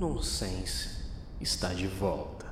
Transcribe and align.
nonsense 0.00 0.88
está 1.42 1.74
de 1.74 1.86
volta. 1.86 2.46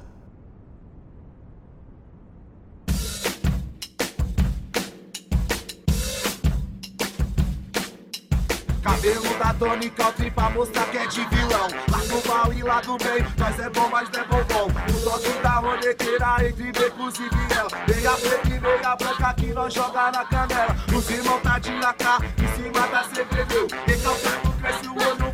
Cabelo 8.83 9.39
da 9.39 9.55
Tony 9.55 9.91
Country 9.91 10.31
pra 10.31 10.51
mostrar 10.51 10.91
que 10.91 10.99
é 10.99 11.07
de 11.07 11.25
vilão. 11.25 11.69
Lá 11.91 11.99
do 11.99 12.29
mal 12.29 12.53
e 12.53 12.63
lá 12.63 12.81
do 12.83 12.99
bem, 12.99 13.25
nós 13.39 13.59
é 13.59 13.71
bom, 13.71 13.89
mas 13.89 14.11
não 14.11 14.21
é 14.21 14.25
bombom 14.25 14.67
O 14.67 15.01
toque 15.05 15.43
da 15.43 15.51
ronequeira 15.53 16.47
entre 16.47 16.73
becos 16.73 17.15
e 17.19 17.29
viela 17.29 17.69
Meia 17.89 18.13
preta 18.13 18.49
e 18.49 18.61
meia 18.61 18.97
branca 18.97 19.35
que 19.35 19.47
nós 19.55 19.73
joga 19.73 20.11
na 20.11 20.25
canela. 20.27 20.77
Os 20.95 21.11
irmãos 21.11 21.43
tá 21.43 21.59
de 21.59 21.71
AK, 21.71 22.03
em 22.43 22.63
cima 22.63 22.87
da 22.89 23.05
CBD 23.05 23.75
Recalcando, 23.87 24.53
cresce 24.61 24.89
o 24.89 24.93
olho, 24.93 25.28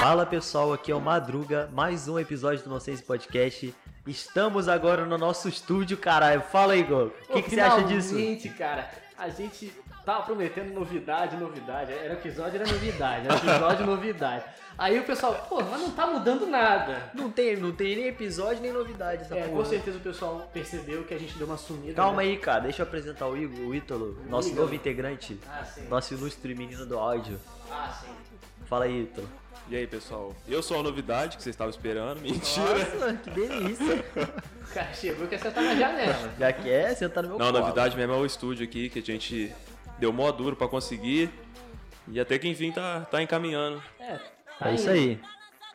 Fala 0.00 0.26
pessoal, 0.26 0.72
aqui 0.72 0.90
é 0.90 0.94
o 0.94 1.00
Madruga, 1.00 1.70
mais 1.72 2.08
um 2.08 2.18
episódio 2.18 2.64
do 2.64 2.70
Nonsense 2.70 3.00
Podcast. 3.02 3.72
Estamos 4.04 4.66
agora 4.68 5.06
no 5.06 5.16
nosso 5.16 5.48
estúdio, 5.48 5.96
caralho. 5.96 6.40
Fala 6.42 6.72
aí, 6.72 6.80
Igor. 6.80 7.12
O 7.28 7.34
que, 7.34 7.42
que 7.42 7.50
você 7.50 7.60
acha 7.60 7.84
disso? 7.84 8.08
Finalmente, 8.16 8.48
cara, 8.48 8.90
a 9.16 9.28
gente 9.28 9.72
tava 10.04 10.24
prometendo 10.24 10.74
novidade, 10.74 11.36
novidade. 11.36 11.92
Era 11.92 12.14
episódio, 12.14 12.60
era 12.60 12.70
novidade. 12.70 13.26
Era 13.26 13.36
episódio, 13.36 13.86
novidade. 13.86 14.44
Aí 14.76 14.98
o 14.98 15.04
pessoal, 15.04 15.34
pô, 15.48 15.62
mas 15.62 15.80
não 15.80 15.90
tá 15.92 16.06
mudando 16.08 16.46
nada. 16.46 17.10
Não 17.14 17.30
tem, 17.30 17.56
não 17.56 17.70
tem 17.70 17.94
nem 17.94 18.06
episódio 18.08 18.60
nem 18.60 18.72
novidade 18.72 19.22
essa 19.22 19.36
É, 19.36 19.42
com 19.44 19.56
porra. 19.56 19.66
certeza 19.66 19.98
o 19.98 20.00
pessoal 20.00 20.50
percebeu 20.52 21.04
que 21.04 21.14
a 21.14 21.18
gente 21.18 21.36
deu 21.38 21.46
uma 21.46 21.58
sumida. 21.58 21.94
Calma 21.94 22.22
né? 22.22 22.28
aí, 22.30 22.36
cara. 22.38 22.60
Deixa 22.62 22.82
eu 22.82 22.86
apresentar 22.86 23.28
o 23.28 23.36
Igor, 23.36 23.68
o 23.68 23.74
Ítalo, 23.74 24.18
nosso 24.28 24.48
Igor. 24.48 24.62
novo 24.62 24.74
integrante. 24.74 25.38
Ah, 25.48 25.64
sim. 25.64 25.86
Nosso 25.88 26.14
ilustre 26.14 26.54
menino 26.56 26.84
do 26.86 26.98
áudio. 26.98 27.38
Ah, 27.70 27.92
sim. 28.00 28.08
Fala 28.70 28.84
aí, 28.84 29.02
Ítalo. 29.02 29.28
E 29.68 29.74
aí, 29.74 29.84
pessoal? 29.84 30.32
Eu 30.46 30.62
sou 30.62 30.78
a 30.78 30.82
novidade 30.84 31.36
que 31.36 31.42
vocês 31.42 31.54
estavam 31.54 31.70
esperando. 31.70 32.20
Mentira. 32.22 32.78
Nossa, 32.78 33.14
que 33.14 33.30
delícia. 33.30 34.04
O 34.62 34.72
cara 34.72 34.92
chegou 34.92 35.24
e 35.24 35.28
quer 35.28 35.40
sentar 35.40 35.64
na 35.64 35.74
janela. 35.74 36.32
Já 36.38 36.52
quer 36.52 36.94
sentar 36.94 37.24
no 37.24 37.30
meu 37.30 37.38
Não, 37.38 37.48
a 37.48 37.50
colo. 37.50 37.64
novidade 37.64 37.96
mesmo 37.96 38.12
é 38.12 38.16
o 38.16 38.24
estúdio 38.24 38.64
aqui, 38.64 38.88
que 38.88 39.00
a 39.00 39.02
gente 39.02 39.52
deu 39.98 40.12
mó 40.12 40.30
duro 40.30 40.54
pra 40.54 40.68
conseguir. 40.68 41.32
E 42.06 42.20
até 42.20 42.38
que 42.38 42.46
enfim 42.46 42.70
tá, 42.70 43.00
tá 43.10 43.20
encaminhando. 43.20 43.82
É, 43.98 44.20
tá 44.56 44.70
É 44.70 44.74
isso 44.74 44.88
aí. 44.88 45.20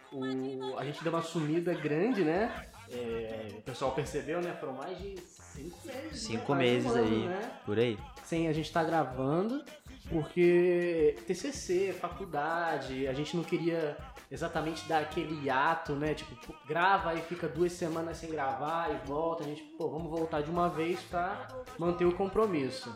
O, 0.10 0.78
a 0.78 0.86
gente 0.86 1.04
deu 1.04 1.12
uma 1.12 1.22
sumida 1.22 1.74
grande, 1.74 2.24
né? 2.24 2.66
É, 2.90 3.48
o 3.58 3.62
pessoal 3.62 3.92
percebeu, 3.92 4.42
né? 4.42 4.56
Foram 4.58 4.74
mais 4.74 4.98
de 4.98 5.20
cinco 5.20 5.86
meses. 5.86 6.22
Cinco 6.22 6.56
né? 6.56 6.64
meses 6.64 6.92
um 6.94 6.96
aí, 6.96 7.26
ano, 7.26 7.26
né? 7.26 7.52
por 7.66 7.78
aí. 7.78 7.98
Sem 8.24 8.48
a 8.48 8.54
gente 8.54 8.68
estar 8.68 8.86
gravando, 8.86 9.62
porque 10.10 11.16
TCC, 11.28 11.94
faculdade, 11.94 13.08
a 13.08 13.14
gente 13.14 13.36
não 13.36 13.44
queria 13.44 13.98
exatamente 14.32 14.88
dar 14.88 15.00
aquele 15.00 15.44
hiato, 15.44 15.94
né? 15.94 16.14
Tipo, 16.14 16.54
grava 16.68 17.14
e 17.16 17.22
fica 17.22 17.48
duas 17.48 17.72
semanas 17.72 18.18
sem 18.18 18.30
gravar 18.30 18.92
e 18.92 19.08
volta. 19.08 19.44
A 19.44 19.48
gente, 19.48 19.64
pô, 19.78 19.90
vamos 19.90 20.10
voltar 20.10 20.42
de 20.42 20.50
uma 20.50 20.70
vez 20.70 21.00
pra 21.02 21.48
manter 21.78 22.06
o 22.06 22.12
compromisso. 22.12 22.96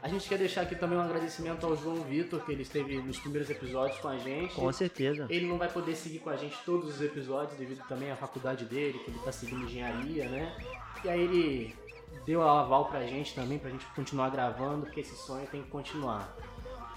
A 0.00 0.06
gente 0.06 0.28
quer 0.28 0.38
deixar 0.38 0.62
aqui 0.62 0.76
também 0.76 0.96
um 0.96 1.00
agradecimento 1.00 1.66
ao 1.66 1.76
João 1.76 1.96
Vitor, 2.02 2.44
que 2.44 2.52
ele 2.52 2.62
esteve 2.62 2.98
nos 3.02 3.18
primeiros 3.18 3.50
episódios 3.50 3.98
com 3.98 4.08
a 4.08 4.16
gente. 4.16 4.54
Com 4.54 4.72
certeza. 4.72 5.26
Ele 5.28 5.46
não 5.46 5.58
vai 5.58 5.68
poder 5.68 5.96
seguir 5.96 6.20
com 6.20 6.30
a 6.30 6.36
gente 6.36 6.56
todos 6.64 6.88
os 6.88 7.02
episódios 7.02 7.58
devido 7.58 7.84
também 7.88 8.10
à 8.10 8.16
faculdade 8.16 8.64
dele, 8.64 8.98
que 9.00 9.10
ele 9.10 9.18
tá 9.18 9.32
seguindo 9.32 9.64
engenharia, 9.64 10.28
né? 10.28 10.56
E 11.04 11.08
aí 11.08 11.20
ele 11.20 11.76
deu 12.24 12.42
a 12.42 12.60
aval 12.60 12.86
pra 12.86 13.04
gente 13.06 13.34
também, 13.34 13.58
pra 13.58 13.70
gente 13.70 13.84
continuar 13.86 14.30
gravando, 14.30 14.86
porque 14.86 15.00
esse 15.00 15.16
sonho 15.16 15.46
tem 15.48 15.62
que 15.62 15.68
continuar. 15.68 16.32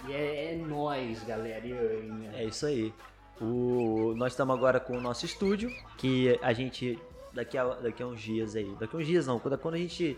E 0.07 0.13
é, 0.13 0.53
é 0.53 0.55
nós, 0.57 1.21
hein, 1.27 2.29
É 2.33 2.45
isso 2.45 2.65
aí. 2.65 2.93
O, 3.39 4.13
nós 4.15 4.33
estamos 4.33 4.55
agora 4.55 4.79
com 4.79 4.97
o 4.97 5.01
nosso 5.01 5.25
estúdio, 5.25 5.71
que 5.97 6.37
a 6.41 6.53
gente, 6.53 6.99
daqui 7.33 7.57
a, 7.57 7.65
daqui 7.65 8.03
a 8.03 8.07
uns 8.07 8.21
dias 8.21 8.55
aí, 8.55 8.75
daqui 8.79 8.95
a 8.95 8.99
uns 8.99 9.07
dias 9.07 9.25
não, 9.25 9.39
quando, 9.39 9.57
quando 9.57 9.75
a 9.75 9.79
gente 9.79 10.17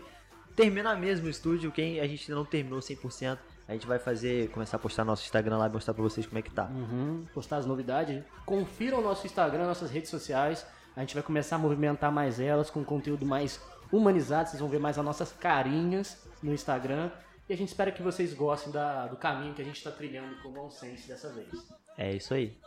terminar 0.54 0.98
mesmo 0.98 1.26
o 1.26 1.30
estúdio, 1.30 1.72
quem 1.72 2.00
a 2.00 2.06
gente 2.06 2.30
não 2.30 2.44
terminou 2.44 2.80
100%, 2.80 3.38
a 3.66 3.72
gente 3.72 3.86
vai 3.86 3.98
fazer, 3.98 4.50
começar 4.50 4.76
a 4.76 4.80
postar 4.80 5.04
no 5.04 5.12
nosso 5.12 5.24
Instagram 5.24 5.56
lá 5.56 5.66
e 5.66 5.70
mostrar 5.70 5.94
pra 5.94 6.02
vocês 6.02 6.26
como 6.26 6.38
é 6.38 6.42
que 6.42 6.50
tá. 6.50 6.66
Uhum, 6.66 7.24
postar 7.32 7.56
as 7.56 7.66
novidades. 7.66 8.22
Confiram 8.44 8.98
o 8.98 9.02
nosso 9.02 9.26
Instagram, 9.26 9.66
nossas 9.66 9.90
redes 9.90 10.10
sociais. 10.10 10.66
A 10.94 11.00
gente 11.00 11.14
vai 11.14 11.22
começar 11.22 11.56
a 11.56 11.58
movimentar 11.58 12.12
mais 12.12 12.38
elas 12.38 12.68
com 12.68 12.84
conteúdo 12.84 13.24
mais 13.24 13.58
humanizado. 13.90 14.50
Vocês 14.50 14.60
vão 14.60 14.68
ver 14.68 14.78
mais 14.78 14.98
as 14.98 15.04
nossas 15.04 15.32
carinhas 15.32 16.18
no 16.42 16.52
Instagram. 16.52 17.10
E 17.48 17.52
a 17.52 17.56
gente 17.56 17.68
espera 17.68 17.92
que 17.92 18.02
vocês 18.02 18.32
gostem 18.32 18.72
da- 18.72 19.06
do 19.06 19.16
caminho 19.16 19.54
que 19.54 19.60
a 19.62 19.64
gente 19.64 19.76
está 19.76 19.90
trilhando 19.90 20.40
com 20.42 20.48
o 20.48 20.52
Nonsense 20.52 21.06
dessa 21.08 21.30
vez. 21.32 21.50
É 21.98 22.14
isso 22.14 22.32
aí. 22.32 22.58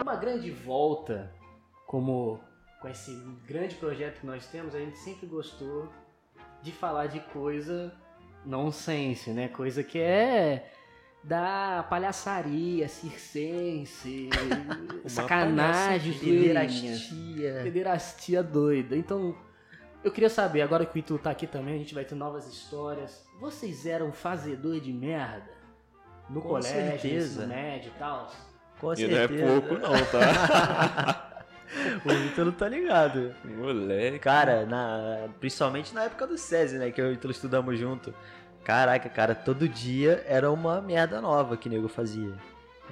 Uma 0.00 0.16
grande 0.16 0.50
volta, 0.50 1.32
como 1.86 2.40
com 2.80 2.88
esse 2.88 3.14
grande 3.46 3.76
projeto 3.76 4.20
que 4.20 4.26
nós 4.26 4.46
temos, 4.46 4.74
a 4.74 4.78
gente 4.78 4.96
sempre 4.98 5.26
gostou 5.26 5.88
de 6.62 6.72
falar 6.72 7.06
de 7.06 7.20
coisa 7.20 7.94
nonsense, 8.44 9.30
né? 9.30 9.48
Coisa 9.48 9.82
que 9.82 9.98
é 9.98 10.70
da 11.24 11.86
palhaçaria, 11.88 12.88
circense, 12.88 14.28
sacanagem. 15.06 16.12
Pederastia. 16.18 17.60
Pederastia 17.62 18.42
doida. 18.42 18.96
Então, 18.96 19.34
eu 20.02 20.10
queria 20.10 20.28
saber, 20.30 20.62
agora 20.62 20.84
que 20.84 20.96
o 20.96 20.98
Itu 20.98 21.18
tá 21.18 21.30
aqui 21.30 21.46
também, 21.46 21.74
a 21.74 21.78
gente 21.78 21.94
vai 21.94 22.04
ter 22.04 22.14
novas 22.16 22.46
histórias. 22.48 23.24
Vocês 23.40 23.86
eram 23.86 24.12
fazedor 24.12 24.80
de 24.80 24.92
merda? 24.92 25.50
No 26.28 26.40
Com 26.40 26.48
colégio, 26.48 26.72
certeza. 27.00 27.26
ensino 27.42 27.46
médio 27.48 27.92
e 27.94 27.98
tal? 27.98 28.30
Com 28.80 28.92
E 28.94 29.06
não 29.06 29.16
é 29.16 29.28
certeza. 29.28 29.46
pouco 29.60 29.74
não, 29.74 29.92
tá? 30.06 31.28
o 32.04 32.12
Ítalo 32.12 32.52
tá 32.52 32.68
ligado. 32.68 33.34
Moleque. 33.44 34.18
Cara, 34.18 34.66
na, 34.66 35.28
principalmente 35.40 35.94
na 35.94 36.04
época 36.04 36.26
do 36.26 36.36
SESI, 36.38 36.78
né? 36.78 36.90
Que 36.90 37.00
eu 37.00 37.06
e 37.06 37.10
o 37.10 37.12
Ítalo 37.14 37.32
estudamos 37.32 37.78
junto. 37.78 38.14
Caraca, 38.64 39.08
cara, 39.08 39.34
todo 39.34 39.68
dia 39.68 40.22
era 40.26 40.50
uma 40.50 40.80
merda 40.80 41.20
nova 41.20 41.56
que 41.56 41.68
o 41.68 41.72
nego 41.72 41.88
fazia. 41.88 42.32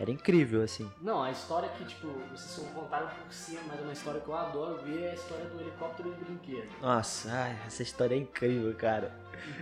Era 0.01 0.11
incrível, 0.11 0.63
assim. 0.63 0.91
Não, 1.03 1.23
a 1.23 1.31
história 1.31 1.69
que, 1.77 1.85
tipo, 1.85 2.09
vocês 2.31 2.41
só 2.53 2.63
contaram 2.73 3.07
por 3.09 3.33
cima, 3.33 3.61
mas 3.69 3.79
é 3.79 3.83
uma 3.83 3.93
história 3.93 4.21
que 4.21 4.29
eu 4.29 4.35
adoro 4.35 4.81
ver, 4.83 5.03
é 5.05 5.11
a 5.11 5.15
história 5.15 5.45
do 5.45 5.61
helicóptero 5.61 6.11
de 6.11 6.25
brinquedo. 6.25 6.67
Nossa, 6.81 7.31
ai, 7.31 7.57
essa 7.67 7.83
história 7.83 8.15
é 8.15 8.19
incrível, 8.19 8.75
cara. 8.75 9.13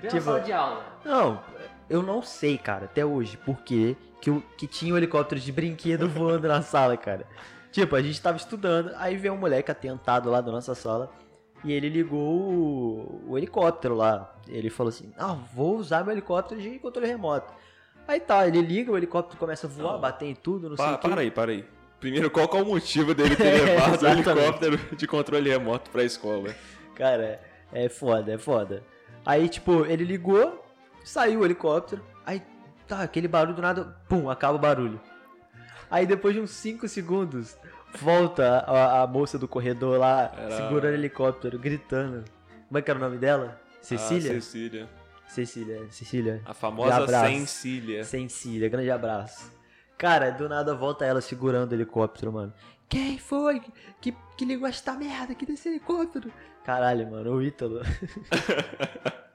Plena 0.01 0.09
Tipo- 0.09 0.23
sala 0.25 0.41
de 0.41 0.53
aula. 0.53 0.85
Não, 1.05 1.43
eu 1.91 2.03
não 2.05 2.23
sei, 2.23 2.57
cara, 2.57 2.85
até 2.85 3.05
hoje, 3.05 3.37
por 3.37 3.59
que 3.63 3.97
que, 4.21 4.31
o- 4.31 4.43
que 4.57 4.67
tinha 4.69 4.95
um 4.95 4.97
helicóptero 4.97 5.41
de 5.41 5.51
brinquedo 5.51 6.07
voando 6.09 6.47
na 6.47 6.63
sala, 6.63 6.97
cara. 6.97 7.27
Tipo, 7.79 7.97
a 7.97 8.03
gente 8.03 8.21
tava 8.21 8.37
estudando, 8.37 8.93
aí 8.97 9.17
veio 9.17 9.35
um 9.35 9.39
moleque 9.39 9.71
atentado 9.71 10.29
lá 10.31 10.41
da 10.41 10.51
nossa 10.51 10.75
sala 10.75 11.11
e 11.65 11.73
ele 11.73 11.89
ligou 11.89 12.19
o, 12.21 13.25
o 13.29 13.39
helicóptero 13.39 13.95
lá. 13.95 14.35
Ele 14.49 14.71
falou 14.71 14.89
assim: 14.89 15.13
Ah, 15.19 15.37
vou 15.55 15.77
usar 15.77 16.03
meu 16.05 16.13
helicóptero 16.13 16.61
de 16.61 16.79
controle 16.79 17.07
remoto. 17.07 17.53
Aí 18.07 18.19
tá, 18.21 18.47
ele 18.49 18.61
liga, 18.63 18.91
o 18.91 18.97
helicóptero 18.97 19.39
começa 19.39 19.67
a 19.67 19.71
voar, 19.71 19.93
Não. 19.93 20.01
bater 20.01 20.27
em 20.27 20.35
tudo, 20.35 20.71
não 20.71 20.77
sei 20.77 20.87
Pa- 20.87 20.95
o 20.95 20.99
que. 20.99 21.09
para 21.09 21.21
aí, 21.21 21.31
para 21.31 21.53
aí. 21.53 21.65
Primeiro, 22.01 22.31
qual 22.31 22.49
que 22.49 22.57
é 22.57 22.63
o 22.63 22.67
motivo 22.67 23.13
dele 23.15 23.35
ter 23.37 23.47
É, 23.47 23.65
levado 23.65 24.03
o 24.03 24.07
helicóptero 24.09 24.97
de 24.97 25.07
controle 25.07 25.51
remoto 25.51 25.91
pra 25.91 26.03
escola? 26.05 26.55
Cara, 26.95 27.41
é 27.73 27.89
foda, 27.89 28.33
é 28.33 28.39
foda. 28.39 28.83
Aí, 29.27 29.49
tipo, 29.49 29.85
ele 29.85 30.05
ligou, 30.05 30.65
saiu 31.05 31.41
o 31.41 31.45
helicóptero, 31.45 32.03
aí 32.25 32.41
tá, 32.87 33.03
aquele 33.03 33.29
barulho 33.29 33.55
do 33.55 33.61
nada, 33.63 33.97
pum, 34.09 34.31
acaba 34.31 34.55
o 34.57 34.59
barulho. 34.61 34.99
Aí 35.91 36.07
depois 36.07 36.35
de 36.35 36.41
uns 36.41 36.51
5 36.51 36.87
segundos, 36.89 37.57
volta 38.01 38.59
a, 38.61 39.03
a 39.03 39.07
moça 39.07 39.39
do 39.39 39.49
corredor 39.49 39.99
lá, 39.99 40.33
Era- 40.37 40.57
segurando 40.57 40.93
o 40.93 40.97
helicóptero, 40.97 41.59
gritando. 41.59 42.25
Como 42.69 42.79
é 42.79 42.83
que 42.83 42.91
era 42.91 42.99
o 42.99 43.03
nome 43.03 43.17
dela? 43.19 43.61
Cecília? 43.81 44.33
Ah, 44.33 44.35
Cecília. 44.41 44.89
Cecília, 45.27 45.87
Cecília. 45.91 46.43
A 46.45 46.55
famosa. 46.55 47.07
Sencília. 47.29 48.05
Cecília, 48.05 48.69
grande 48.69 48.91
abraço. 48.91 49.53
Cara, 49.97 50.31
do 50.31 50.49
nada 50.49 50.75
volta 50.75 51.05
ela 51.05 51.21
segurando 51.21 51.73
o 51.73 51.75
helicóptero, 51.75 52.33
mano. 52.33 52.53
Quem 52.89 53.19
foi 53.19 53.61
que, 54.01 54.15
que 54.37 54.45
ligou 54.45 54.67
esta 54.69 54.95
merda 54.95 55.33
aqui 55.33 55.45
desse 55.45 55.69
helicóptero? 55.69 56.33
Caralho, 56.65 57.11
mano, 57.11 57.35
o 57.35 57.43
Ítalo. 57.43 57.81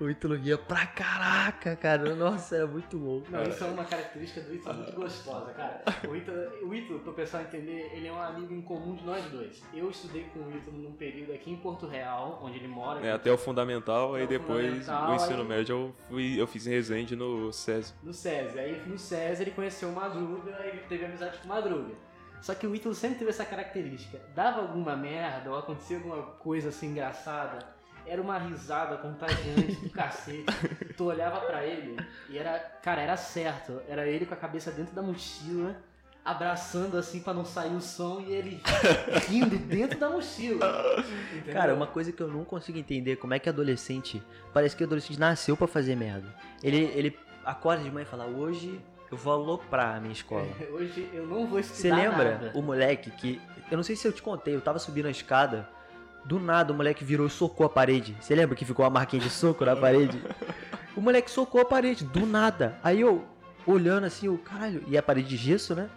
o 0.00 0.10
Ítalo 0.10 0.34
ria 0.36 0.56
pra 0.58 0.86
caraca, 0.86 1.76
cara. 1.76 2.14
Nossa, 2.14 2.56
era 2.56 2.66
muito 2.66 2.98
bom. 2.98 3.22
Não, 3.28 3.42
isso 3.42 3.62
é 3.64 3.66
uma 3.68 3.84
característica 3.84 4.40
do 4.40 4.54
Ítalo 4.54 4.78
muito 4.78 4.92
gostosa, 4.94 5.52
cara. 5.52 5.82
O 6.08 6.14
Ítalo, 6.16 6.38
o 6.68 6.74
Ítalo, 6.74 7.00
pro 7.00 7.12
pessoal 7.12 7.42
entender, 7.42 7.90
ele 7.94 8.06
é 8.08 8.12
um 8.12 8.20
amigo 8.20 8.52
em 8.54 8.62
comum 8.62 8.94
de 8.94 9.04
nós 9.04 9.24
dois. 9.26 9.62
Eu 9.74 9.90
estudei 9.90 10.24
com 10.32 10.40
o 10.40 10.56
Ítalo 10.56 10.76
num 10.78 10.92
período 10.92 11.32
aqui 11.32 11.50
em 11.50 11.56
Porto 11.56 11.86
Real, 11.86 12.40
onde 12.42 12.58
ele 12.58 12.68
mora. 12.68 13.04
É, 13.06 13.12
até 13.12 13.30
o 13.32 13.38
fundamental, 13.38 14.14
aí 14.14 14.26
depois 14.26 14.66
fundamental, 14.84 15.10
o 15.10 15.14
ensino 15.14 15.42
aí- 15.42 15.48
médio 15.48 15.72
eu, 15.76 15.94
fui, 16.08 16.40
eu 16.40 16.46
fiz 16.46 16.66
em 16.66 16.70
Resende 16.70 17.16
no 17.16 17.52
SESI. 17.52 17.94
No 18.02 18.12
SESI. 18.12 18.58
Aí 18.58 18.82
no 18.86 18.98
SESI 18.98 19.42
ele 19.42 19.50
conheceu 19.50 19.88
o 19.88 19.92
Madruga 19.94 20.50
e 20.66 20.78
teve 20.88 21.04
amizade 21.04 21.38
com 21.38 21.44
o 21.46 21.48
Madruga. 21.48 21.94
Só 22.40 22.56
que 22.56 22.66
o 22.66 22.74
Ítalo 22.74 22.92
sempre 22.92 23.18
teve 23.20 23.30
essa 23.30 23.44
característica. 23.44 24.20
Dava 24.34 24.62
alguma 24.62 24.96
merda 24.96 25.50
ou 25.50 25.56
acontecia 25.56 25.96
alguma 25.98 26.20
coisa 26.22 26.70
assim 26.70 26.88
engraçada, 26.88 27.60
era 28.06 28.20
uma 28.20 28.38
risada 28.38 28.96
contagiante 28.96 29.74
do 29.76 29.90
cacete. 29.90 30.44
Tu 30.96 31.04
olhava 31.04 31.40
pra 31.40 31.64
ele 31.64 31.96
e 32.28 32.36
era, 32.38 32.58
cara, 32.82 33.00
era 33.00 33.16
certo. 33.16 33.80
Era 33.88 34.06
ele 34.06 34.26
com 34.26 34.34
a 34.34 34.36
cabeça 34.36 34.70
dentro 34.70 34.94
da 34.94 35.02
mochila, 35.02 35.76
abraçando 36.24 36.96
assim 36.96 37.20
pra 37.20 37.32
não 37.32 37.44
sair 37.44 37.74
o 37.74 37.80
som 37.80 38.20
e 38.20 38.32
ele 38.32 38.62
rindo 39.28 39.56
dentro 39.56 39.98
da 39.98 40.10
mochila. 40.10 41.04
Entendeu? 41.32 41.54
Cara, 41.54 41.74
uma 41.74 41.86
coisa 41.86 42.12
que 42.12 42.22
eu 42.22 42.28
não 42.28 42.44
consigo 42.44 42.78
entender, 42.78 43.16
como 43.16 43.34
é 43.34 43.38
que 43.38 43.48
adolescente, 43.48 44.22
parece 44.52 44.76
que 44.76 44.84
adolescente 44.84 45.18
nasceu 45.18 45.56
pra 45.56 45.66
fazer 45.66 45.96
merda. 45.96 46.28
Ele, 46.62 46.84
ele 46.94 47.18
acorda 47.44 47.82
de 47.82 47.90
manhã 47.90 48.04
e 48.04 48.08
fala, 48.08 48.26
hoje 48.26 48.80
eu 49.10 49.16
vou 49.18 49.32
aloprar 49.34 49.96
a 49.96 50.00
minha 50.00 50.12
escola. 50.14 50.48
Hoje 50.72 51.06
eu 51.12 51.26
não 51.26 51.46
vou 51.46 51.58
estudar 51.58 51.78
Você 51.80 51.92
lembra 51.92 52.30
nada. 52.32 52.52
o 52.54 52.62
moleque 52.62 53.10
que. 53.10 53.38
Eu 53.70 53.76
não 53.76 53.84
sei 53.84 53.94
se 53.94 54.08
eu 54.08 54.12
te 54.12 54.22
contei, 54.22 54.54
eu 54.54 54.60
tava 54.62 54.78
subindo 54.78 55.04
a 55.04 55.10
escada, 55.10 55.68
do 56.24 56.38
nada 56.38 56.72
o 56.72 56.76
moleque 56.76 57.04
virou 57.04 57.26
e 57.26 57.30
socou 57.30 57.66
a 57.66 57.68
parede. 57.68 58.16
Você 58.20 58.34
lembra 58.34 58.56
que 58.56 58.64
ficou 58.64 58.84
uma 58.84 58.90
marquinha 58.90 59.20
de 59.20 59.30
soco 59.30 59.64
na 59.64 59.76
parede? 59.76 60.22
O 60.96 61.00
moleque 61.00 61.30
socou 61.30 61.60
a 61.60 61.64
parede, 61.64 62.04
do 62.04 62.26
nada. 62.26 62.78
Aí 62.82 63.00
eu, 63.00 63.24
olhando 63.66 64.04
assim, 64.04 64.26
eu, 64.26 64.38
caralho, 64.38 64.84
e 64.86 64.96
a 64.96 65.02
parede 65.02 65.28
de 65.28 65.36
gesso, 65.36 65.74
né? 65.74 65.88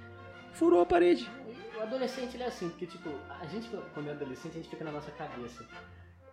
Furou 0.54 0.82
a 0.82 0.86
parede. 0.86 1.30
O 1.78 1.82
adolescente 1.82 2.36
ele 2.36 2.44
é 2.44 2.48
assim, 2.48 2.70
porque 2.70 2.86
tipo, 2.86 3.10
a 3.42 3.46
gente 3.46 3.70
quando 3.94 4.08
é 4.08 4.12
adolescente 4.12 4.54
a 4.54 4.56
gente 4.56 4.70
fica 4.70 4.84
na 4.84 4.92
nossa 4.92 5.12
cabeça. 5.12 5.66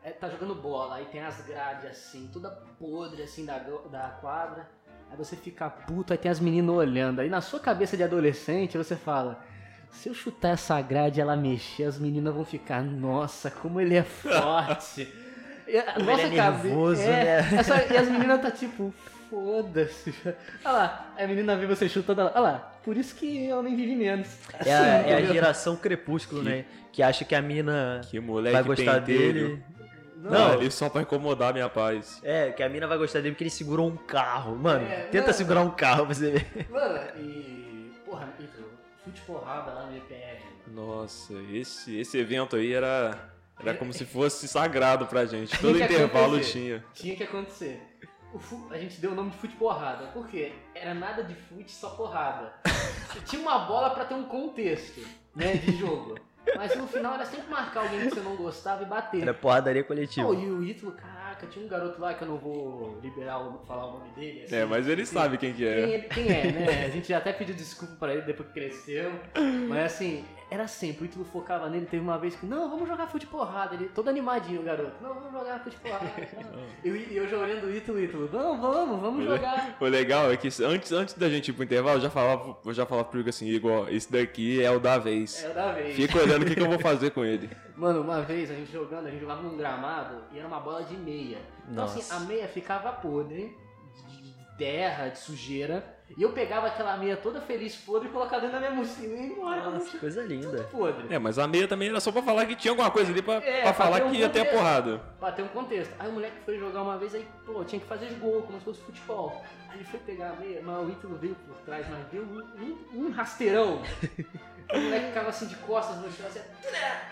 É, 0.05 0.11
tá 0.11 0.29
jogando 0.29 0.55
bola, 0.55 0.97
aí 0.97 1.05
tem 1.07 1.21
as 1.23 1.41
grades 1.43 1.85
assim, 1.85 2.29
toda 2.33 2.51
podre 2.51 3.23
assim 3.23 3.45
da, 3.45 3.59
da 3.59 4.09
quadra. 4.21 4.69
Aí 5.11 5.17
você 5.17 5.37
fica 5.37 5.69
puto, 5.69 6.13
aí 6.13 6.19
tem 6.19 6.31
as 6.31 6.41
meninas 6.41 6.75
olhando. 6.75 7.21
Aí 7.21 7.29
na 7.29 7.41
sua 7.41 7.61
cabeça 7.61 7.97
de 7.97 8.03
adolescente 8.03 8.79
você 8.79 8.97
fala: 8.97 9.45
se 9.93 10.09
eu 10.09 10.15
chutar 10.15 10.51
essa 10.55 10.81
grade 10.81 11.21
e 11.21 11.23
ela 11.23 11.37
mexer, 11.37 11.85
as 11.85 11.99
meninas 11.99 12.35
vão 12.35 12.45
ficar, 12.45 12.83
nossa, 12.83 13.51
como 13.51 13.81
ele 13.81 13.95
é 13.95 14.03
forte. 14.03 15.07
A 15.89 15.93
Como 15.95 16.07
nossa 16.07 16.23
ele 16.23 16.39
é 16.39 16.43
nervoso, 16.43 17.03
é, 17.03 17.07
né? 17.43 17.59
essa- 17.59 17.85
e 17.93 17.97
as 17.97 18.09
meninas 18.09 18.43
tá 18.43 18.51
tipo, 18.51 18.93
foda-se. 19.31 20.13
Olha 20.65 20.73
lá, 20.75 21.13
a 21.17 21.27
menina 21.27 21.57
vê 21.57 21.67
você 21.67 21.89
chutando, 21.89 22.21
olha 22.23 22.41
lá, 22.41 22.73
por 22.85 22.97
isso 22.97 23.15
que 23.15 23.47
eu 23.47 23.63
nem 23.63 23.77
vivi 23.77 23.95
menos. 23.97 24.29
É 24.65 24.75
a, 24.75 24.79
Assim, 25.01 25.11
é 25.11 25.15
a 25.15 25.23
geração 25.25 25.77
crepúsculo, 25.77 26.43
né? 26.43 26.65
Que 26.93 27.03
acha 27.03 27.25
que 27.25 27.35
a 27.35 27.41
mina 27.41 28.01
Que 28.11 28.19
moleque 28.21 28.53
vai 28.55 28.63
gostar 28.65 28.99
dele. 28.99 29.63
Não, 30.17 30.31
Não. 30.31 30.53
ali 30.53 30.71
só 30.71 30.89
pra 30.89 31.03
incomodar 31.03 31.53
minha 31.53 31.69
paz. 31.69 32.21
É, 32.23 32.51
que 32.53 32.63
a 32.63 32.69
mina 32.69 32.87
vai 32.87 32.97
gostar 32.99 33.21
dele 33.21 33.33
porque 33.33 33.45
ele 33.45 33.51
segurou 33.51 33.89
um 33.89 33.97
carro. 33.97 34.55
Mano, 34.57 34.87
É, 34.87 35.07
tenta 35.11 35.29
não. 35.29 35.33
segurar 35.35 35.63
um 35.63 35.71
carro 35.71 36.05
pra 36.07 36.15
você 36.15 36.31
ver. 36.33 36.67
Mano, 36.71 36.99
e. 37.19 37.52
Fute 39.13 39.21
porrada 39.27 39.73
lá 39.73 39.87
no 39.87 39.97
EPR. 39.97 40.41
Nossa, 40.69 41.35
esse, 41.53 41.99
esse 41.99 42.17
evento 42.19 42.57
aí 42.57 42.73
era, 42.73 43.31
era 43.61 43.75
como 43.75 43.93
se 43.93 44.05
fosse 44.07 44.49
sagrado 44.49 45.07
pra 45.07 45.27
gente. 45.27 45.59
Todo 45.61 45.79
intervalo 45.79 46.35
acontecer. 46.37 46.53
tinha. 46.53 46.85
Tinha 46.95 47.17
que 47.17 47.25
acontecer. 47.25 47.83
O 48.33 48.39
fu- 48.39 48.69
a 48.71 48.79
gente 48.79 48.99
deu 49.01 49.13
o 49.13 49.15
nome 49.15 49.31
de 49.31 49.37
fute 49.37 49.55
porrada. 49.57 50.07
Por 50.09 50.27
quê? 50.27 50.53
Era 50.75 50.95
nada 50.95 51.23
de 51.23 51.35
fute, 51.35 51.71
só 51.71 51.91
porrada. 51.91 52.55
Tinha 53.29 53.43
uma 53.43 53.59
bola 53.67 53.91
pra 53.91 54.07
ter 54.07 54.15
um 54.15 54.25
contexto, 54.25 55.07
né, 55.37 55.55
de 55.59 55.77
jogo. 55.77 56.19
Mas 56.57 56.75
no 56.77 56.87
final 56.89 57.15
era 57.15 57.27
sempre 57.27 57.49
marcar 57.51 57.83
alguém 57.83 58.01
que 58.01 58.11
você 58.15 58.21
não 58.21 58.35
gostava 58.37 58.83
e 58.83 58.87
bater. 58.87 59.21
Era 59.23 59.35
porradaria 59.35 59.85
coletiva. 59.85 60.27
Pô, 60.27 60.35
e 60.35 60.51
o 60.51 60.63
Ítalo, 60.65 60.93
caraca, 61.43 61.47
tinha 61.47 61.65
um 61.65 61.69
garoto 61.69 62.01
lá 62.01 62.15
que 62.15 62.23
eu 62.23 62.29
não 62.29 62.39
vou 62.39 62.99
liberar 63.03 63.39
o, 63.41 63.59
falar 63.67 63.87
o 63.87 63.99
nome 63.99 64.11
dele. 64.11 64.45
assim, 64.45 64.57
É, 64.57 64.65
mas 64.65 64.89
ele 64.89 65.03
assim, 65.03 65.13
sabe 65.15 65.37
quem 65.39 65.53
que 65.53 65.59
Quem, 65.65 65.95
é. 65.95 65.99
quem 66.01 66.29
é, 66.29 66.53
né? 66.53 66.85
A 66.87 66.89
gente 66.89 67.09
já 67.09 67.19
até 67.19 67.33
pediu 67.33 67.55
desculpa 67.55 67.95
pra 67.99 68.13
ele 68.13 68.23
depois 68.23 68.49
que 68.49 68.55
cresceu. 68.55 69.13
Mas 69.69 69.93
assim, 69.95 70.25
era 70.53 70.69
sempre, 70.69 71.05
o 71.05 71.07
Ítalo 71.07 71.25
focava 71.25 71.67
nele. 71.71 71.87
Teve 71.87 72.03
uma 72.03 72.19
vez 72.19 72.37
que, 72.37 72.45
não, 72.45 72.69
vamos 72.69 72.87
jogar 72.87 73.07
fute 73.07 73.27
porrada. 73.27 73.75
Ele 73.75 73.89
todo 73.89 74.09
animadinho, 74.09 74.61
o 74.61 74.63
garoto. 74.63 74.93
Não, 75.01 75.15
vamos 75.15 75.33
jogar 75.33 75.59
fute 75.61 75.77
porrada. 75.79 76.05
não. 76.53 76.67
Eu, 76.85 76.95
eu 76.95 77.27
já 77.27 77.39
olhando 77.39 77.69
o 77.69 77.75
Ítalo, 77.75 77.97
o 77.97 78.03
Ítalo, 78.03 78.29
vamos, 78.29 78.61
vamos, 78.61 79.01
vamos 79.01 79.25
jogar. 79.25 79.77
O 79.81 79.85
legal 79.87 80.31
é 80.31 80.37
que 80.37 80.49
antes, 80.63 80.93
antes 80.93 81.15
da 81.15 81.29
gente 81.31 81.49
ir 81.49 81.55
pro 81.55 81.65
intervalo, 81.65 81.97
eu 81.97 82.03
já 82.03 82.11
falava, 82.11 82.59
eu 82.65 82.75
já 82.75 82.85
falava 82.85 83.09
pro 83.09 83.21
Igor 83.21 83.31
assim, 83.31 83.47
Igor, 83.47 83.89
esse 83.89 84.13
daqui 84.13 84.63
é 84.63 84.71
o 84.71 84.79
da 84.79 84.99
vez. 84.99 85.43
É 85.43 85.51
o 85.51 85.55
da 85.55 85.73
vez. 85.73 85.97
Fica 85.97 86.19
olhando 86.19 86.43
o 86.43 86.47
que, 86.47 86.55
que 86.55 86.61
eu 86.61 86.69
vou 86.69 86.79
fazer 86.79 87.11
com 87.11 87.25
ele. 87.25 87.51
Mano, 87.75 88.03
uma 88.03 88.21
vez 88.21 88.51
a 88.51 88.55
gente 88.55 88.71
jogando, 88.71 89.07
a 89.07 89.11
gente 89.11 89.21
jogava 89.21 89.41
num 89.43 89.57
gramado 89.57 90.23
e 90.33 90.39
era 90.39 90.47
uma 90.47 90.61
bola 90.61 90.85
de 90.85 90.97
meia. 90.99 91.39
Então 91.67 91.85
assim, 91.85 92.01
Nossa. 92.01 92.17
a 92.17 92.21
meia 92.21 92.47
ficava 92.47 92.93
podre, 92.93 93.57
de 94.07 94.57
terra, 94.59 95.09
de 95.09 95.19
sujeira. 95.19 95.83
E 96.17 96.23
eu 96.23 96.31
pegava 96.33 96.67
aquela 96.67 96.97
meia 96.97 97.17
toda 97.17 97.41
feliz, 97.41 97.75
podre, 97.77 98.09
e 98.09 98.13
colocava 98.13 98.43
dentro 98.43 98.61
da 98.61 98.61
minha 98.61 98.71
mochila 98.83 99.15
e 99.15 99.17
ia 99.21 99.27
embora 99.27 99.71
Nossa, 99.71 99.99
coisa 99.99 100.23
linda. 100.23 100.65
podre. 100.65 101.13
É, 101.13 101.19
mas 101.19 101.39
a 101.39 101.47
meia 101.49 101.67
também 101.67 101.89
era 101.89 102.01
só 102.01 102.13
pra 102.13 102.23
falar 102.23 102.45
que 102.47 102.55
tinha 102.55 102.73
alguma 102.73 102.91
coisa 102.91 103.11
ali 103.11 103.23
pra, 103.23 103.35
É, 103.35 103.63
pra 103.63 103.73
falar 103.73 104.05
um 104.05 104.11
que 104.11 104.19
ia 104.19 104.29
ter 104.29 104.41
a 104.41 104.45
porrada. 104.47 104.99
Pra 105.19 105.33
ter 105.33 105.43
um 105.43 105.49
contexto. 105.49 105.95
Aí 105.99 106.09
o 106.09 106.13
moleque 106.13 106.37
foi 106.45 106.59
jogar 106.59 106.83
uma 106.83 106.99
vez, 106.99 107.15
aí, 107.15 107.27
pô, 107.47 107.65
tinha 107.65 107.81
que 107.81 107.87
fazer 107.87 108.11
gol, 108.21 108.43
como 108.43 108.59
se 108.59 108.65
fosse 108.65 108.81
futebol. 108.83 109.43
Aí 109.71 109.79
ele 109.79 109.85
foi 109.85 110.01
pegar 110.01 110.31
a 110.31 110.37
meia, 110.37 110.61
mas 110.63 110.87
o 110.87 110.91
Ítalo 110.91 111.17
veio 111.17 111.35
por 111.47 111.57
trás, 111.65 111.87
mas 111.89 112.07
veio 112.11 112.25
um, 112.25 112.63
um, 112.63 113.07
um 113.07 113.11
rasteirão. 113.11 113.81
o 114.73 114.79
moleque 114.79 115.07
ficava 115.07 115.29
assim 115.31 115.47
de 115.47 115.57
costas 115.57 115.97
no 115.97 116.13
chão, 116.13 116.27
assim, 116.27 116.41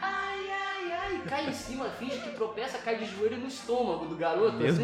ai, 0.02 0.50
ai, 0.50 0.92
ai, 0.92 1.22
cai 1.28 1.48
em 1.48 1.52
cima, 1.52 1.88
finge 1.90 2.18
que 2.20 2.30
tropeça, 2.30 2.78
cai 2.78 2.96
de 2.96 3.06
joelho 3.06 3.38
no 3.38 3.46
estômago 3.48 4.06
do 4.06 4.16
garoto, 4.16 4.56
Meu 4.56 4.68
assim. 4.68 4.82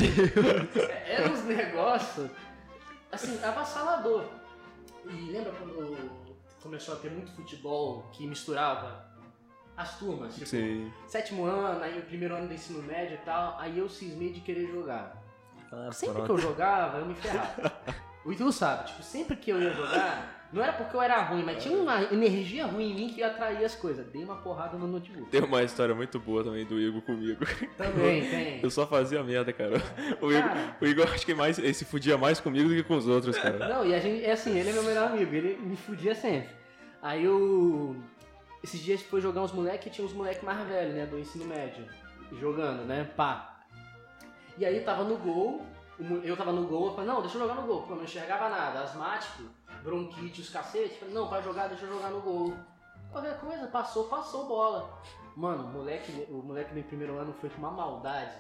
Era 1.07 1.31
uns 1.31 1.45
negócios, 1.45 2.31
assim, 3.17 3.43
avassalador. 3.45 4.25
E 5.05 5.31
lembra 5.31 5.53
quando 5.53 5.97
começou 6.63 6.95
a 6.95 6.99
ter 6.99 7.11
muito 7.11 7.33
futebol 7.33 8.09
que 8.13 8.27
misturava 8.27 9.07
as 9.77 9.99
turmas? 9.99 10.35
Tipo, 10.35 10.47
Sim. 10.47 10.93
sétimo 11.07 11.45
ano, 11.45 11.83
aí 11.83 11.99
o 11.99 12.03
primeiro 12.03 12.35
ano 12.35 12.49
do 12.49 12.55
ensino 12.55 12.83
médio 12.83 13.15
e 13.15 13.25
tal, 13.25 13.59
aí 13.59 13.79
eu 13.79 13.89
cismei 13.89 14.33
de 14.33 14.41
querer 14.41 14.67
jogar. 14.71 15.23
Ah, 15.73 15.91
Sempre 15.93 16.15
pronto. 16.23 16.27
que 16.27 16.33
eu 16.33 16.39
jogava, 16.39 16.99
eu 16.99 17.07
me 17.07 17.15
ferrava. 17.15 17.73
O 18.25 18.33
Ítalo 18.33 18.53
sabe, 18.53 18.89
tipo, 18.89 19.05
sempre 19.05 19.37
que 19.37 19.53
eu 19.53 19.63
ia 19.63 19.73
jogar, 19.73 20.36
não 20.53 20.63
era 20.63 20.73
porque 20.73 20.97
eu 20.97 21.03
era 21.03 21.21
ruim, 21.23 21.43
mas 21.43 21.63
tinha 21.63 21.77
uma 21.77 22.03
energia 22.05 22.67
ruim 22.67 22.93
em 22.93 22.95
mim 22.95 23.09
que 23.09 23.23
atraía 23.23 23.67
as 23.67 23.75
coisas. 23.75 24.07
Dei 24.07 24.25
uma 24.25 24.37
porrada 24.37 24.79
no 24.79 24.87
notebook. 24.87 25.31
Tem 25.31 25.43
uma 25.43 25.63
história 25.63 25.95
muito 25.95 26.19
boa 26.19 26.45
também 26.45 26.65
do 26.65 26.79
Igor 26.81 27.03
comigo. 27.03 27.45
Também, 27.77 28.29
tem. 28.29 28.61
Eu 28.63 28.71
só 28.71 28.87
fazia 28.87 29.23
merda, 29.23 29.53
cara. 29.53 29.77
O 30.21 30.31
Igor, 30.31 30.43
Cara. 30.43 30.77
o 30.81 30.87
Igor 30.87 31.13
acho 31.13 31.27
que 31.27 31.35
mais, 31.35 31.59
ele 31.59 31.75
se 31.75 31.85
fudia 31.85 32.17
mais 32.17 32.41
comigo 32.41 32.69
do 32.69 32.75
que 32.75 32.83
com 32.83 32.97
os 32.97 33.09
outros, 33.09 33.37
cara. 33.37 33.69
Não, 33.69 33.85
e 33.85 33.95
a 33.95 33.99
gente, 33.99 34.25
é 34.25 34.33
assim, 34.33 34.57
ele 34.59 34.71
é 34.71 34.73
meu 34.73 34.83
melhor 34.83 35.11
amigo, 35.11 35.35
ele 35.35 35.59
me 35.61 35.77
fudia 35.77 36.15
sempre. 36.15 36.51
Aí 37.03 37.25
eu. 37.25 37.97
Esses 38.63 38.81
dias 38.81 39.03
foi 39.03 39.21
jogar 39.21 39.43
uns 39.43 39.53
moleques 39.53 39.87
e 39.87 39.91
tinha 39.91 40.07
uns 40.07 40.13
moleques 40.13 40.43
mais 40.43 40.67
velhos, 40.67 40.95
né, 40.95 41.07
do 41.07 41.19
ensino 41.19 41.45
médio, 41.45 41.85
jogando, 42.41 42.85
né, 42.85 43.09
pá. 43.17 43.61
E 44.59 44.65
aí 44.65 44.81
tava 44.81 45.05
no 45.05 45.17
gol, 45.19 45.65
eu 46.25 46.37
tava 46.37 46.53
no 46.53 46.67
gol, 46.67 46.87
eu 46.87 46.95
falei, 46.95 47.09
não, 47.09 47.21
deixa 47.21 47.37
eu 47.37 47.43
jogar 47.43 47.55
no 47.55 47.67
gol, 47.67 47.79
porque 47.81 47.93
eu 47.93 47.97
não 47.97 48.05
enxergava 48.05 48.49
nada, 48.49 48.81
asmático, 48.81 49.45
bronquite, 49.87 50.41
os 50.41 50.51
cacete, 50.51 50.99
falei, 50.99 51.15
não, 51.15 51.29
pra 51.29 51.41
jogar, 51.41 51.69
deixa 51.69 51.85
eu 51.85 51.93
jogar 51.95 52.11
no 52.11 52.21
gol. 52.21 52.53
Qualquer 53.13 53.39
coisa, 53.39 53.69
passou, 53.69 54.05
passou 54.09 54.47
bola. 54.47 55.01
Mano, 55.37 55.65
o 55.65 55.69
moleque, 55.69 56.27
o 56.29 56.43
moleque 56.43 56.75
no 56.75 56.83
primeiro 56.83 57.17
ano 57.17 57.33
foi 57.41 57.49
com 57.49 57.59
uma 57.59 57.71
maldade, 57.71 58.35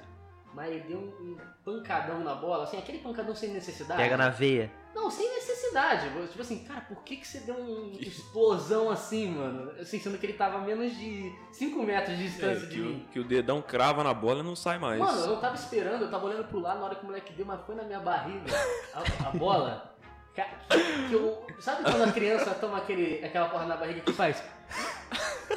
mas 0.52 0.72
ele 0.72 0.80
deu 0.80 0.98
um, 0.98 1.02
um 1.32 1.36
pancadão 1.64 2.18
na 2.20 2.34
bola, 2.34 2.64
assim, 2.64 2.76
aquele 2.78 2.98
pancadão 2.98 3.34
sem 3.34 3.50
necessidade. 3.50 4.02
Pega 4.02 4.16
na 4.16 4.28
veia. 4.28 4.72
Não, 4.94 5.10
sem 5.10 5.28
necessidade. 5.34 6.08
Tipo 6.28 6.40
assim, 6.40 6.64
cara, 6.64 6.80
por 6.80 7.02
que, 7.04 7.16
que 7.16 7.28
você 7.28 7.40
deu 7.40 7.54
uma 7.54 7.96
explosão 8.00 8.90
assim, 8.90 9.28
mano? 9.30 9.70
Assim, 9.78 10.00
sendo 10.00 10.18
que 10.18 10.24
ele 10.26 10.32
tava 10.32 10.56
a 10.56 10.60
menos 10.62 10.96
de 10.96 11.32
5 11.52 11.82
metros 11.82 12.16
de 12.16 12.24
distância 12.24 12.64
É, 12.64 12.68
de 12.68 12.74
que, 12.74 12.80
mim. 12.80 13.04
o, 13.06 13.12
que 13.12 13.20
o 13.20 13.24
dedão 13.24 13.60
crava 13.62 14.02
na 14.02 14.14
bola 14.14 14.40
e 14.40 14.42
não 14.42 14.56
sai 14.56 14.78
mais. 14.78 14.98
Mano, 14.98 15.20
eu 15.20 15.26
não 15.28 15.40
tava 15.40 15.54
esperando, 15.54 16.02
eu 16.02 16.10
tava 16.10 16.24
olhando 16.26 16.48
pro 16.48 16.58
lado 16.58 16.80
na 16.80 16.86
hora 16.86 16.94
que 16.94 17.02
o 17.02 17.06
moleque 17.06 17.32
deu, 17.34 17.44
mas 17.46 17.60
foi 17.66 17.74
na 17.74 17.84
minha 17.84 18.00
barriga 18.00 18.50
a, 18.94 19.28
a 19.28 19.30
bola. 19.32 19.95
Que, 20.36 21.08
que 21.08 21.14
eu, 21.14 21.46
sabe 21.58 21.82
quando 21.82 22.04
a 22.04 22.12
criança 22.12 22.54
toma 22.54 22.78
aquele, 22.78 23.24
aquela 23.24 23.48
porra 23.48 23.64
na 23.64 23.76
barriga 23.76 24.00
que 24.00 24.12
faz? 24.12 24.42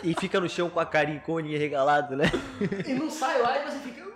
E 0.03 0.15
fica 0.15 0.39
no 0.39 0.47
chão 0.47 0.69
com 0.69 0.79
a 0.79 0.85
carinha 0.85 1.19
olhinho 1.27 1.59
regalado, 1.59 2.15
né? 2.15 2.25
E 2.87 2.93
não 2.93 3.09
sai 3.09 3.41
lá 3.41 3.59
e 3.59 3.69
você 3.69 3.79
fica. 3.79 4.07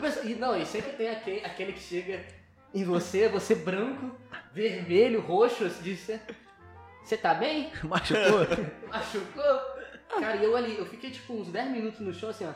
penso- 0.00 0.26
E 0.26 0.34
não, 0.36 0.56
e 0.56 0.64
sempre 0.64 0.92
tem 0.92 1.10
aquele, 1.10 1.44
aquele 1.44 1.72
que 1.72 1.80
chega 1.80 2.24
em 2.72 2.84
você, 2.84 3.28
você 3.28 3.54
branco, 3.56 4.14
vermelho, 4.52 5.20
roxo, 5.20 5.64
assim, 5.64 5.82
diz: 5.82 6.08
Você 7.04 7.16
tá 7.16 7.34
bem? 7.34 7.72
Machucou? 7.82 8.46
Machucou? 8.88 9.60
Cara, 10.20 10.36
e 10.36 10.44
eu 10.44 10.54
ali, 10.56 10.78
eu 10.78 10.86
fiquei 10.86 11.10
tipo 11.10 11.32
uns 11.34 11.48
10 11.48 11.70
minutos 11.70 12.00
no 12.00 12.12
chão 12.14 12.30
assim, 12.30 12.46
ó. 12.46 12.52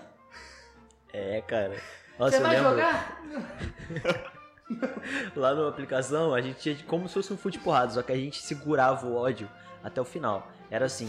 É, 1.13 1.41
cara. 1.43 1.77
Nossa, 2.19 2.37
Você 2.37 2.43
vai 2.43 2.53
lembro. 2.57 2.71
jogar? 2.71 3.23
Lá 5.37 5.55
na 5.55 5.69
aplicação, 5.69 6.35
a 6.35 6.41
gente 6.41 6.59
tinha 6.61 6.77
como 6.87 7.09
se 7.09 7.15
fosse 7.15 7.33
um 7.33 7.37
fute 7.37 7.59
porrada, 7.59 7.93
só 7.93 8.03
que 8.03 8.13
a 8.13 8.17
gente 8.17 8.41
segurava 8.43 9.07
o 9.07 9.15
ódio 9.17 9.49
até 9.83 10.01
o 10.01 10.05
final. 10.05 10.51
Era 10.71 10.87
assim, 10.87 11.09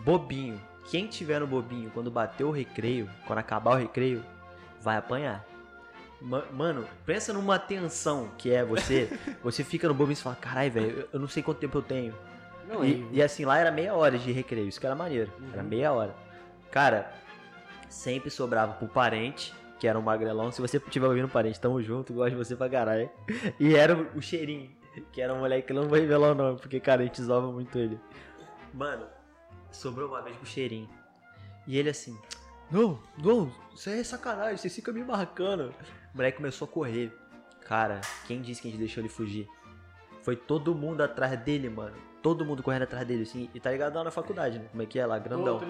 bobinho. 0.00 0.60
Quem 0.90 1.06
tiver 1.06 1.40
no 1.40 1.46
bobinho 1.46 1.90
quando 1.92 2.10
bater 2.10 2.44
o 2.44 2.50
recreio, 2.50 3.08
quando 3.26 3.38
acabar 3.38 3.72
o 3.76 3.78
recreio, 3.78 4.24
vai 4.80 4.96
apanhar. 4.96 5.44
Ma- 6.20 6.44
Mano, 6.52 6.86
pensa 7.06 7.32
numa 7.32 7.58
tensão 7.58 8.30
que 8.38 8.50
é 8.52 8.64
você. 8.64 9.08
Você 9.42 9.62
fica 9.64 9.86
no 9.88 9.94
bobinho 9.94 10.14
e 10.14 10.16
fala, 10.22 10.36
carai, 10.36 10.70
velho, 10.70 11.08
eu- 11.12 11.20
não 11.20 11.28
sei 11.28 11.42
quanto 11.42 11.58
tempo 11.58 11.78
eu 11.78 11.82
tenho. 11.82 12.14
Não, 12.68 12.82
E, 12.84 13.06
e 13.12 13.22
assim, 13.22 13.44
lá 13.44 13.58
era 13.58 13.70
meia 13.70 13.94
hora 13.94 14.18
de 14.18 14.32
recreio, 14.32 14.68
isso 14.68 14.80
que 14.80 14.86
era 14.86 14.94
maneiro. 14.94 15.30
Era 15.52 15.62
Uhum. 15.62 15.68
meia 15.68 15.92
hora. 15.92 16.14
Cara, 16.70 17.12
sempre 17.88 18.30
sobrava 18.30 18.72
pro 18.74 18.88
parente, 18.88 19.54
que 19.78 19.86
era 19.86 19.98
um 19.98 20.02
magrelão. 20.02 20.50
Se 20.50 20.60
você 20.60 20.78
tiver 20.78 21.06
ouvindo 21.06 21.28
parente, 21.28 21.60
tamo 21.60 21.82
junto, 21.82 22.12
gosto 22.12 22.30
de 22.30 22.36
você 22.36 22.56
pra 22.56 22.68
caralho. 22.68 23.10
E 23.58 23.74
era 23.74 23.96
o, 23.96 24.18
o 24.18 24.22
cheirinho, 24.22 24.70
que 25.12 25.20
era 25.20 25.34
um 25.34 25.40
moleque 25.40 25.68
que 25.68 25.72
não 25.72 25.88
vou 25.88 25.98
revelar 25.98 26.32
o 26.32 26.34
nome, 26.34 26.58
porque, 26.58 26.80
cara, 26.80 27.02
a 27.02 27.06
gente 27.06 27.22
zoava 27.22 27.50
muito 27.50 27.78
ele. 27.78 27.98
Mano, 28.72 29.06
sobrou 29.70 30.08
uma 30.08 30.22
vez 30.22 30.36
pro 30.36 30.46
cheirinho. 30.46 30.88
E 31.66 31.78
ele 31.78 31.90
assim, 31.90 32.18
não, 32.70 32.98
não, 33.18 33.52
isso 33.74 33.88
é 33.90 34.02
sacanagem, 34.02 34.56
você 34.56 34.68
fica 34.68 34.92
me 34.92 35.02
marcando. 35.04 35.74
O 36.12 36.16
moleque 36.16 36.38
começou 36.38 36.66
a 36.66 36.70
correr. 36.70 37.12
Cara, 37.62 38.00
quem 38.26 38.42
disse 38.42 38.60
que 38.60 38.68
a 38.68 38.70
gente 38.70 38.80
deixou 38.80 39.00
ele 39.00 39.08
fugir? 39.08 39.48
Foi 40.22 40.36
todo 40.36 40.74
mundo 40.74 41.02
atrás 41.02 41.38
dele, 41.40 41.68
mano. 41.68 41.96
Todo 42.24 42.42
mundo 42.42 42.62
correndo 42.62 42.84
atrás 42.84 43.06
dele, 43.06 43.24
assim. 43.24 43.50
E 43.54 43.60
tá 43.60 43.70
ligado 43.70 43.94
lá 43.96 44.02
na 44.04 44.10
faculdade, 44.10 44.58
né? 44.58 44.64
Como 44.70 44.82
é 44.82 44.86
que 44.86 44.98
é 44.98 45.04
lá, 45.04 45.18
grandão. 45.18 45.58
Tô. 45.58 45.66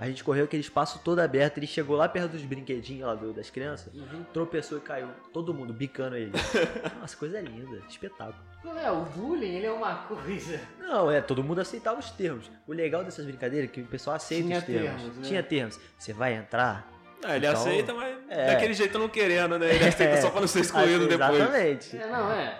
A 0.00 0.06
gente 0.06 0.24
correu 0.24 0.46
aquele 0.46 0.62
espaço 0.62 1.00
todo 1.04 1.18
aberto, 1.18 1.58
ele 1.58 1.66
chegou 1.66 1.96
lá 1.96 2.08
perto 2.08 2.30
dos 2.32 2.40
brinquedinhos 2.40 3.06
lá 3.06 3.14
do- 3.14 3.34
das 3.34 3.50
crianças, 3.50 3.92
Uhum. 3.94 4.24
tropeçou 4.32 4.78
e 4.78 4.80
caiu. 4.80 5.08
Todo 5.34 5.52
mundo 5.52 5.70
bicando 5.74 6.16
ele. 6.16 6.32
Nossa, 6.98 7.14
coisa 7.14 7.38
linda, 7.42 7.82
espetáculo. 7.90 8.38
Não 8.64 8.78
é, 8.78 8.90
o 8.90 9.02
bullying, 9.02 9.56
ele 9.56 9.66
é 9.66 9.70
uma 9.70 9.96
coisa. 9.96 10.58
Não, 10.80 11.10
é, 11.10 11.20
todo 11.20 11.44
mundo 11.44 11.60
aceitava 11.60 12.00
os 12.00 12.10
termos. 12.10 12.50
O 12.66 12.72
legal 12.72 13.04
dessas 13.04 13.26
brincadeiras 13.26 13.68
é 13.68 13.72
que 13.74 13.82
o 13.82 13.86
pessoal 13.86 14.16
aceita 14.16 14.44
Tinha 14.46 14.58
os 14.60 14.64
termos. 14.64 15.02
termos, 15.02 15.16
né? 15.18 15.22
Tinha 15.28 15.42
termos. 15.42 15.78
Você 15.98 16.14
vai 16.14 16.32
entrar? 16.36 16.90
Ah, 17.22 17.36
ele 17.36 17.46
Então, 17.46 17.60
aceita, 17.60 17.92
mas 17.94 18.16
é. 18.30 18.46
daquele 18.46 18.72
jeito 18.72 18.98
não 18.98 19.08
querendo, 19.10 19.58
né? 19.58 19.74
Ele 19.74 19.84
aceita 19.88 20.14
É. 20.16 20.20
só 20.22 20.30
pra 20.30 20.40
não 20.40 20.48
ser 20.48 20.60
excluído 20.60 21.06
depois. 21.06 21.34
Exatamente. 21.34 21.96
É, 21.98 22.06
não, 22.06 22.32
é. 22.32 22.58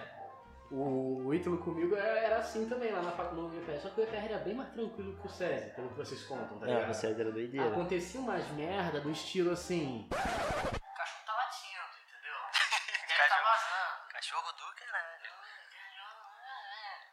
O, 0.70 1.24
o 1.26 1.34
Ítalo 1.34 1.56
comigo 1.58 1.96
era, 1.96 2.36
assim 2.38 2.68
também 2.68 2.92
lá 2.92 3.00
na 3.00 3.10
faculdade 3.12 3.56
no 3.56 3.62
UPR, 3.62 3.80
só 3.80 3.88
que 3.88 4.00
o 4.02 4.04
UPR 4.04 4.16
era 4.26 4.38
bem 4.38 4.54
mais 4.54 4.68
tranquilo 4.70 5.16
que 5.18 5.26
o 5.26 5.30
SESI, 5.30 5.70
pelo 5.74 5.88
que 5.88 5.94
vocês 5.94 6.22
contam, 6.24 6.58
tá 6.58 6.66
É, 6.66 6.74
ligado? 6.74 6.92
você 6.92 7.06
era 7.06 7.32
doideira. 7.32 7.68
Acontecia 7.70 8.20
umas 8.20 8.46
merda 8.50 9.00
do 9.00 9.10
estilo 9.10 9.50
assim. 9.52 10.06
O 10.10 10.14
cachorro 10.14 11.24
tá 11.24 11.34
latindo, 11.34 11.88
entendeu? 12.04 12.36
Deve 13.08 13.28
tá 13.30 13.36
vazando. 13.42 14.12
Cachorro 14.12 14.52
do 14.52 14.74
caralho. 14.76 15.32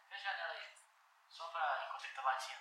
Fecha 0.09 0.29
a 0.29 0.31
janela 0.33 0.53
aí. 0.53 0.67
Só 1.29 1.43
pra 1.47 1.85
enquanto 1.88 2.03
ele 2.05 2.13
tá 2.13 2.21
latindo. 2.24 2.59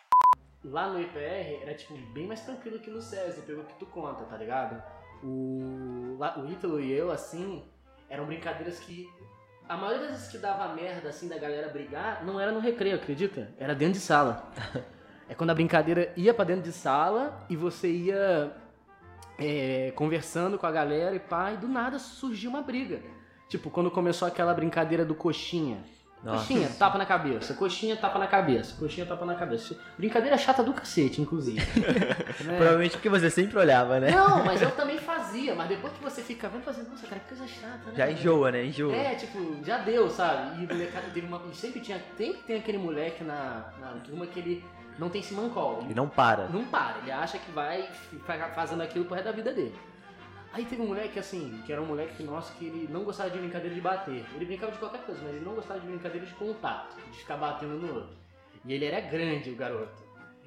Lá 0.72 0.86
no 0.88 1.00
IPR 1.00 1.62
era 1.62 1.74
tipo 1.74 1.94
bem 2.12 2.26
mais 2.28 2.40
tranquilo 2.42 2.78
que 2.78 2.90
no 2.90 3.02
SESI, 3.02 3.42
pelo 3.42 3.64
que 3.64 3.74
tu 3.80 3.86
conta, 3.86 4.24
tá 4.26 4.36
ligado? 4.36 4.80
O, 5.24 6.16
lá, 6.20 6.38
o 6.38 6.48
Ítalo 6.48 6.80
e 6.80 6.92
eu, 6.92 7.10
assim, 7.10 7.68
eram 8.08 8.26
brincadeiras 8.26 8.78
que. 8.78 9.08
A 9.66 9.76
maioria 9.76 10.02
das 10.02 10.11
vezes 10.11 10.28
que 10.28 10.38
dava 10.38 10.75
merda, 10.75 11.09
assim, 11.09 11.26
da 11.26 11.38
galera 11.38 11.68
brigar, 11.68 12.25
não 12.25 12.38
era 12.38 12.52
no 12.52 12.61
recreio, 12.61 12.97
acredita? 12.97 13.49
Era 13.59 13.75
dentro 13.75 13.94
de 13.94 14.00
sala. 14.00 14.52
é 15.28 15.35
quando 15.35 15.50
a 15.50 15.54
brincadeira 15.54 16.12
ia 16.16 16.35
pra 16.35 16.44
dentro 16.44 16.64
de 16.64 16.73
sala 16.73 17.47
e 17.49 17.56
você 17.56 17.90
ia 17.90 18.52
é, 19.38 19.90
conversando 19.97 20.59
com 20.59 20.66
a 20.66 20.71
galera 20.71 21.16
e 21.16 21.18
pá, 21.18 21.52
e 21.52 21.56
do 21.56 21.66
nada 21.66 21.99
surgiu 21.99 22.50
uma 22.50 22.61
briga. 22.61 23.00
Tipo, 23.49 23.71
quando 23.71 23.90
começou 23.90 24.28
aquela 24.28 24.52
brincadeira 24.52 25.04
do 25.04 25.14
coxinha. 25.14 25.78
Nossa. 26.25 26.38
Coxinha, 26.38 26.69
tapa 26.78 26.97
na 26.97 27.04
cabeça. 27.04 27.54
Coxinha, 27.54 27.97
tapa 27.97 28.19
na 28.19 28.26
cabeça. 28.26 28.75
Coxinha, 28.78 29.04
tapa 29.04 29.26
na 29.26 29.35
cabeça. 29.35 29.76
Brincadeira 29.99 30.38
chata 30.38 30.62
do 30.62 30.73
cacete, 30.73 31.21
inclusive. 31.21 31.61
Né? 32.45 32.57
Provavelmente 32.57 32.93
porque 32.93 33.09
você 33.09 33.31
sempre 33.31 33.59
olhava, 33.59 34.00
né? 34.00 34.11
Não, 34.11 34.45
mas 34.45 34.61
eu 34.61 34.71
também 34.73 34.99
fazia. 34.99 35.54
Mas 35.54 35.69
depois 35.69 35.93
que 35.93 36.02
você 36.02 36.21
fica 36.21 36.49
vendo, 36.49 36.62
fazendo, 36.62 36.90
nossa, 36.90 37.07
cara, 37.07 37.21
que 37.21 37.28
coisa 37.28 37.47
chata, 37.47 37.90
né? 37.90 37.93
Já 37.97 38.11
enjoa, 38.11 38.50
né? 38.50 38.64
Enjoa. 38.64 38.95
É, 38.95 39.14
tipo, 39.14 39.64
já 39.64 39.78
deu, 39.78 40.11
sabe? 40.11 40.62
E 40.62 40.64
o 40.64 40.69
molecada 40.69 41.07
teve 41.12 41.26
uma. 41.26 41.40
Sempre 41.52 41.81
tinha. 41.81 42.02
Tem 42.16 42.33
que 42.33 42.43
ter 42.43 42.57
aquele 42.57 42.78
moleque 42.78 43.23
na, 43.23 43.73
na 43.81 43.88
turma 44.04 44.26
que 44.26 44.40
ele 44.40 44.64
não 44.99 45.09
tem 45.09 45.23
simancol. 45.23 45.87
E 45.88 45.95
não 45.95 46.09
para. 46.09 46.49
Não 46.49 46.64
para, 46.64 46.99
ele 46.99 47.12
acha 47.12 47.38
que 47.38 47.50
vai 47.52 47.88
fazendo 48.54 48.83
aquilo 48.83 49.04
pro 49.04 49.14
resto 49.14 49.26
da 49.26 49.33
vida 49.33 49.52
dele. 49.52 49.75
Aí 50.54 50.64
teve 50.64 50.80
um 50.80 50.87
moleque 50.87 51.18
assim, 51.18 51.61
que 51.66 51.73
era 51.73 51.82
um 51.82 51.87
moleque 51.87 52.23
nosso 52.23 52.54
que 52.54 52.66
ele 52.66 52.88
não 52.88 53.02
gostava 53.02 53.28
de 53.28 53.38
brincadeira 53.38 53.75
de 53.75 53.80
bater. 53.80 54.25
Ele 54.37 54.44
brincava 54.44 54.70
de 54.70 54.78
qualquer 54.78 55.04
coisa, 55.04 55.20
mas 55.25 55.34
ele 55.34 55.44
não 55.44 55.56
gostava 55.56 55.80
de 55.80 55.87
brincadeira 55.88 56.25
de 56.25 56.32
contato, 56.34 56.94
de 57.11 57.18
ficar 57.18 57.37
batendo 57.37 57.75
no 57.75 57.92
outro. 57.92 58.16
E 58.64 58.73
ele 58.73 58.84
era 58.84 59.00
grande, 59.00 59.50
o 59.50 59.56
garoto. 59.56 60.00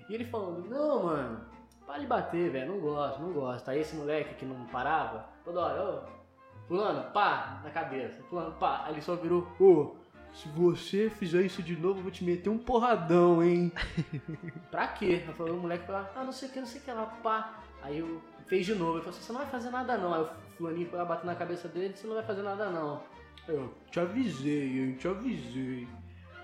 E 0.07 0.13
ele 0.13 0.23
falando, 0.23 0.65
não, 0.69 1.03
mano, 1.03 1.41
para 1.85 1.97
de 1.97 2.05
bater, 2.05 2.49
velho, 2.49 2.71
não 2.71 2.79
gosto, 2.79 3.21
não 3.21 3.33
gosto. 3.33 3.67
Aí 3.67 3.81
esse 3.81 3.97
moleque 3.97 4.35
que 4.35 4.45
não 4.45 4.65
parava, 4.67 5.25
toda 5.43 5.59
hora, 5.59 5.83
ô, 5.83 6.67
fulano, 6.69 7.11
pá, 7.11 7.59
na 7.61 7.69
cabeça, 7.69 8.23
fulano, 8.29 8.53
pá. 8.53 8.85
Aí 8.85 8.93
ele 8.93 9.01
só 9.01 9.13
virou, 9.17 9.45
ô, 9.59 9.93
se 10.33 10.47
você 10.47 11.09
fizer 11.09 11.41
isso 11.41 11.61
de 11.61 11.75
novo, 11.75 11.99
eu 11.99 12.03
vou 12.03 12.11
te 12.11 12.23
meter 12.23 12.49
um 12.49 12.57
porradão, 12.57 13.43
hein? 13.43 13.73
pra 14.71 14.87
quê? 14.87 15.21
Aí 15.27 15.33
falou, 15.33 15.57
o 15.57 15.59
moleque 15.63 15.85
falou, 15.85 16.07
ah, 16.15 16.23
não 16.23 16.31
sei 16.31 16.47
o 16.47 16.51
que, 16.53 16.59
não 16.61 16.65
sei 16.65 16.79
o 16.79 16.83
que 16.85 16.91
lá, 16.93 17.05
pá. 17.21 17.59
Aí 17.81 17.99
eu 17.99 18.21
fez 18.47 18.65
de 18.65 18.75
novo, 18.75 18.93
ele 18.93 19.03
falou 19.03 19.17
assim, 19.17 19.25
você 19.25 19.33
não 19.33 19.41
vai 19.41 19.49
fazer 19.49 19.69
nada 19.69 19.97
não. 19.97 20.13
Aí 20.13 20.21
o 20.21 20.29
fulaninho 20.57 20.89
foi 20.89 20.97
lá 20.99 21.05
bater 21.05 21.25
na 21.25 21.35
cabeça 21.35 21.67
dele, 21.67 21.95
você 21.95 22.07
não 22.07 22.15
vai 22.15 22.23
fazer 22.23 22.41
nada 22.41 22.69
não. 22.69 23.03
Eu, 23.47 23.73
te 23.91 23.99
avisei, 23.99 24.79
hein, 24.79 24.95
te 24.95 25.07
avisei. 25.07 25.87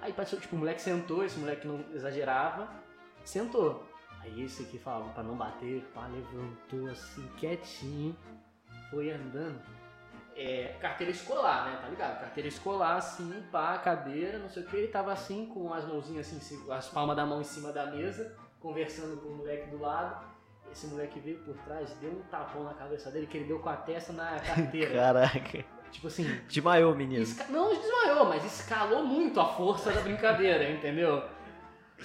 Aí 0.02 0.14
passou, 0.14 0.40
tipo, 0.40 0.56
o 0.56 0.60
moleque 0.60 0.82
sentou, 0.82 1.24
esse 1.24 1.40
moleque 1.40 1.68
não 1.68 1.84
exagerava, 1.94 2.70
sentou. 3.24 3.88
Aí 4.22 4.44
esse 4.44 4.64
aqui 4.64 4.78
falava 4.78 5.10
pra 5.10 5.24
não 5.24 5.36
bater, 5.36 5.84
pá, 5.94 6.08
levantou 6.08 6.90
assim, 6.90 7.28
quietinho, 7.38 8.16
foi 8.90 9.12
andando. 9.12 9.62
É, 10.36 10.76
carteira 10.80 11.12
escolar, 11.12 11.66
né? 11.66 11.80
Tá 11.82 11.88
ligado? 11.90 12.20
Carteira 12.20 12.48
escolar, 12.48 12.98
assim, 12.98 13.44
pá, 13.52 13.78
cadeira, 13.78 14.40
não 14.40 14.50
sei 14.50 14.64
o 14.64 14.66
que. 14.66 14.76
Ele 14.76 14.88
tava 14.88 15.12
assim, 15.12 15.46
com 15.46 15.74
as 15.74 15.86
mãozinhas 15.86 16.28
assim, 16.36 16.72
as 16.72 16.90
palmas 16.90 17.16
da 17.16 17.26
mão 17.26 17.42
em 17.42 17.44
cima 17.46 17.72
da 17.72 17.86
mesa, 17.86 18.36
conversando 18.60 19.22
com 19.22 19.28
o 19.30 19.38
moleque 19.38 19.70
do 19.70 19.80
lado. 19.80 20.33
Esse 20.74 20.88
moleque 20.88 21.20
veio 21.20 21.38
por 21.40 21.56
trás, 21.60 21.90
deu 22.02 22.10
um 22.12 22.22
tapão 22.32 22.64
na 22.64 22.74
cabeça 22.74 23.10
dele, 23.12 23.28
que 23.28 23.38
ele 23.38 23.46
deu 23.46 23.60
com 23.60 23.70
a 23.70 23.76
testa 23.78 24.12
na 24.12 24.40
carteira. 24.40 24.92
Caraca. 25.00 25.64
tipo 25.92 26.08
assim, 26.08 26.26
Desmaiou, 26.48 26.96
menino. 26.96 27.22
Esca- 27.24 27.46
Não 27.50 27.70
desmaiou, 27.74 28.26
mas 28.26 28.44
escalou 28.44 29.04
muito 29.06 29.40
a 29.40 29.46
força 29.46 29.92
da 29.92 30.02
brincadeira, 30.02 30.70
entendeu? 30.72 31.24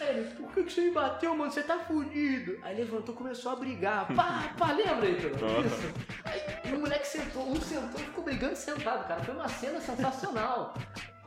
Aí 0.01 0.09
ele, 0.19 0.31
por 0.35 0.53
que, 0.53 0.65
que 0.65 0.73
você 0.73 0.83
me 0.83 0.91
bateu, 0.93 1.35
mano? 1.35 1.51
Você 1.51 1.63
tá 1.63 1.79
fudido. 1.79 2.59
Aí 2.63 2.77
levantou 2.77 3.15
começou 3.15 3.53
a 3.53 3.57
brigar. 3.57 4.07
Pá, 4.15 4.53
pá, 4.57 4.71
lembra, 4.73 5.07
Heitor? 5.07 5.31
Isso. 5.65 5.93
Aí 6.25 6.71
e 6.71 6.77
o 6.77 6.81
moleque 6.81 7.07
sentou, 7.07 7.49
um 7.49 7.57
sentou 7.61 7.99
e 7.99 8.05
ficou 8.05 8.23
brigando 8.23 8.55
sentado, 8.55 9.09
cara. 9.09 9.25
Foi 9.25 9.35
uma 9.35 9.49
cena 9.49 9.81
sensacional. 9.81 10.75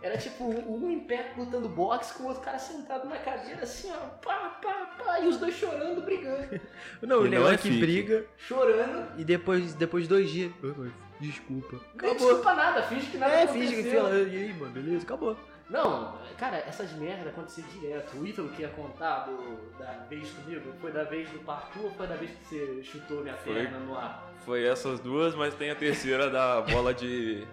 Era 0.02 0.18
tipo 0.18 0.44
um 0.46 0.90
em 0.90 1.00
pé 1.02 1.32
lutando 1.38 1.70
boxe 1.70 2.14
com 2.16 2.24
o 2.24 2.28
outro 2.28 2.42
cara 2.42 2.58
sentado 2.58 3.08
na 3.08 3.18
cadeira, 3.18 3.62
assim, 3.64 3.92
ó, 3.92 4.08
pá, 4.18 4.58
pá, 4.62 4.96
pá, 4.98 5.20
e 5.20 5.28
os 5.28 5.38
dois 5.38 5.54
chorando, 5.56 6.02
brigando. 6.02 6.60
Não, 7.04 7.18
o 7.20 7.24
não 7.24 7.30
legal 7.30 7.50
é 7.52 7.54
é 7.54 7.58
que 7.58 7.70
fique. 7.70 7.80
briga 7.80 8.26
Chorando. 8.38 9.20
e 9.20 9.24
depois, 9.24 9.74
depois 9.76 10.04
de 10.04 10.10
dois 10.10 10.30
dias. 10.30 10.52
"Ai, 10.64 10.72
mãe, 10.78 10.92
Desculpa. 11.20 11.80
Nem 12.02 12.16
desculpa 12.16 12.54
nada, 12.56 12.82
finge 12.82 13.06
que 13.12 13.18
nada 13.18 13.32
É, 13.32 13.44
aconteceu. 13.44 13.68
finge 13.70 13.84
que 13.84 13.96
fala. 13.96 14.16
E 14.18 14.36
aí, 14.38 14.54
mano, 14.54 14.72
beleza? 14.72 15.04
Acabou. 15.04 15.38
Não, 15.70 16.18
cara, 16.38 16.58
essas 16.68 16.92
merdas 16.94 17.28
aconteciam 17.28 17.68
direto. 17.70 18.18
O 18.18 18.26
Ítalo 18.26 18.50
que 18.50 18.64
ia 18.64 18.70
contar 18.70 19.20
do, 19.26 19.72
da 19.78 20.04
vez 20.10 20.30
comigo, 20.32 20.74
foi 20.82 20.92
da 20.92 21.04
vez 21.04 21.30
do 21.30 21.38
parkour 21.40 21.86
ou 21.86 21.92
foi 21.92 22.08
da 22.08 22.16
vez 22.16 22.32
que 22.32 22.44
você 22.46 22.84
chutou 22.84 23.22
minha 23.22 23.36
Foi. 23.36 23.54
perna 23.54 23.78
no 23.80 23.96
ar? 23.96 24.32
Foi 24.44 24.66
essas 24.66 25.00
duas, 25.00 25.36
mas 25.36 25.54
tem 25.54 25.70
a 25.70 25.76
terceira 25.76 26.28
da 26.30 26.62
bola 26.62 26.92
de. 26.94 27.48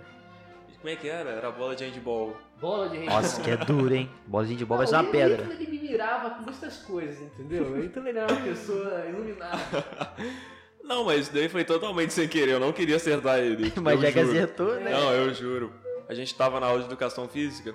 Como 0.78 0.88
é 0.88 0.96
que 0.96 1.08
era? 1.08 1.30
Era 1.30 1.50
bola 1.50 1.74
de 1.74 1.84
handball. 1.84 2.36
Bola 2.60 2.88
de 2.88 2.98
handball. 2.98 3.16
Nossa, 3.20 3.40
que 3.42 3.50
é 3.50 3.56
duro, 3.56 3.94
hein? 3.94 4.10
Bolinha 4.26 4.56
de 4.56 4.64
bola 4.64 4.78
vai 4.78 4.86
ser 4.86 4.94
uma 4.94 5.08
o 5.08 5.10
pedra. 5.10 5.42
Ele 5.52 5.66
me 5.70 5.78
mirava 5.78 6.30
com 6.30 6.42
muitas 6.42 6.78
coisas, 6.78 7.20
entendeu? 7.20 7.64
O 7.64 7.84
Ítalo 7.84 8.08
ele 8.08 8.18
era 8.18 8.32
uma 8.32 8.42
pessoa 8.42 9.04
iluminada. 9.06 9.58
Não, 10.84 11.04
mas 11.04 11.22
isso 11.22 11.34
daí 11.34 11.48
foi 11.48 11.64
totalmente 11.64 12.14
sem 12.14 12.26
querer, 12.26 12.52
eu 12.52 12.60
não 12.60 12.72
queria 12.72 12.96
acertar 12.96 13.38
ele. 13.40 13.70
Mas 13.78 14.00
já 14.00 14.10
que 14.10 14.20
acertou, 14.20 14.74
né? 14.76 14.90
Não, 14.90 15.12
eu 15.12 15.34
juro. 15.34 15.70
A 16.08 16.14
gente 16.14 16.34
tava 16.34 16.58
na 16.58 16.66
aula 16.66 16.80
de 16.80 16.86
educação 16.86 17.28
física. 17.28 17.74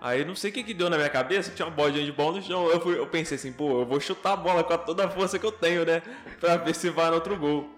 Aí 0.00 0.24
não 0.24 0.34
sei 0.34 0.50
o 0.50 0.52
que 0.52 0.64
que 0.64 0.74
deu 0.74 0.90
na 0.90 0.96
minha 0.96 1.08
cabeça, 1.08 1.52
tinha 1.54 1.64
uma 1.64 1.74
bola 1.74 1.92
de 1.92 2.00
handball 2.00 2.32
no 2.32 2.42
chão. 2.42 2.68
Eu, 2.68 2.80
fui, 2.80 2.98
eu 2.98 3.06
pensei 3.06 3.36
assim, 3.36 3.52
pô, 3.52 3.82
eu 3.82 3.86
vou 3.86 4.00
chutar 4.00 4.32
a 4.32 4.36
bola 4.36 4.64
com 4.64 4.76
toda 4.78 5.04
a 5.04 5.08
força 5.08 5.38
que 5.38 5.46
eu 5.46 5.52
tenho, 5.52 5.86
né? 5.86 6.02
Pra 6.40 6.56
ver 6.56 6.74
se 6.74 6.90
vai 6.90 7.06
no 7.06 7.14
outro 7.14 7.36
gol. 7.36 7.70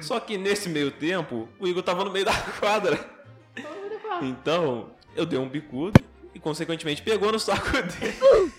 Só 0.00 0.18
que 0.18 0.36
nesse 0.36 0.68
meio 0.68 0.90
tempo, 0.90 1.48
o 1.60 1.68
Igor 1.68 1.84
tava 1.84 2.04
no 2.04 2.10
meio 2.10 2.24
da 2.24 2.34
quadra. 2.58 2.98
Então, 4.22 4.90
eu 5.14 5.26
dei 5.26 5.38
um 5.38 5.48
bicudo 5.48 6.00
e 6.34 6.38
consequentemente 6.38 7.02
pegou 7.02 7.32
no 7.32 7.38
saco 7.38 7.70
dele. 7.72 8.52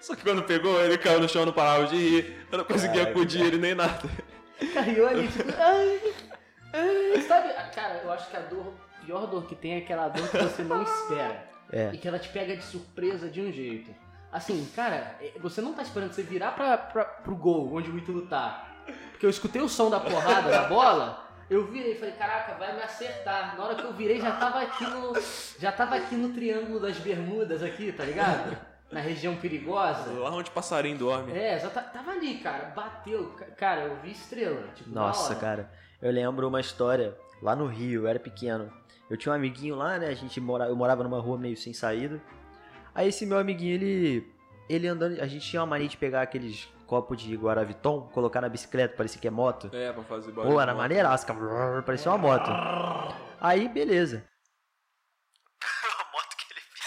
Só 0.00 0.14
que 0.16 0.22
quando 0.22 0.42
pegou, 0.42 0.80
ele 0.82 0.96
caiu 0.96 1.20
no 1.20 1.28
chão, 1.28 1.44
não 1.44 1.52
parava 1.52 1.86
de 1.86 1.96
rir. 1.96 2.46
Eu 2.50 2.58
não 2.58 2.64
conseguia 2.64 3.02
Caraca. 3.02 3.10
acudir 3.10 3.42
ele 3.42 3.58
nem 3.58 3.74
nada. 3.74 4.08
Caiu 4.72 5.06
ali, 5.06 5.28
tipo, 5.28 5.50
ai, 5.58 6.00
ai, 6.72 7.22
sabe? 7.22 7.52
Cara, 7.74 8.00
eu 8.02 8.12
acho 8.12 8.30
que 8.30 8.36
a 8.36 8.40
dor, 8.40 8.74
a 9.00 9.04
pior 9.04 9.26
dor 9.26 9.44
que 9.46 9.54
tem 9.54 9.74
é 9.74 9.78
aquela 9.78 10.08
dor 10.08 10.28
que 10.28 10.38
você 10.38 10.62
não 10.62 10.82
espera. 10.82 11.48
É. 11.72 11.90
E 11.92 11.98
que 11.98 12.08
ela 12.08 12.18
te 12.18 12.28
pega 12.30 12.56
de 12.56 12.64
surpresa 12.64 13.28
de 13.28 13.40
um 13.40 13.52
jeito. 13.52 13.94
Assim, 14.32 14.66
cara, 14.74 15.16
é, 15.20 15.32
você 15.40 15.60
não 15.60 15.72
tá 15.72 15.82
esperando 15.82 16.12
você 16.12 16.22
virar 16.22 16.52
pra, 16.52 16.78
pra, 16.78 17.04
pro 17.04 17.36
gol, 17.36 17.72
onde 17.74 17.90
o 17.90 17.98
Ítalo 17.98 18.22
tá. 18.26 18.68
Porque 19.10 19.26
eu 19.26 19.30
escutei 19.30 19.60
o 19.60 19.68
som 19.68 19.90
da 19.90 20.00
porrada 20.00 20.50
da 20.50 20.62
bola, 20.62 21.29
eu 21.50 21.66
virei 21.66 21.92
e 21.92 21.94
falei, 21.96 22.14
caraca, 22.14 22.54
vai 22.54 22.74
me 22.74 22.82
acertar. 22.82 23.56
Na 23.58 23.64
hora 23.64 23.74
que 23.74 23.84
eu 23.84 23.92
virei, 23.92 24.20
já 24.20 24.32
tava 24.32 24.60
aqui 24.62 24.84
no. 24.84 25.12
Já 25.58 25.72
tava 25.72 25.96
aqui 25.96 26.14
no 26.14 26.32
triângulo 26.32 26.80
das 26.80 26.96
bermudas 26.98 27.62
aqui, 27.62 27.92
tá 27.92 28.04
ligado? 28.04 28.56
na 28.90 28.98
região 28.98 29.36
perigosa. 29.36 30.10
Lá 30.18 30.30
onde 30.30 30.50
o 30.50 30.52
passarinho 30.52 30.98
dorme. 30.98 31.30
É, 31.32 31.58
já 31.60 31.70
tá- 31.70 31.80
tava 31.80 32.10
ali, 32.10 32.38
cara. 32.38 32.72
Bateu. 32.74 33.28
Ca- 33.38 33.44
Cara, 33.56 33.82
eu 33.82 33.96
vi 34.02 34.10
estrela. 34.10 34.66
Tipo, 34.74 34.90
Nossa, 34.90 35.34
cara. 35.36 35.70
Eu 36.02 36.10
lembro 36.10 36.48
uma 36.48 36.60
história 36.60 37.16
lá 37.40 37.54
no 37.54 37.66
Rio, 37.66 38.02
eu 38.02 38.08
era 38.08 38.18
pequeno. 38.18 38.72
Eu 39.08 39.16
tinha 39.16 39.32
um 39.32 39.36
amiguinho 39.36 39.76
lá, 39.76 39.96
né? 39.96 40.08
A 40.08 40.14
gente 40.14 40.40
mora, 40.40 40.64
eu 40.64 40.74
morava 40.74 41.04
numa 41.04 41.20
rua 41.20 41.38
meio 41.38 41.56
sem 41.56 41.72
saída. 41.72 42.20
Aí 42.92 43.08
esse 43.08 43.24
meu 43.26 43.38
amiguinho, 43.38 43.74
ele 43.74 44.32
ele 44.72 44.86
andando, 44.88 45.20
a 45.20 45.26
gente 45.26 45.48
tinha 45.48 45.60
uma 45.60 45.66
mania 45.66 45.88
de 45.88 45.96
pegar 45.96 46.22
aqueles 46.22 46.68
copos 46.86 47.20
de 47.20 47.34
Guaraviton, 47.36 48.02
colocar 48.12 48.40
na 48.40 48.48
bicicleta, 48.48 48.96
parecia 48.96 49.20
que 49.20 49.26
é 49.26 49.30
moto. 49.30 49.70
É, 49.72 49.92
pra 49.92 50.02
fazer 50.04 50.30
barulho. 50.32 50.54
Pô, 50.54 50.60
era 50.60 50.74
maneiraço, 50.74 51.26
brrr, 51.32 51.82
parecia 51.84 52.10
uma 52.10 52.18
moto. 52.18 52.50
Aí, 53.40 53.68
beleza. 53.68 54.24
A 55.62 56.12
moto 56.12 56.36
que 56.36 56.52
ele 56.52 56.60
fez. 56.60 56.84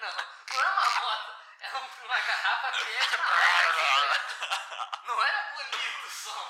Não, 0.00 0.08
não 0.50 0.60
é 0.60 0.68
uma 0.72 0.88
moto. 1.00 1.28
É 1.60 1.68
uma 2.06 2.18
garrafa 2.28 2.68
preta. 2.84 3.16
Não 5.08 5.16
era 5.22 5.40
bonito 5.56 6.06
o 6.06 6.10
som. 6.10 6.40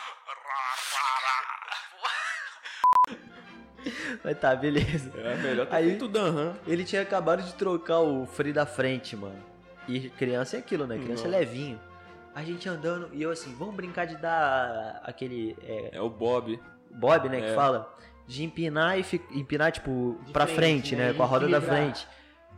Mas 4.25 4.39
tá, 4.39 4.55
beleza. 4.55 5.13
É 5.19 5.35
melhor 5.37 5.67
ter 5.67 5.77
Aí- 5.77 5.89
feito 5.91 6.07
Dan, 6.09 6.55
Ele 6.67 6.85
tinha 6.85 7.03
acabado 7.03 7.43
de 7.43 7.55
trocar 7.55 8.01
o 8.01 8.27
freio 8.27 8.55
da 8.55 8.67
frente, 8.67 9.17
mano. 9.17 9.43
E 9.89 10.09
criança 10.11 10.57
é 10.57 10.61
aquilo, 10.61 10.87
né? 10.87 10.99
Criança 10.99 11.27
é 11.27 11.31
levinho. 11.31 11.81
A 12.35 12.43
gente 12.45 12.69
andando 12.69 13.09
e 13.13 13.21
eu 13.23 13.31
assim, 13.31 13.53
vamos 13.55 13.75
brincar 13.75 14.07
de 14.07 14.17
dar 14.17 15.01
aquele 15.05 15.57
é, 15.63 15.97
É 15.97 16.01
o 16.01 16.09
Bob. 16.09 16.61
bob, 16.93 17.29
né, 17.29 17.41
que 17.41 17.49
É. 17.49 17.55
fala, 17.55 17.93
de 18.27 18.45
empinar 18.45 18.99
e 18.99 19.03
fi- 19.03 19.21
empinar 19.33 19.73
tipo 19.73 20.17
De 20.27 20.33
pra 20.33 20.47
frente, 20.47 20.57
frente, 20.91 20.97
né, 20.97 21.07
né, 21.07 21.11
e 21.11 21.15
com 21.15 21.23
a 21.23 21.27
roda 21.27 21.49
da 21.49 21.57
equilibrar. 21.59 21.79
frente. 21.83 22.09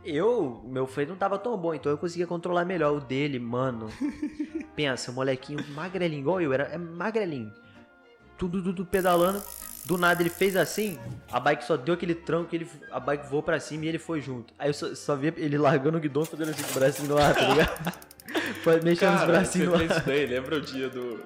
Eu, 0.05 0.61
meu 0.65 0.85
freio 0.85 1.09
não 1.09 1.15
tava 1.15 1.39
tão 1.39 1.57
bom, 1.57 1.73
então 1.73 1.91
eu 1.91 1.97
conseguia 1.97 2.27
controlar 2.27 2.65
melhor 2.65 2.93
o 2.95 2.99
dele, 2.99 3.39
mano. 3.39 3.87
Pensa, 4.75 5.11
o 5.11 5.13
molequinho 5.13 5.63
magrelinho, 5.69 6.19
igual 6.21 6.41
eu, 6.41 6.51
era 6.53 6.65
é 6.65 6.77
magrelinho. 6.77 7.51
Tudo, 8.37 8.61
tudo 8.61 8.85
pedalando. 8.85 9.41
Do 9.85 9.97
nada 9.97 10.21
ele 10.21 10.29
fez 10.29 10.55
assim, 10.55 10.97
a 11.29 11.39
bike 11.39 11.65
só 11.65 11.75
deu 11.75 11.93
aquele 11.93 12.15
tranco, 12.15 12.55
ele, 12.55 12.67
a 12.89 12.99
bike 12.99 13.27
voou 13.29 13.43
pra 13.43 13.59
cima 13.59 13.83
e 13.85 13.89
ele 13.89 13.99
foi 13.99 14.21
junto. 14.21 14.53
Aí 14.57 14.69
eu 14.69 14.73
só, 14.73 14.95
só 14.95 15.15
vi 15.15 15.33
ele 15.35 15.57
largando 15.57 15.97
o 15.97 16.01
guidão, 16.01 16.23
fazendo 16.23 16.51
assim 16.51 16.63
com 16.63 16.71
o 16.71 16.73
bracinho 16.73 17.09
no 17.09 17.17
ar, 17.17 17.35
tá 17.35 17.49
ligado? 17.49 17.93
Foi 18.63 18.79
mexendo 18.81 19.15
os 19.15 19.25
bracinhos 19.25 19.77
fez 19.77 19.91
isso 19.91 20.05
daí, 20.05 20.25
lembra 20.25 20.55
o 20.55 20.61
dia 20.61 20.89
do, 20.89 21.19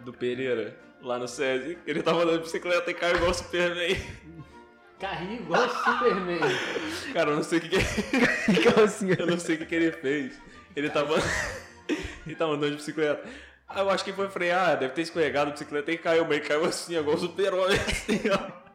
do 0.00 0.12
Pereira, 0.12 0.74
lá 1.02 1.18
no 1.18 1.28
SESI? 1.28 1.78
Ele 1.86 2.02
tava 2.02 2.22
andando 2.22 2.38
de 2.38 2.44
bicicleta 2.44 2.90
e 2.90 2.94
caiu 2.94 3.16
igual 3.16 3.30
o 3.30 3.34
Superman. 3.34 3.96
Carrinho 4.98 5.42
igual 5.42 5.66
o 5.66 5.68
Superman. 5.68 6.40
Cara, 7.12 7.30
eu 7.30 7.36
não 7.36 7.42
sei 7.42 7.58
o 7.58 7.62
que, 7.62 7.68
que 7.68 8.80
assim, 8.82 9.14
eu 9.16 9.26
não 9.26 9.38
sei 9.38 9.56
o 9.56 9.58
que, 9.58 9.66
que 9.66 9.74
ele 9.74 9.92
fez. 9.92 10.40
Ele 10.74 10.88
tava 10.88 11.16
ele 12.26 12.34
tava 12.34 12.52
andando 12.52 12.70
de 12.70 12.76
bicicleta. 12.76 13.22
Ah, 13.68 13.80
eu 13.80 13.90
acho 13.90 14.02
que 14.02 14.12
foi 14.12 14.28
frear, 14.30 14.78
deve 14.78 14.94
ter 14.94 15.02
escorregado 15.02 15.50
a 15.50 15.52
bicicleta 15.52 15.92
e 15.92 15.98
caiu, 15.98 16.24
mas 16.24 16.38
ele 16.38 16.46
caiu 16.48 16.64
assim, 16.64 16.96
igual 16.96 17.16
o 17.16 17.20
Super-Homem. 17.20 17.76
Assim, 17.78 18.22
ó. 18.30 18.68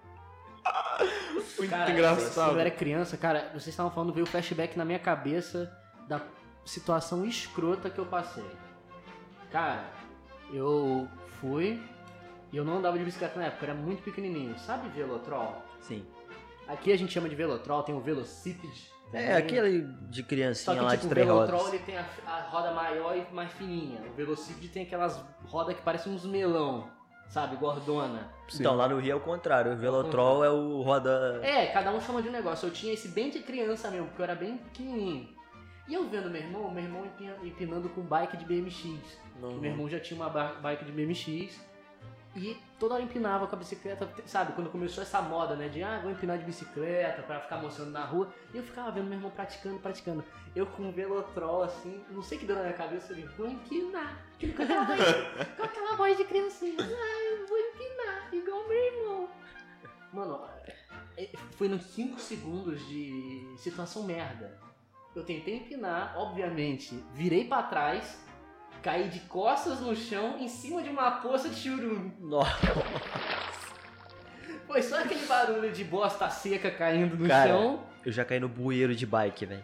Muito 1.58 1.70
Cara, 1.70 1.92
engraçado. 1.92 2.34
Quando 2.34 2.56
eu 2.56 2.60
era 2.60 2.72
criança, 2.72 3.18
cara, 3.18 3.50
vocês 3.54 3.70
estavam 3.70 3.92
falando, 3.92 4.14
veio 4.14 4.26
o 4.26 4.30
flashback 4.30 4.78
na 4.78 4.86
minha 4.86 5.00
cabeça 5.00 5.76
da 6.08 6.22
situação 6.64 7.26
escrota 7.26 7.90
que 7.90 8.00
eu 8.00 8.06
passei. 8.06 8.46
Cara, 9.52 9.84
eu 10.54 11.08
fui 11.42 11.82
e 12.52 12.58
eu 12.58 12.64
não 12.64 12.78
andava 12.78 12.98
de 12.98 13.04
bicicleta 13.04 13.40
na 13.40 13.48
época, 13.48 13.66
eu 13.66 13.72
era 13.72 13.80
muito 13.80 14.04
pequenininho. 14.04 14.58
Sabe 14.60 14.88
Velotrol? 14.90 15.62
Sim. 15.82 16.06
Aqui 16.68 16.92
a 16.92 16.98
gente 16.98 17.12
chama 17.12 17.28
de 17.28 17.36
Velotrol, 17.36 17.84
tem 17.84 17.96
o 17.96 18.00
Velocipede. 18.00 18.93
É, 19.14 19.28
também. 19.28 19.34
aquele 19.44 19.82
de 20.10 20.24
criancinha 20.24 20.76
que 20.76 20.82
lá 20.84 20.92
tipo, 20.92 21.02
de 21.02 21.08
o 21.08 21.10
três 21.10 21.28
Velotrol 21.28 21.60
rodas. 21.60 21.74
ele 21.74 21.84
tem 21.84 21.98
a, 21.98 22.06
a 22.28 22.42
roda 22.50 22.72
maior 22.72 23.16
e 23.16 23.34
mais 23.34 23.52
fininha. 23.54 24.02
O 24.10 24.14
Velocipede 24.14 24.70
tem 24.70 24.84
aquelas 24.84 25.24
rodas 25.46 25.76
que 25.76 25.82
parecem 25.82 26.12
uns 26.14 26.26
melão, 26.26 26.88
sabe? 27.30 27.56
Gordona. 27.56 28.32
Então, 28.54 28.76
lá 28.76 28.88
no 28.88 29.00
Rio 29.00 29.12
é 29.14 29.16
o 29.16 29.20
contrário. 29.20 29.74
O 29.74 29.76
Velotrol 29.78 30.44
é 30.44 30.50
o 30.50 30.82
roda. 30.82 31.40
É, 31.44 31.68
cada 31.68 31.92
um 31.92 32.00
chama 32.02 32.22
de 32.22 32.30
um 32.30 32.32
negócio. 32.32 32.68
Eu 32.68 32.72
tinha 32.74 32.94
esse 32.94 33.08
bem 33.10 33.30
de 33.30 33.40
criança 33.40 33.90
mesmo, 33.90 34.08
porque 34.08 34.22
eu 34.22 34.26
era 34.26 34.36
bem 34.36 34.58
pequenininho. 34.58 35.30
E 35.88 35.94
eu 35.94 36.08
vendo 36.08 36.30
meu 36.30 36.42
irmão, 36.42 36.72
meu 36.72 36.84
irmão 36.84 37.06
empina- 37.06 37.36
empinando 37.44 37.90
com 37.90 38.02
bike 38.02 38.38
de 38.38 38.46
BMX. 38.46 38.84
Uhum. 39.42 39.60
Meu 39.60 39.72
irmão 39.72 39.90
já 39.90 40.00
tinha 40.00 40.18
uma 40.20 40.30
bike 40.30 40.86
de 40.86 40.92
BMX. 40.92 41.60
E 42.36 42.58
toda 42.80 42.96
hora 42.96 43.04
empinava 43.04 43.46
com 43.46 43.56
a 43.56 43.60
bicicleta, 43.60 44.10
sabe? 44.26 44.54
Quando 44.54 44.72
começou 44.72 45.04
essa 45.04 45.22
moda, 45.22 45.56
né? 45.56 45.70
De, 45.70 45.84
ah, 45.84 46.00
vou 46.02 46.12
empinar 46.12 46.38
de 46.38 46.44
bicicleta 46.44 47.22
pra 47.22 47.40
ficar 47.40 47.58
mostrando 47.58 47.92
na 47.92 48.04
rua. 48.04 48.34
E 48.52 48.58
eu 48.58 48.64
ficava 48.64 48.92
vendo 48.92 49.06
meu 49.06 49.18
irmão 49.18 49.30
praticando, 49.30 49.80
praticando. 49.80 50.26
Eu 50.56 50.66
com 50.66 50.84
um 50.84 50.92
velotrol, 50.92 51.64
assim, 51.64 52.04
não 52.10 52.24
sei 52.24 52.40
que 52.40 52.46
deu 52.46 52.56
na 52.56 52.64
minha 52.64 52.74
cabeça, 52.74 53.14
eu 53.14 53.16
falei, 53.16 53.26
vou 53.38 53.48
empinar. 53.48 54.26
Tipo, 54.40 54.56
com 54.56 54.64
aquela 54.64 54.84
voz, 54.84 55.00
com 55.58 55.64
aquela 55.64 55.96
voz 55.96 56.18
de 56.18 56.24
criancinha. 56.26 56.78
Ah, 56.80 57.40
eu 57.40 57.48
vou 57.48 57.58
empinar, 57.58 58.30
igual 58.34 58.68
meu 58.68 58.78
irmão. 58.78 59.30
Mano, 60.12 60.48
é, 61.18 61.30
foi 61.52 61.68
nos 61.68 61.84
5 61.84 62.20
segundos 62.20 62.80
de 62.88 63.54
situação 63.58 64.04
merda. 64.04 64.60
Eu 65.16 65.24
tentei 65.24 65.58
empinar, 65.58 66.16
obviamente, 66.18 66.96
virei 67.14 67.48
pra 67.48 67.62
trás, 67.62 68.23
caí 68.84 69.08
de 69.08 69.22
costas 69.22 69.80
no 69.80 69.96
chão 69.96 70.38
em 70.40 70.48
cima 70.48 70.84
de 70.84 70.90
uma 70.90 71.10
poça 71.12 71.50
de 71.50 71.56
churume. 71.56 72.14
Nossa, 72.20 72.52
Foi 74.68 74.82
só 74.82 75.00
aquele 75.02 75.26
barulho 75.26 75.72
de 75.72 75.84
bosta 75.84 76.30
seca 76.30 76.70
caindo 76.70 77.16
no 77.18 77.28
Cara. 77.28 77.50
chão. 77.50 77.84
eu 78.06 78.12
já 78.12 78.26
caí 78.26 78.40
no 78.40 78.50
bueiro 78.50 78.94
de 78.94 79.06
bike, 79.06 79.46
velho. 79.46 79.64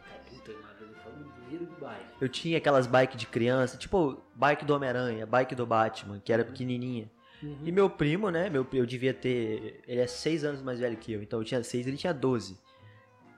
Eu 2.21 2.29
tinha 2.29 2.57
aquelas 2.57 2.85
bike 2.85 3.17
de 3.17 3.25
criança, 3.25 3.77
tipo 3.77 4.21
bike 4.35 4.65
do 4.65 4.75
Homem-Aranha, 4.75 5.25
bike 5.25 5.55
do 5.55 5.65
Batman, 5.65 6.21
que 6.23 6.31
era 6.31 6.43
pequenininha. 6.45 7.09
Uhum. 7.41 7.57
E 7.63 7.71
meu 7.71 7.89
primo, 7.89 8.29
né? 8.29 8.49
Meu, 8.49 8.67
eu 8.73 8.85
devia 8.85 9.13
ter. 9.13 9.81
Ele 9.87 10.01
é 10.01 10.07
seis 10.07 10.43
anos 10.43 10.61
mais 10.61 10.79
velho 10.79 10.97
que 10.97 11.13
eu, 11.13 11.23
então 11.23 11.39
eu 11.39 11.45
tinha 11.45 11.63
seis, 11.63 11.87
ele 11.87 11.97
tinha 11.97 12.13
12. 12.13 12.59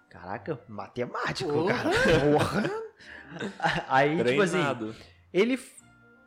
Caraca, 0.10 0.60
matemático, 0.68 1.52
Porra. 1.54 1.74
cara. 1.74 1.90
Porra! 2.32 2.70
Aí, 3.88 4.18
tipo 4.24 4.42
assim, 4.42 4.54
Treinado. 4.54 4.96
Ele 5.34 5.60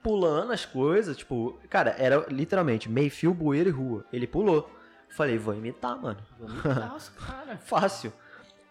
pulando 0.02 0.52
as 0.52 0.64
coisas, 0.66 1.16
tipo, 1.16 1.58
cara, 1.70 1.94
era 1.98 2.26
literalmente 2.28 2.88
meio 2.90 3.10
fio, 3.10 3.32
bueiro 3.32 3.68
e 3.68 3.72
rua. 3.72 4.04
Ele 4.12 4.26
pulou. 4.26 4.70
Falei, 5.10 5.38
vou 5.38 5.54
imitar, 5.54 5.96
mano. 6.00 6.18
Vamos 6.38 6.54
imitar 6.64 6.94
os 6.96 7.08
cara. 7.26 7.56
Fácil. 7.58 8.12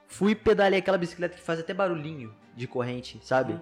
Fui 0.07 0.35
pedalei 0.35 0.79
aquela 0.79 0.97
bicicleta 0.97 1.35
que 1.35 1.41
faz 1.41 1.59
até 1.59 1.73
barulhinho 1.73 2.33
de 2.55 2.67
corrente, 2.67 3.19
sabe? 3.23 3.53
Uhum. 3.53 3.59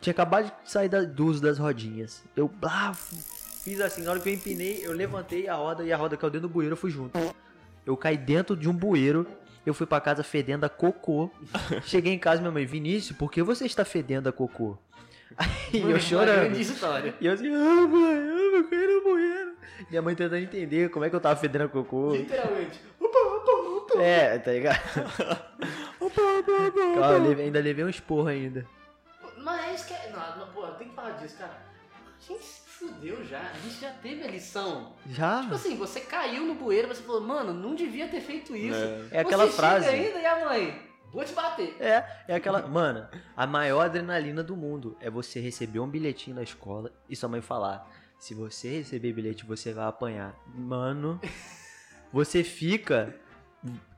Tinha 0.00 0.12
acabado 0.12 0.46
de 0.46 0.70
sair 0.70 0.88
da- 0.88 1.02
do 1.02 1.26
uso 1.26 1.42
das 1.42 1.58
rodinhas. 1.58 2.24
Eu 2.34 2.48
blá, 2.48 2.94
fiz 2.94 3.78
assim, 3.82 4.02
na 4.02 4.12
hora 4.12 4.20
que 4.20 4.28
eu 4.30 4.32
empinei, 4.32 4.80
eu 4.82 4.92
levantei 4.92 5.48
a 5.48 5.54
roda 5.54 5.84
e 5.84 5.92
a 5.92 5.96
roda 5.98 6.16
caiu 6.16 6.30
dentro 6.30 6.48
do 6.48 6.52
bueiro, 6.52 6.72
eu 6.72 6.76
fui 6.78 6.90
junto. 6.90 7.18
Eu 7.84 7.94
caí 7.96 8.16
dentro 8.16 8.56
de 8.56 8.68
um 8.70 8.72
bueiro, 8.72 9.26
eu 9.66 9.74
fui 9.74 9.86
pra 9.86 10.00
casa 10.00 10.22
fedendo 10.22 10.64
a 10.64 10.68
cocô. 10.70 11.28
Cheguei 11.84 12.14
em 12.14 12.18
casa, 12.18 12.40
minha 12.40 12.50
mãe, 12.52 12.64
Vinícius, 12.64 13.18
por 13.18 13.30
que 13.30 13.42
você 13.42 13.66
está 13.66 13.84
fedendo 13.84 14.28
a 14.28 14.32
cocô? 14.32 14.78
Uma 15.74 15.90
eu 15.90 16.00
chorando. 16.00 16.56
E 17.20 17.26
eu 17.26 17.32
assim, 17.32 17.54
ah, 17.54 17.86
mãe, 17.86 18.16
eu 18.54 18.68
caí 18.68 18.86
no 18.86 19.00
bueiro. 19.02 19.54
Minha 19.88 20.02
mãe 20.02 20.14
tentando 20.14 20.36
entender 20.42 20.90
como 20.90 21.04
é 21.04 21.10
que 21.10 21.16
eu 21.16 21.20
tava 21.20 21.36
fedendo 21.40 21.64
a 21.64 21.68
cocô. 21.68 22.12
Literalmente. 22.12 22.80
É, 23.98 24.38
tá 24.38 24.52
ligado? 24.52 24.80
Cara, 26.98 27.14
eu 27.14 27.22
levei- 27.22 27.46
ainda 27.46 27.60
levei 27.60 27.84
um 27.84 27.88
esporro 27.88 28.28
ainda. 28.28 28.66
Mas 29.38 29.84
que. 29.84 29.94
Não, 30.10 30.38
não, 30.38 30.48
pô, 30.52 30.66
tem 30.72 30.88
que 30.88 30.94
falar 30.94 31.10
disso, 31.12 31.36
cara. 31.38 31.52
A 31.52 32.32
gente 32.32 32.44
se 32.44 32.60
fudeu 32.68 33.24
já. 33.24 33.40
A 33.40 33.58
gente 33.62 33.80
já 33.80 33.90
teve 33.90 34.22
a 34.24 34.30
lição. 34.30 34.94
Já? 35.08 35.42
Tipo 35.42 35.54
assim, 35.54 35.76
você 35.76 36.00
caiu 36.00 36.44
no 36.44 36.54
bueiro, 36.54 36.88
você 36.88 37.02
falou, 37.02 37.20
mano, 37.20 37.52
não 37.52 37.74
devia 37.74 38.06
ter 38.08 38.20
feito 38.20 38.54
isso. 38.54 38.76
É. 39.12 39.18
É 39.18 39.20
aquela 39.20 39.46
você 39.46 39.52
frase. 39.52 39.88
Ainda 39.88 40.18
e 40.18 40.26
a 40.26 40.44
mãe, 40.44 40.82
vou 41.12 41.24
te 41.24 41.32
bater. 41.32 41.76
É, 41.80 42.24
é 42.28 42.34
aquela. 42.34 42.66
Mano, 42.66 43.08
a 43.36 43.46
maior 43.46 43.82
adrenalina 43.82 44.42
do 44.42 44.56
mundo 44.56 44.96
é 45.00 45.10
você 45.10 45.40
receber 45.40 45.80
um 45.80 45.88
bilhetinho 45.88 46.36
na 46.36 46.42
escola 46.42 46.92
e 47.08 47.16
sua 47.16 47.28
mãe 47.28 47.40
falar: 47.40 47.88
se 48.20 48.34
você 48.34 48.78
receber 48.78 49.14
bilhete, 49.14 49.46
você 49.46 49.72
vai 49.72 49.86
apanhar. 49.86 50.34
Mano, 50.54 51.18
você 52.12 52.44
fica. 52.44 53.18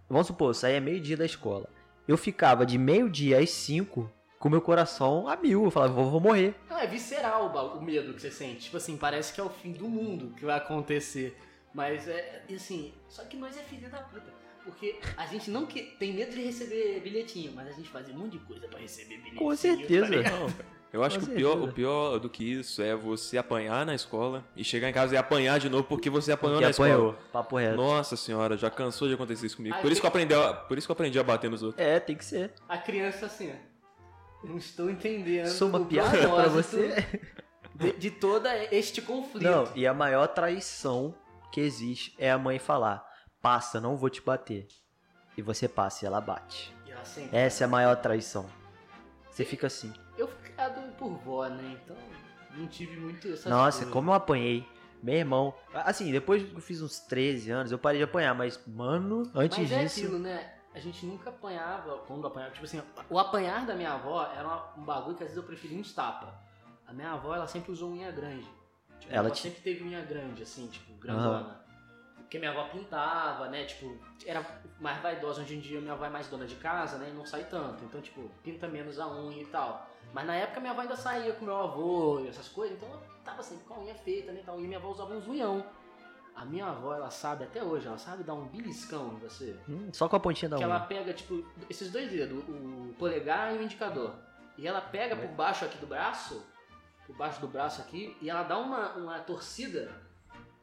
Vamos 0.09 0.29
supor, 0.29 0.55
saía 0.55 0.81
meio-dia 0.81 1.17
da 1.17 1.25
escola. 1.25 1.69
Eu 2.07 2.17
ficava 2.17 2.65
de 2.65 2.79
meio-dia 2.79 3.41
às 3.41 3.51
cinco 3.51 4.11
com 4.39 4.49
meu 4.49 4.61
coração 4.61 5.27
a 5.27 5.37
mil. 5.37 5.65
Eu 5.65 5.71
falava, 5.71 5.93
vou, 5.93 6.11
vou 6.11 6.21
morrer. 6.21 6.55
Não, 6.69 6.79
é 6.79 6.87
visceral 6.87 7.47
o, 7.47 7.83
medo 7.83 8.15
que 8.15 8.21
você 8.21 8.31
sente. 8.31 8.63
Tipo 8.63 8.77
assim, 8.77 8.97
parece 8.97 9.33
que 9.33 9.41
é 9.41 9.45
o 9.45 9.51
fim 9.51 9.73
do 9.73 9.89
mundo 9.89 10.35
que 10.37 10.45
vai 10.45 10.57
acontecer. 10.57 11.37
Mas 11.75 12.07
é, 12.07 12.45
assim, 12.55 12.93
só 13.09 13.25
que 13.25 13.37
nós 13.37 13.57
é 13.57 13.63
filho 13.63 13.91
da 13.91 13.99
puta. 13.99 14.42
Porque 14.65 14.97
a 15.17 15.27
gente 15.27 15.51
não 15.51 15.67
que, 15.67 15.83
tem 15.99 16.13
medo 16.13 16.35
de 16.35 16.43
receber 16.43 17.01
bilhetinho, 17.01 17.53
mas 17.55 17.69
a 17.69 17.73
gente 17.73 17.89
faz 17.89 18.09
um 18.09 18.15
monte 18.15 18.33
de 18.33 18.39
coisa 18.41 18.69
pra 18.69 18.79
receber 18.79 19.17
bilhetinho. 19.17 19.37
Com 19.37 19.57
certeza. 19.57 20.07
tá 20.07 20.11
ligado? 20.17 20.55
Eu 20.93 21.03
acho 21.03 21.19
Com 21.21 21.25
que 21.27 21.33
o 21.33 21.35
pior, 21.37 21.51
certeza. 21.53 21.71
o 21.71 21.75
pior 21.75 22.19
do 22.19 22.29
que 22.29 22.45
isso 22.45 22.83
é 22.83 22.95
você 22.95 23.39
apanhar 23.39 23.87
na 23.87 23.95
escola 23.95 24.45
e 24.55 24.63
chegar 24.63 24.91
em 24.91 24.93
casa 24.93 25.15
e 25.15 25.17
apanhar 25.17 25.59
de 25.59 25.69
novo 25.71 25.85
porque 25.85 26.11
você 26.11 26.33
apanhou 26.33 26.57
Porque 26.61 26.67
na 26.67 26.71
apanhou. 26.71 27.11
escola. 27.13 27.29
Papo 27.33 27.57
reto. 27.57 27.77
Nossa 27.77 28.15
senhora, 28.15 28.59
já 28.59 28.71
cansou 28.71 29.09
de 29.09 29.15
acontecer 29.15 29.47
isso 29.47 29.57
comigo. 29.57 29.75
Aí 29.75 29.81
Por 29.81 29.91
isso, 29.91 30.01
que 30.03 30.07
eu 30.07 30.09
aprendi 30.09 30.35
a, 30.35 30.53
por 30.53 30.77
isso 30.77 30.87
que 30.87 30.91
eu 30.91 30.95
aprendi 30.95 31.19
a 31.19 31.23
bater 31.25 31.49
nos 31.51 31.63
outros. 31.63 31.83
É, 31.83 31.99
tem 31.99 32.15
que 32.15 32.25
ser. 32.25 32.53
A 32.69 32.77
criança 32.77 33.25
assim, 33.25 33.51
ó. 33.53 34.47
não 34.47 34.59
estou 34.59 34.91
entendendo. 34.91 35.47
Sou 35.47 35.69
uma 35.69 35.83
piada 35.85 36.11
pra 36.11 36.29
propósito 36.29 36.77
você? 36.77 37.21
De, 37.75 37.93
de 37.93 38.11
todo 38.11 38.47
este 38.71 39.01
conflito. 39.01 39.43
Não, 39.51 39.67
e 39.75 39.87
a 39.87 39.95
maior 39.95 40.27
traição 40.29 41.15
que 41.51 41.61
existe 41.63 42.15
é 42.19 42.31
a 42.31 42.37
mãe 42.37 42.59
falar: 42.59 43.03
passa, 43.43 43.81
não 43.81 43.97
vou 43.97 44.09
te 44.09 44.23
bater. 44.23 44.67
E 45.37 45.43
você 45.43 45.69
passa 45.69 46.05
e 46.05 46.07
ela 46.07 46.21
bate. 46.21 46.75
E 46.87 46.91
ela 46.93 47.05
sempre- 47.05 47.37
Essa 47.37 47.65
é 47.65 47.67
a 47.67 47.69
maior 47.69 47.97
traição. 47.97 48.47
Você 49.31 49.45
fica 49.45 49.67
assim. 49.67 49.93
Eu 50.17 50.29
fui 50.29 50.39
criado 50.51 50.93
por 50.97 51.11
vó, 51.19 51.49
né? 51.49 51.79
Então 51.83 51.97
não 52.55 52.67
tive 52.69 52.99
muito 53.01 53.27
essas 53.29 53.47
Nossa, 53.47 53.79
coisas. 53.79 53.93
como 53.93 54.11
eu 54.11 54.15
apanhei. 54.15 54.67
Meu 55.03 55.15
irmão. 55.17 55.55
Assim, 55.75 56.13
depois 56.13 56.43
que 56.49 56.55
eu 56.55 56.61
fiz 56.61 56.81
uns 56.81 57.01
13 57.01 57.51
anos, 57.51 57.73
eu 57.73 57.79
parei 57.79 57.99
de 57.99 58.05
apanhar, 58.05 58.35
mas, 58.35 58.61
mano, 58.67 59.29
antes 59.35 59.59
Mas 59.59 59.73
é 59.73 59.83
disso. 59.83 60.01
aquilo, 60.01 60.19
né? 60.19 60.53
A 60.75 60.79
gente 60.79 61.05
nunca 61.05 61.31
apanhava 61.31 61.99
quando 62.07 62.27
apanhava. 62.27 62.53
Tipo 62.53 62.65
assim, 62.67 62.81
o 63.11 63.19
apanhar 63.19 63.67
da 63.67 63.75
minha 63.75 63.93
avó 63.95 64.23
era 64.33 64.73
um 64.77 64.85
bagulho 64.85 65.17
que 65.17 65.23
às 65.25 65.31
vezes 65.31 65.37
eu 65.37 65.47
preferia 65.47 65.79
uns 65.79 65.93
tapa. 65.93 66.41
A 66.87 66.93
minha 66.93 67.11
avó, 67.13 67.35
ela 67.35 67.47
sempre 67.49 67.73
usou 67.73 67.91
unha 67.91 68.11
grande. 68.13 68.47
Tipo, 69.01 69.13
Ela 69.13 69.31
te- 69.31 69.41
sempre 69.41 69.61
teve 69.63 69.83
unha 69.83 70.01
grande, 70.03 70.43
assim, 70.43 70.67
tipo, 70.69 70.93
grandona. 70.95 71.61
Porque 72.33 72.39
minha 72.39 72.51
avó 72.51 72.67
pintava, 72.71 73.47
né? 73.51 73.65
Tipo, 73.67 73.95
era 74.25 74.43
mais 74.81 75.03
vaidosa. 75.03 75.43
Hoje 75.43 75.55
em 75.55 75.61
dia 75.61 75.79
minha 75.83 75.93
avó 75.93 76.07
é 76.07 76.09
mais 76.09 76.29
dona 76.29 76.47
de 76.47 76.55
casa, 76.55 76.97
né? 76.97 77.11
E 77.11 77.13
não 77.13 77.27
sai 77.27 77.45
tanto. 77.45 77.85
Então, 77.85 78.01
tipo, 78.01 78.27
pinta 78.43 78.67
menos 78.67 78.99
a 78.99 79.07
unha 79.07 79.43
e 79.43 79.45
tal. 79.45 79.87
Mas 80.15 80.27
na 80.27 80.35
época 80.37 80.59
minha 80.59 80.73
avó 80.73 80.81
ainda 80.81 80.97
saía 80.97 81.35
com 81.35 81.45
meu 81.45 81.59
avô 81.59 82.21
e 82.21 82.29
essas 82.29 82.49
coisas. 82.49 82.79
Então 82.79 82.89
eu 82.89 83.03
tava 83.23 83.43
sempre 83.43 83.65
com 83.67 83.75
a 83.75 83.81
unha 83.81 83.95
feita, 83.95 84.33
né? 84.33 84.41
e 84.41 84.45
tal. 84.45 84.59
E 84.59 84.63
minha 84.63 84.79
avó 84.79 84.89
usava 84.89 85.13
uns 85.13 85.29
unhão. 85.29 85.63
A 86.35 86.47
minha 86.47 86.65
avó, 86.65 86.95
ela 86.95 87.11
sabe 87.11 87.45
até 87.45 87.63
hoje, 87.63 87.87
ela 87.87 87.99
sabe 87.99 88.25
dar 88.25 88.33
um 88.33 88.47
beliscão 88.47 89.13
em 89.13 89.19
você. 89.19 89.55
Hum, 89.69 89.91
só 89.93 90.09
com 90.09 90.17
a 90.17 90.21
pontinha 90.21 90.49
da 90.49 90.57
Que 90.57 90.65
unha. 90.65 90.75
ela 90.75 90.87
pega, 90.87 91.13
tipo, 91.13 91.45
esses 91.69 91.93
dois 91.93 92.11
dedos, 92.11 92.43
o 92.49 92.95
polegar 92.99 93.55
e 93.55 93.59
o 93.59 93.63
indicador. 93.63 94.15
E 94.57 94.67
ela 94.67 94.81
pega 94.81 95.15
por 95.15 95.29
baixo 95.33 95.67
aqui 95.67 95.77
do 95.77 95.87
braço, 95.87 96.43
por 97.07 97.15
baixo 97.15 97.43
do 97.43 97.47
braço 97.49 97.83
aqui, 97.83 98.17
e 98.23 98.31
ela 98.31 98.43
dá 98.43 98.57
uma, 98.57 98.95
uma 98.95 99.19
torcida 99.19 99.93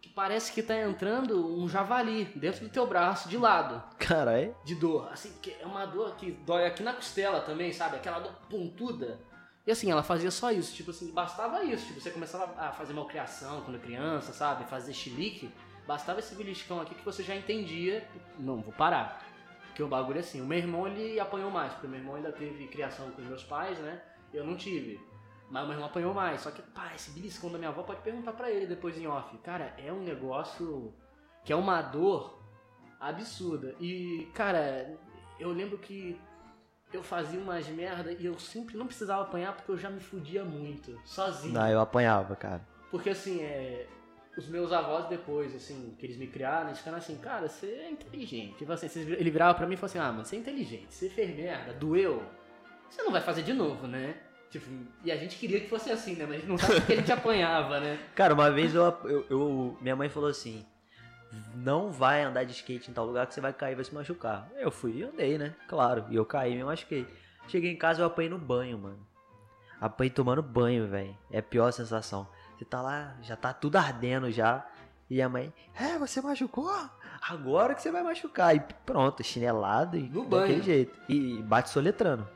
que 0.01 0.09
parece 0.09 0.51
que 0.51 0.63
tá 0.63 0.75
entrando 0.81 1.57
um 1.57 1.67
javali 1.67 2.25
dentro 2.35 2.61
do 2.65 2.69
teu 2.69 2.87
braço, 2.87 3.27
de 3.27 3.37
lado, 3.37 3.81
Caralho. 3.97 4.55
de 4.63 4.75
dor. 4.75 5.09
Assim, 5.11 5.33
que 5.41 5.55
é 5.59 5.65
uma 5.65 5.85
dor 5.85 6.15
que 6.15 6.31
dói 6.31 6.65
aqui 6.65 6.83
na 6.83 6.93
costela 6.93 7.41
também, 7.41 7.71
sabe? 7.73 7.97
Aquela 7.97 8.19
dor 8.19 8.33
pontuda. 8.49 9.19
E 9.67 9.71
assim, 9.71 9.91
ela 9.91 10.01
fazia 10.01 10.31
só 10.31 10.51
isso, 10.51 10.73
tipo 10.73 10.91
assim, 10.91 11.11
bastava 11.11 11.63
isso. 11.63 11.85
Tipo, 11.87 12.01
você 12.01 12.11
começava 12.11 12.59
a 12.59 12.71
fazer 12.71 12.93
malcriação 12.93 13.61
quando 13.61 13.79
criança, 13.79 14.33
sabe? 14.33 14.63
Fazer 14.65 14.93
chilique. 14.93 15.51
Bastava 15.85 16.19
esse 16.19 16.33
beliscão 16.35 16.79
aqui 16.81 16.95
que 16.95 17.05
você 17.05 17.21
já 17.21 17.35
entendia. 17.35 18.07
Não, 18.37 18.61
vou 18.61 18.73
parar. 18.73 19.23
Porque 19.67 19.83
o 19.83 19.87
bagulho 19.87 20.17
é 20.17 20.21
assim, 20.21 20.41
o 20.41 20.45
meu 20.45 20.57
irmão 20.57 20.87
ele 20.87 21.19
apanhou 21.19 21.51
mais, 21.51 21.71
porque 21.73 21.87
o 21.87 21.89
meu 21.89 21.99
irmão 21.99 22.15
ainda 22.15 22.31
teve 22.31 22.67
criação 22.67 23.11
com 23.11 23.21
os 23.21 23.27
meus 23.27 23.43
pais, 23.43 23.77
né? 23.79 24.01
Eu 24.33 24.43
não 24.43 24.55
tive. 24.55 24.99
Mas 25.49 25.63
o 25.63 25.65
meu 25.65 25.75
irmão 25.75 25.89
apanhou 25.89 26.13
mais. 26.13 26.41
Só 26.41 26.51
que, 26.51 26.61
pá, 26.61 26.91
esse 26.95 27.11
beliscão 27.11 27.51
da 27.51 27.57
minha 27.57 27.69
avó 27.69 27.83
pode 27.83 28.01
perguntar 28.01 28.33
pra 28.33 28.51
ele 28.51 28.67
depois 28.67 28.97
em 28.97 29.07
off. 29.07 29.37
Cara, 29.39 29.73
é 29.77 29.91
um 29.91 30.01
negócio 30.01 30.93
que 31.43 31.51
é 31.51 31.55
uma 31.55 31.81
dor 31.81 32.39
absurda. 32.99 33.75
E, 33.79 34.29
cara, 34.33 34.97
eu 35.39 35.51
lembro 35.51 35.77
que 35.77 36.19
eu 36.91 37.03
fazia 37.03 37.39
umas 37.39 37.67
merda 37.67 38.11
e 38.11 38.25
eu 38.25 38.37
sempre 38.39 38.77
não 38.77 38.87
precisava 38.87 39.23
apanhar 39.23 39.55
porque 39.55 39.71
eu 39.71 39.77
já 39.77 39.89
me 39.89 39.99
fudia 39.99 40.43
muito, 40.43 40.99
sozinho. 41.05 41.53
Não, 41.53 41.67
eu 41.67 41.79
apanhava, 41.79 42.35
cara. 42.35 42.65
Porque 42.91 43.09
assim, 43.09 43.41
é. 43.41 43.87
Os 44.37 44.47
meus 44.47 44.71
avós 44.71 45.07
depois, 45.07 45.53
assim, 45.53 45.95
que 45.99 46.05
eles 46.05 46.15
me 46.15 46.27
criaram, 46.27 46.67
eles 46.67 46.77
ficaram 46.77 46.97
assim, 46.97 47.17
cara, 47.17 47.49
você 47.49 47.65
é 47.65 47.91
inteligente. 47.91 48.57
Tipo 48.57 48.71
assim, 48.71 48.87
ele 48.95 49.29
virava 49.29 49.53
pra 49.53 49.67
mim 49.67 49.73
e 49.73 49.77
falou 49.77 49.87
assim, 49.87 49.99
ah, 49.99 50.11
mano, 50.11 50.23
você 50.23 50.37
é 50.37 50.39
inteligente, 50.39 50.93
você 50.93 51.09
fez 51.09 51.35
merda, 51.35 51.73
doeu, 51.73 52.23
você 52.89 53.03
não 53.03 53.11
vai 53.11 53.19
fazer 53.19 53.41
de 53.41 53.51
novo, 53.51 53.85
né? 53.85 54.15
Tipo, 54.49 54.65
e 55.03 55.11
a 55.11 55.15
gente 55.15 55.37
queria 55.37 55.59
que 55.59 55.67
fosse 55.69 55.91
assim, 55.91 56.15
né? 56.15 56.25
Mas 56.27 56.47
não 56.47 56.57
sabe 56.57 56.75
porque 56.81 56.93
a 56.93 56.95
gente 56.95 57.11
apanhava, 57.13 57.79
né? 57.79 57.99
Cara, 58.15 58.33
uma 58.33 58.49
vez 58.49 58.73
eu, 58.73 58.83
eu, 59.03 59.25
eu- 59.29 59.77
Minha 59.81 59.95
mãe 59.95 60.09
falou 60.09 60.29
assim: 60.29 60.65
Não 61.55 61.91
vai 61.91 62.23
andar 62.23 62.43
de 62.45 62.51
skate 62.53 62.89
em 62.89 62.93
tal 62.93 63.05
lugar 63.05 63.27
que 63.27 63.33
você 63.33 63.41
vai 63.41 63.53
cair 63.53 63.73
e 63.73 63.75
vai 63.75 63.85
se 63.85 63.93
machucar. 63.93 64.49
Eu 64.57 64.71
fui 64.71 64.93
e 64.97 65.03
andei, 65.03 65.37
né? 65.37 65.53
Claro. 65.67 66.05
E 66.09 66.15
eu 66.15 66.25
caí 66.25 66.53
e 66.53 66.55
me 66.57 66.63
machuquei. 66.63 67.05
Cheguei 67.47 67.71
em 67.71 67.77
casa 67.77 68.01
eu 68.01 68.05
apanhei 68.07 68.29
no 68.29 68.37
banho, 68.39 68.77
mano. 68.77 68.99
Apanhei 69.79 70.09
tomando 70.09 70.41
banho, 70.41 70.87
velho. 70.87 71.15
É 71.31 71.39
a 71.39 71.43
pior 71.43 71.71
sensação. 71.71 72.27
Você 72.57 72.65
tá 72.65 72.81
lá, 72.81 73.15
já 73.21 73.35
tá 73.35 73.53
tudo 73.53 73.77
ardendo 73.77 74.29
já. 74.31 74.65
E 75.09 75.21
a 75.21 75.29
mãe, 75.29 75.53
é, 75.79 75.97
você 75.97 76.21
machucou? 76.21 76.69
Agora 77.27 77.73
que 77.75 77.81
você 77.81 77.91
vai 77.91 78.03
machucar. 78.03 78.55
E 78.55 78.59
pronto, 78.85 79.23
chinelado 79.23 79.95
e 79.97 80.03
No 80.09 80.23
daquele 80.25 80.53
banho. 80.53 80.63
jeito. 80.63 80.99
E 81.07 81.41
bate 81.43 81.69
soletrando. 81.69 82.27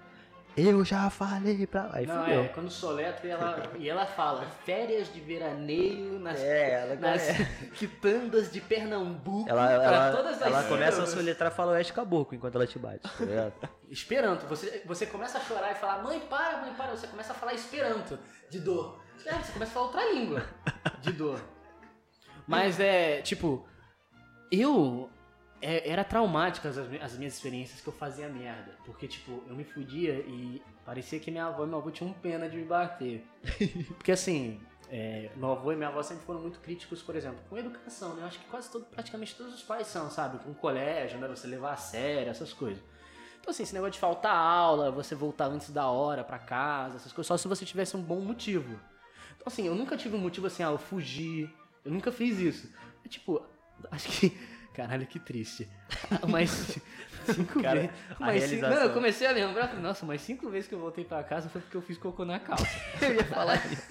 Eu 0.55 0.85
já 0.85 1.09
falei 1.09 1.65
pra. 1.65 1.89
Aí 1.91 2.05
não, 2.05 2.23
fudeu. 2.23 2.43
é, 2.43 2.47
quando 2.49 2.69
soletra 2.69 3.27
ela, 3.27 3.71
e 3.77 3.89
ela 3.89 4.05
fala, 4.05 4.45
férias 4.63 5.11
de 5.11 5.19
veraneio 5.19 6.19
nas, 6.19 6.39
É, 6.39 6.81
ela, 6.81 6.95
nas 6.95 7.23
quitandas 7.73 8.51
de 8.51 8.61
Pernambuco, 8.61 9.49
ela, 9.49 9.65
pra 9.65 9.83
ela, 9.83 10.11
todas 10.15 10.41
as 10.41 10.47
ela 10.47 10.63
começa 10.65 11.01
a 11.01 11.07
soletrar 11.07 11.51
e 11.51 11.55
fala 11.55 11.71
Oeste 11.71 11.91
Caboclo 11.91 12.35
enquanto 12.35 12.55
ela 12.55 12.67
te 12.67 12.77
bate, 12.77 13.01
tá 13.01 13.25
ligado? 13.25 13.53
Esperanto. 13.89 14.45
Você, 14.45 14.83
você 14.85 15.07
começa 15.07 15.39
a 15.39 15.41
chorar 15.41 15.71
e 15.71 15.75
falar, 15.75 16.03
mãe, 16.03 16.19
para, 16.19 16.57
mãe, 16.57 16.73
para. 16.75 16.91
Você 16.91 17.07
começa 17.07 17.33
a 17.33 17.35
falar 17.35 17.53
Esperanto, 17.53 18.19
de 18.49 18.59
dor. 18.59 19.01
É, 19.25 19.33
você 19.33 19.53
começa 19.53 19.71
a 19.71 19.73
falar 19.73 19.85
outra 19.87 20.13
língua, 20.13 20.45
de 21.01 21.13
dor. 21.13 21.41
Mas 22.45 22.79
é, 22.79 23.21
tipo, 23.21 23.67
eu. 24.51 25.09
É- 25.63 25.89
era 25.89 26.03
traumática 26.03 26.69
as, 26.69 26.77
as 26.77 27.17
minhas 27.17 27.33
experiências 27.33 27.79
que 27.81 27.87
eu 27.87 27.93
fazia 27.93 28.27
merda. 28.27 28.75
Porque, 28.85 29.07
tipo, 29.07 29.43
eu 29.47 29.55
me 29.55 29.63
fudia 29.63 30.13
e 30.27 30.61
parecia 30.85 31.19
que 31.19 31.31
minha 31.31 31.45
avó 31.45 31.63
e 31.63 31.67
meu 31.67 31.77
avô 31.77 31.89
tinham 31.89 32.11
pena 32.13 32.49
de 32.49 32.57
me 32.57 32.65
bater. 32.65 33.25
Porque, 33.97 34.11
assim, 34.11 34.59
é, 34.89 35.31
meu 35.35 35.51
avô 35.51 35.71
e 35.71 35.75
minha 35.75 35.89
avó 35.89 36.03
sempre 36.03 36.25
foram 36.25 36.41
muito 36.41 36.59
críticos, 36.59 37.01
por 37.01 37.15
exemplo, 37.15 37.39
com 37.49 37.57
educação, 37.57 38.13
né? 38.15 38.23
Eu 38.23 38.27
acho 38.27 38.39
que 38.39 38.45
quase 38.45 38.69
todo, 38.69 38.85
praticamente 38.85 39.35
todos 39.35 39.53
os 39.53 39.63
pais 39.63 39.87
são, 39.87 40.09
sabe? 40.11 40.37
Com 40.43 40.53
colégio, 40.53 41.17
né? 41.17 41.27
Você 41.27 41.47
levar 41.47 41.73
a 41.73 41.77
sério, 41.77 42.29
essas 42.29 42.51
coisas. 42.53 42.83
Então, 43.39 43.51
assim, 43.51 43.63
esse 43.63 43.73
negócio 43.73 43.93
de 43.93 43.99
faltar 43.99 44.35
aula, 44.35 44.91
você 44.91 45.15
voltar 45.15 45.47
antes 45.47 45.69
da 45.69 45.87
hora 45.87 46.23
pra 46.23 46.39
casa, 46.39 46.95
essas 46.95 47.11
coisas, 47.11 47.27
só 47.27 47.37
se 47.37 47.47
você 47.47 47.65
tivesse 47.65 47.97
um 47.97 48.01
bom 48.01 48.21
motivo. 48.21 48.79
Então, 49.35 49.45
assim, 49.47 49.67
eu 49.67 49.75
nunca 49.75 49.97
tive 49.97 50.15
um 50.15 50.19
motivo 50.19 50.47
assim, 50.47 50.63
ah, 50.63 50.71
eu 50.71 50.77
fugi. 50.77 51.49
Eu 51.83 51.91
nunca 51.91 52.11
fiz 52.11 52.39
isso. 52.39 52.69
É, 53.03 53.09
tipo, 53.09 53.41
acho 53.91 54.07
que. 54.09 54.37
Caralho, 54.73 55.05
que 55.05 55.19
triste. 55.19 55.69
Mas 56.27 56.79
cinco 57.25 57.61
Cara, 57.61 57.81
vezes. 57.81 57.95
Mas 58.19 58.43
cinco, 58.43 58.61
não, 58.63 58.73
eu 58.77 58.93
comecei 58.93 59.27
a 59.27 59.31
lembrar, 59.31 59.73
nossa, 59.75 60.05
mas 60.05 60.19
cinco 60.21 60.49
vezes 60.49 60.67
que 60.67 60.75
eu 60.75 60.79
voltei 60.79 61.05
pra 61.05 61.23
casa 61.23 61.47
foi 61.47 61.61
porque 61.61 61.77
eu 61.77 61.81
fiz 61.81 61.97
cocô 61.97 62.25
na 62.25 62.39
calça. 62.39 62.67
eu 63.01 63.13
ia 63.13 63.23
falar 63.23 63.55
isso. 63.67 63.87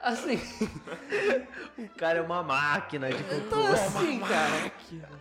Assim, 0.00 0.36
O 1.78 1.88
cara 1.96 2.18
é 2.18 2.22
uma 2.22 2.42
máquina 2.42 3.08
de 3.10 3.22
não 3.22 3.40
cocô. 3.48 3.66
assim, 3.68 4.20
cara. 4.20 4.72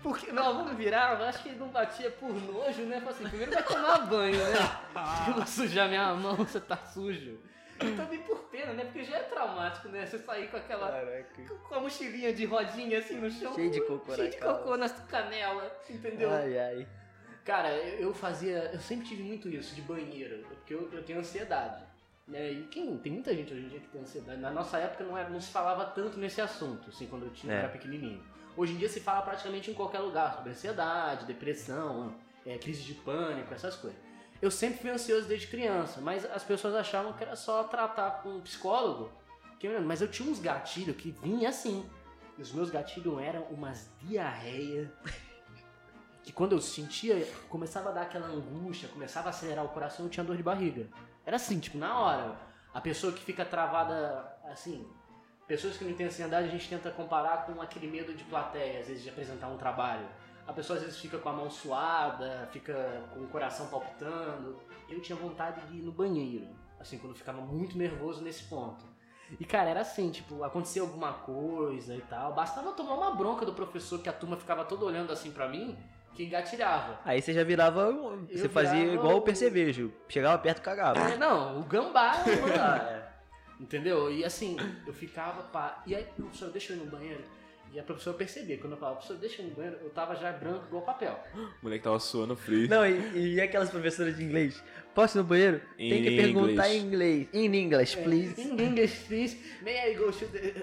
Porque 0.01 0.31
meu 0.31 0.43
avô 0.45 0.65
me 0.65 0.75
virava, 0.75 1.25
acho 1.29 1.41
que 1.41 1.49
ele 1.49 1.59
não 1.59 1.69
batia 1.69 2.11
por 2.11 2.33
nojo, 2.33 2.81
né? 2.83 2.99
Falei 2.99 3.15
assim, 3.15 3.29
primeiro 3.29 3.51
vai 3.53 3.63
tomar 3.63 3.99
banho, 4.07 4.37
né? 4.37 4.79
Eu 5.27 5.33
vou 5.35 5.47
sujar 5.47 5.87
minha 5.87 6.13
mão, 6.15 6.35
você 6.35 6.59
tá 6.59 6.75
sujo. 6.75 7.39
E 7.81 7.95
também 7.95 8.19
por 8.21 8.39
pena, 8.43 8.73
né? 8.73 8.85
Porque 8.85 9.03
já 9.03 9.17
é 9.17 9.23
traumático, 9.23 9.89
né? 9.89 10.05
Você 10.05 10.19
sair 10.19 10.49
com 10.49 10.57
aquela. 10.57 11.01
Com 11.67 11.75
a 11.75 11.79
mochilinha 11.79 12.33
de 12.33 12.45
rodinha 12.45 12.99
assim 12.99 13.15
no 13.15 13.29
chão. 13.29 13.53
Cheio 13.53 13.71
de 13.71 13.81
cocô 13.81 14.15
Cheio 14.15 14.29
de 14.31 14.37
cocô 14.37 14.77
nas 14.77 14.91
canelas, 15.07 15.71
entendeu? 15.89 16.31
Ai, 16.31 16.57
ai. 16.57 16.87
Cara, 17.43 17.75
eu 17.75 18.03
eu 18.07 18.13
fazia. 18.13 18.69
Eu 18.71 18.79
sempre 18.79 19.07
tive 19.07 19.23
muito 19.23 19.49
isso 19.49 19.75
de 19.75 19.81
banheiro, 19.81 20.45
porque 20.47 20.73
eu, 20.73 20.89
eu 20.91 21.03
tenho 21.03 21.19
ansiedade. 21.19 21.83
Né? 22.27 22.51
E 22.51 22.63
quem, 22.67 22.97
tem 22.99 23.11
muita 23.11 23.33
gente 23.35 23.53
hoje 23.53 23.65
em 23.65 23.67
dia 23.67 23.79
que 23.79 23.87
tem 23.87 24.01
ansiedade. 24.01 24.39
Na 24.39 24.51
nossa 24.51 24.77
época 24.77 25.03
não, 25.03 25.17
era, 25.17 25.29
não 25.29 25.41
se 25.41 25.51
falava 25.51 25.85
tanto 25.87 26.17
nesse 26.17 26.39
assunto, 26.39 26.89
assim, 26.89 27.07
quando 27.07 27.25
eu 27.25 27.31
tinha, 27.31 27.53
É. 27.53 27.57
era 27.59 27.67
pequenininho. 27.67 28.23
Hoje 28.55 28.73
em 28.73 28.77
dia 28.77 28.87
se 28.87 28.99
fala 28.99 29.21
praticamente 29.23 29.71
em 29.71 29.73
qualquer 29.73 29.99
lugar 29.99 30.35
sobre 30.35 30.51
ansiedade, 30.51 31.25
depressão, 31.25 32.15
é, 32.45 32.57
crise 32.57 32.83
de 32.83 32.93
pânico, 32.93 33.53
essas 33.53 33.75
coisas. 33.75 33.99
Eu 34.43 34.51
sempre 34.51 34.79
fui 34.81 34.89
ansioso 34.89 35.25
desde 35.25 35.47
criança, 35.47 36.01
mas 36.01 36.25
as 36.25 36.43
pessoas 36.43 36.75
achavam 36.75 37.13
que 37.13 37.23
era 37.23 37.33
só 37.33 37.63
tratar 37.63 38.21
com 38.21 38.27
um 38.27 38.41
psicólogo. 38.41 39.09
Mas 39.85 40.01
eu 40.01 40.11
tinha 40.11 40.29
uns 40.29 40.37
gatilhos 40.37 40.97
que 40.97 41.11
vinha 41.11 41.47
assim. 41.47 41.89
E 42.37 42.41
os 42.41 42.51
meus 42.51 42.69
gatilhos 42.69 43.21
eram 43.21 43.43
umas 43.43 43.89
diarreia 44.01 44.91
que 46.23 46.33
quando 46.33 46.51
eu 46.51 46.59
sentia, 46.59 47.25
começava 47.47 47.87
a 47.87 47.91
dar 47.93 48.01
aquela 48.01 48.27
angústia, 48.27 48.89
começava 48.89 49.27
a 49.27 49.29
acelerar 49.29 49.63
o 49.63 49.69
coração, 49.69 50.07
eu 50.07 50.09
tinha 50.09 50.25
dor 50.25 50.35
de 50.35 50.43
barriga. 50.43 50.89
Era 51.25 51.37
assim, 51.37 51.57
tipo, 51.57 51.77
na 51.77 51.97
hora. 51.97 52.37
A 52.73 52.81
pessoa 52.81 53.13
que 53.13 53.23
fica 53.23 53.45
travada, 53.45 54.29
assim, 54.43 54.85
pessoas 55.47 55.77
que 55.77 55.85
não 55.85 55.93
têm 55.93 56.07
ansiedade, 56.07 56.49
a 56.49 56.51
gente 56.51 56.67
tenta 56.67 56.91
comparar 56.91 57.45
com 57.45 57.61
aquele 57.61 57.87
medo 57.87 58.13
de 58.13 58.25
plateia, 58.25 58.81
às 58.81 58.87
vezes, 58.87 59.03
de 59.03 59.09
apresentar 59.09 59.47
um 59.47 59.57
trabalho. 59.57 60.05
A 60.47 60.53
pessoa 60.53 60.77
às 60.77 60.83
vezes 60.83 60.99
fica 60.99 61.17
com 61.17 61.29
a 61.29 61.33
mão 61.33 61.49
suada, 61.49 62.47
fica 62.51 63.01
com 63.13 63.21
o 63.21 63.27
coração 63.27 63.67
palpitando. 63.67 64.59
Eu 64.89 65.01
tinha 65.01 65.15
vontade 65.17 65.65
de 65.67 65.77
ir 65.77 65.81
no 65.81 65.91
banheiro, 65.91 66.47
assim, 66.79 66.97
quando 66.97 67.11
eu 67.11 67.17
ficava 67.17 67.41
muito 67.41 67.77
nervoso 67.77 68.21
nesse 68.21 68.43
ponto. 68.43 68.83
E, 69.39 69.45
cara, 69.45 69.69
era 69.69 69.81
assim, 69.81 70.11
tipo, 70.11 70.43
acontecia 70.43 70.81
alguma 70.81 71.13
coisa 71.13 71.95
e 71.95 72.01
tal. 72.01 72.33
Bastava 72.33 72.73
tomar 72.73 72.95
uma 72.95 73.11
bronca 73.15 73.45
do 73.45 73.53
professor 73.53 73.99
que 74.01 74.09
a 74.09 74.13
turma 74.13 74.37
ficava 74.37 74.63
toda 74.65 74.85
olhando 74.85 75.11
assim 75.11 75.31
pra 75.31 75.47
mim, 75.47 75.77
que 76.13 76.23
engatilhava. 76.25 76.99
Aí 77.05 77.21
você 77.21 77.33
já 77.33 77.43
virava. 77.43 77.81
Eu 77.83 78.27
Você 78.29 78.49
fazia 78.49 78.81
virava 78.81 78.93
igual 78.93 79.17
o 79.17 79.21
percevejo. 79.21 79.91
Chegava 80.07 80.37
perto 80.37 80.59
e 80.59 80.61
cagava. 80.61 80.99
É, 80.99 81.17
não, 81.17 81.59
o 81.59 81.63
gambá, 81.63 82.17
mano, 82.17 82.53
Ah, 82.61 83.09
entendeu? 83.59 84.11
E 84.11 84.23
assim, 84.23 84.57
eu 84.85 84.93
ficava, 84.93 85.41
pá, 85.43 85.81
e 85.87 85.95
aí, 85.95 86.03
professor, 86.15 86.51
deixa 86.51 86.73
eu 86.73 86.77
ir 86.77 86.81
no 86.81 86.91
banheiro. 86.91 87.23
E 87.73 87.79
a 87.79 87.83
professora 87.83 88.15
percebia, 88.15 88.57
quando 88.59 88.73
eu 88.73 88.77
falava, 88.77 88.97
professor, 88.97 89.19
deixa 89.19 89.41
eu 89.41 89.47
ir 89.47 89.49
no 89.49 89.55
banheiro, 89.55 89.77
eu 89.81 89.89
tava 89.89 90.15
já 90.15 90.31
branco 90.31 90.65
igual 90.67 90.83
papel. 90.83 91.19
O 91.35 91.49
moleque 91.63 91.83
tava 91.83 91.99
suando 91.99 92.35
frio. 92.35 92.69
Não, 92.69 92.85
e, 92.85 93.33
e 93.33 93.41
aquelas 93.41 93.71
professoras 93.71 94.15
de 94.15 94.23
inglês? 94.23 94.63
Posso 94.93 95.17
ir 95.17 95.21
no 95.21 95.23
banheiro? 95.23 95.59
Tem 95.75 96.03
que 96.03 96.09
In 96.11 96.15
perguntar 96.17 96.69
English. 96.69 96.77
em 96.77 96.85
inglês. 96.85 97.27
In 97.33 97.53
English, 97.55 97.97
please. 97.97 98.39
In 98.41 98.59
English, 98.61 99.05
please, 99.07 99.37
may 99.63 99.91
I 99.91 99.95
go 99.95 100.11
to 100.11 100.25
the... 100.27 100.53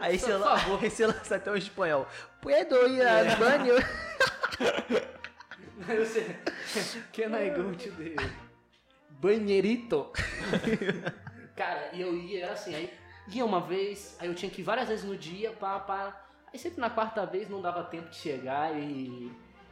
Aí 0.00 0.18
você, 0.18 0.32
lá, 0.32 0.56
favor. 0.58 0.78
aí 0.82 0.90
você 0.90 1.06
lança 1.06 1.36
até 1.36 1.50
o 1.50 1.56
espanhol. 1.56 2.08
Puedo 2.40 2.76
ir 2.88 3.00
É. 3.00 3.30
al 3.30 3.36
banho? 3.36 3.74
Você, 5.84 6.36
can 7.12 7.34
I 7.36 7.50
go 7.50 7.72
to 7.74 7.90
the 7.90 8.14
banheirito? 9.20 10.12
Cara, 11.56 11.90
e 11.92 12.00
eu 12.00 12.16
ia, 12.16 12.44
era 12.44 12.52
assim, 12.52 12.72
aí 12.74 12.88
ia 13.28 13.44
uma 13.44 13.60
vez, 13.60 14.16
aí 14.20 14.28
eu 14.28 14.34
tinha 14.34 14.50
que 14.50 14.60
ir 14.60 14.64
várias 14.64 14.88
vezes 14.88 15.04
no 15.04 15.16
dia, 15.16 15.52
pá, 15.52 15.78
pá. 15.80 16.24
Aí 16.52 16.58
sempre 16.58 16.80
na 16.80 16.90
quarta 16.90 17.24
vez 17.24 17.48
não 17.48 17.62
dava 17.62 17.82
tempo 17.84 18.08
de 18.10 18.16
chegar 18.16 18.74
e 18.78 19.30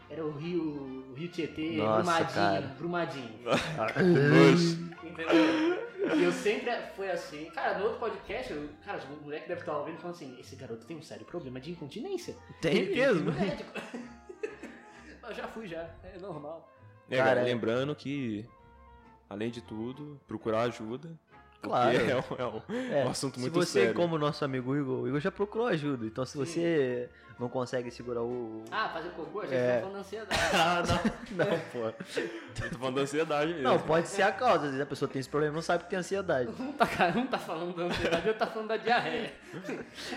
era 0.08 0.24
o 0.24 0.30
rio, 0.32 1.06
o 1.10 1.14
rio 1.14 1.28
Tietê, 1.28 1.76
Nossa, 1.76 2.02
Brumadinho, 2.02 2.34
cara. 2.34 2.66
Brumadinho, 2.78 3.40
entendeu? 5.04 6.16
E 6.16 6.22
eu 6.24 6.32
sempre 6.32 6.70
foi 6.96 7.10
assim, 7.10 7.50
cara, 7.50 7.78
no 7.78 7.84
outro 7.84 8.00
podcast, 8.00 8.52
eu, 8.52 8.68
cara, 8.84 8.98
os 8.98 9.04
moleques 9.22 9.46
devem 9.48 9.60
estar 9.60 9.76
ouvindo 9.78 9.98
falando 9.98 10.16
assim, 10.16 10.36
esse 10.40 10.56
garoto 10.56 10.86
tem 10.86 10.96
um 10.96 11.02
sério 11.02 11.24
problema 11.26 11.60
de 11.60 11.70
incontinência. 11.70 12.34
Tem 12.60 12.74
Ele- 12.76 12.98
ele 13.00 13.12
mesmo? 13.22 13.32
médico. 13.32 13.70
eu 15.28 15.34
já 15.34 15.46
fui 15.48 15.66
já, 15.68 15.88
é 16.02 16.18
normal. 16.18 16.68
É, 17.10 17.16
Cara, 17.16 17.28
cara, 17.30 17.42
lembrando 17.42 17.94
que, 17.94 18.48
além 19.28 19.50
de 19.50 19.60
tudo, 19.60 20.20
procurar 20.26 20.62
ajuda. 20.62 21.16
Claro. 21.62 21.96
É 21.96 22.16
um, 22.16 22.23
é 22.38 22.46
um- 22.46 22.92
É, 22.94 23.05
um 23.05 23.11
assunto 23.11 23.35
se 23.35 23.40
muito 23.40 23.55
você, 23.55 23.81
sério. 23.81 23.94
como 23.94 24.16
nosso 24.18 24.44
amigo 24.44 24.75
Igor, 24.77 25.01
o 25.03 25.09
Igor 25.09 25.20
já 25.20 25.31
procurou 25.31 25.66
ajuda. 25.66 26.07
Então 26.07 26.25
se 26.25 26.33
Sim. 26.33 26.44
você 26.44 27.09
não 27.38 27.49
consegue 27.49 27.90
segurar 27.90 28.23
o. 28.23 28.64
Ah, 28.70 28.88
fazer 28.90 29.11
cocô, 29.11 29.40
a 29.40 29.46
gente 29.46 29.55
É. 29.57 29.75
tá 29.77 29.81
falando 29.81 29.92
da 29.94 29.99
ansiedade. 30.01 30.40
Ah, 30.55 30.83
não. 30.87 31.20
Não, 31.46 31.59
pô. 31.73 31.79
Eu 31.79 32.70
tô 32.70 32.79
falando 32.79 32.94
da 32.96 33.01
ansiedade 33.03 33.46
mesmo. 33.53 33.62
Não, 33.62 33.79
pode 33.79 34.09
ser 34.09 34.23
a 34.23 34.33
causa. 34.33 34.57
Às 34.57 34.62
vezes 34.73 34.81
a 34.81 34.87
pessoa 34.87 35.09
tem 35.09 35.20
esse 35.20 35.29
problema 35.29 35.53
e 35.53 35.57
não 35.57 35.62
sabe 35.62 35.85
que 35.85 35.90
tem 35.90 35.99
ansiedade. 35.99 36.51
Um 36.59 36.73
tá, 36.73 36.87
cara, 36.87 37.18
um 37.18 37.27
tá 37.27 37.38
falando 37.38 37.75
da 37.77 37.85
ansiedade, 37.85 38.27
outro 38.29 38.38
tá 38.40 38.46
falando 38.46 38.68
da 38.68 38.77
diarreia. 38.77 39.33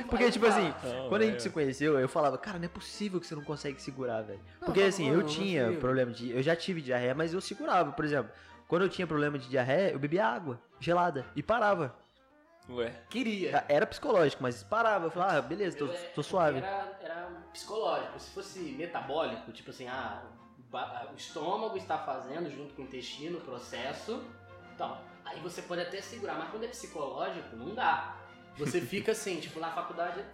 Porque, 0.10 0.32
tipo 0.32 0.46
assim, 0.46 0.74
Não, 0.84 1.10
quando 1.10 1.22
a 1.22 1.26
é. 1.26 1.28
gente 1.30 1.44
se 1.44 1.50
conheceu, 1.50 2.00
eu 2.00 2.10
falava, 2.10 2.38
cara, 2.38 2.58
não 2.58 2.66
é 2.66 2.70
possível 2.70 3.20
que 3.20 3.28
você 3.28 3.36
não 3.36 3.44
consegue 3.44 3.82
segurar, 3.82 4.22
velho. 4.22 4.40
Não, 4.60 4.66
Porque 4.66 4.82
não, 4.82 4.88
assim, 4.88 5.08
não, 5.08 5.14
eu 5.16 5.20
não 5.22 5.28
tinha 5.28 5.72
problema 5.74 6.12
de. 6.12 6.32
Eu 6.32 6.42
já 6.42 6.56
tive 6.56 6.82
diarreia, 6.82 7.14
mas 7.16 7.34
eu 7.34 7.40
segurava. 7.42 7.92
Por 7.92 8.04
exemplo, 8.06 8.32
quando 8.74 8.82
eu 8.86 8.90
tinha 8.90 9.06
problema 9.06 9.38
de 9.38 9.48
diarreia, 9.48 9.92
eu 9.92 10.00
bebia 10.00 10.26
água 10.26 10.60
gelada 10.80 11.24
e 11.36 11.44
parava. 11.44 11.96
Ué. 12.68 12.90
Queria. 13.08 13.64
Era 13.70 13.86
psicológico, 13.86 14.42
mas 14.42 14.64
parava. 14.64 15.06
Eu 15.06 15.12
falava, 15.12 15.38
ah, 15.38 15.42
beleza, 15.44 15.78
tô, 15.78 15.86
Eu, 15.86 15.94
é, 15.94 15.98
tô 16.16 16.24
suave. 16.24 16.58
Era, 16.58 16.98
era 17.00 17.30
psicológico. 17.52 18.20
Se 18.20 18.32
fosse 18.32 18.60
metabólico, 18.60 19.52
tipo 19.52 19.70
assim, 19.70 19.88
ah, 19.88 20.24
o 20.58 20.64
ba- 20.72 21.08
o 21.14 21.16
estômago 21.16 21.78
está 21.78 22.00
fazendo 22.00 22.50
junto 22.50 22.74
com 22.74 22.82
o 22.82 22.86
intestino 22.86 23.38
o 23.38 23.42
processo. 23.42 24.24
Então, 24.74 24.98
aí 25.24 25.40
você 25.42 25.62
pode 25.62 25.82
até 25.82 26.02
segurar, 26.02 26.34
mas 26.34 26.50
quando 26.50 26.64
é 26.64 26.68
psicológico, 26.70 27.56
não 27.56 27.76
dá. 27.76 28.18
Você 28.58 28.82
fica 28.82 29.12
assim, 29.12 29.40
tipo, 29.40 29.60
na 29.60 29.70
faculdade. 29.70 30.26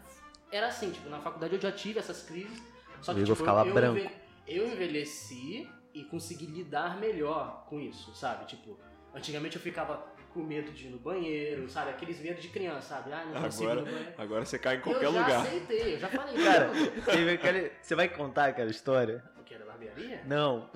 Era 0.50 0.68
assim, 0.68 0.92
tipo, 0.92 1.10
na 1.10 1.20
faculdade 1.20 1.56
eu 1.56 1.60
já 1.60 1.74
tive 1.74 2.00
essas 2.00 2.24
crises. 2.24 2.64
Só 3.02 3.14
que 3.14 3.20
O 3.20 3.24
Igor 3.24 3.36
tipo, 3.36 3.46
ficava 3.46 3.68
eu, 3.68 3.74
branco. 3.74 4.10
eu 4.48 4.66
envelheci 4.66 5.70
e 5.94 6.04
consegui 6.04 6.46
lidar 6.46 6.98
melhor 7.00 7.66
com 7.68 7.80
isso, 7.80 8.14
sabe? 8.16 8.46
Tipo, 8.46 8.78
antigamente 9.14 9.56
eu 9.56 9.62
ficava 9.62 10.04
com 10.34 10.42
medo 10.44 10.72
de 10.72 10.88
ir 10.88 10.90
no 10.92 11.00
banheiro, 11.00 11.68
sabe? 11.70 11.90
Aqueles 11.90 12.20
medos 12.20 12.42
de 12.42 12.50
criança, 12.50 12.96
sabe? 12.96 13.12
Ah, 13.12 13.26
não 13.26 13.42
consigo 13.42 13.64
ir 13.64 13.72
Agora, 13.72 13.82
no 13.86 13.92
banheiro. 13.92 14.14
agora 14.18 14.46
você 14.46 14.60
cai 14.60 14.76
em 14.76 14.78
eu 14.78 14.84
qualquer 14.84 15.02
já 15.02 15.10
lugar. 15.10 15.42
aceitei, 15.42 15.96
eu 15.96 16.00
já 16.00 16.08
falei. 16.08 16.44
Cara, 16.44 16.68
não, 16.68 17.02
teve 17.04 17.32
aquele- 17.32 17.72
você 17.82 17.96
vai 17.96 18.08
contar 18.10 18.46
aquela 18.46 18.70
história? 18.70 19.24
o 19.40 19.44
que 19.44 19.54
era 19.56 19.66
barbearia? 19.66 20.22
Não. 20.28 20.70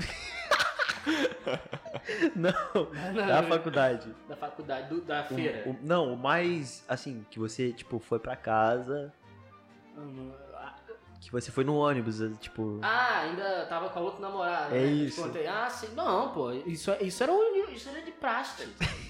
não, 2.35 2.51
Não, 3.13 3.27
da 3.27 3.41
não, 3.41 3.49
faculdade. 3.49 4.15
Da 4.27 4.35
faculdade, 4.35 4.89
do- 4.89 5.01
da 5.01 5.21
O- 5.21 5.35
feira. 5.35 5.69
o- 5.69 5.77
não, 5.85 6.13
o 6.13 6.17
mais, 6.17 6.83
assim, 6.87 7.25
que 7.29 7.37
você, 7.39 7.71
tipo, 7.71 7.99
foi 7.99 8.19
pra 8.19 8.35
casa, 8.35 9.13
ah, 9.97 10.01
que 11.25 11.31
você 11.31 11.51
foi 11.51 11.63
no 11.63 11.75
ônibus, 11.77 12.19
tipo... 12.39 12.79
Ah, 12.81 13.19
ainda 13.21 13.65
tava 13.67 13.89
com 13.89 13.99
a 13.99 14.01
outra 14.01 14.19
namorada. 14.21 14.75
É 14.75 14.79
né? 14.79 14.85
Eu 14.85 15.05
isso. 15.07 15.21
Contei. 15.21 15.47
Ah, 15.47 15.69
sim. 15.69 15.87
Não, 15.95 16.31
pô, 16.31 16.51
isso, 16.51 16.91
isso, 17.01 17.23
era, 17.23 17.31
um- 17.31 17.69
isso 17.71 17.89
era 17.89 18.01
de 18.01 18.11
praxe. 18.11 18.67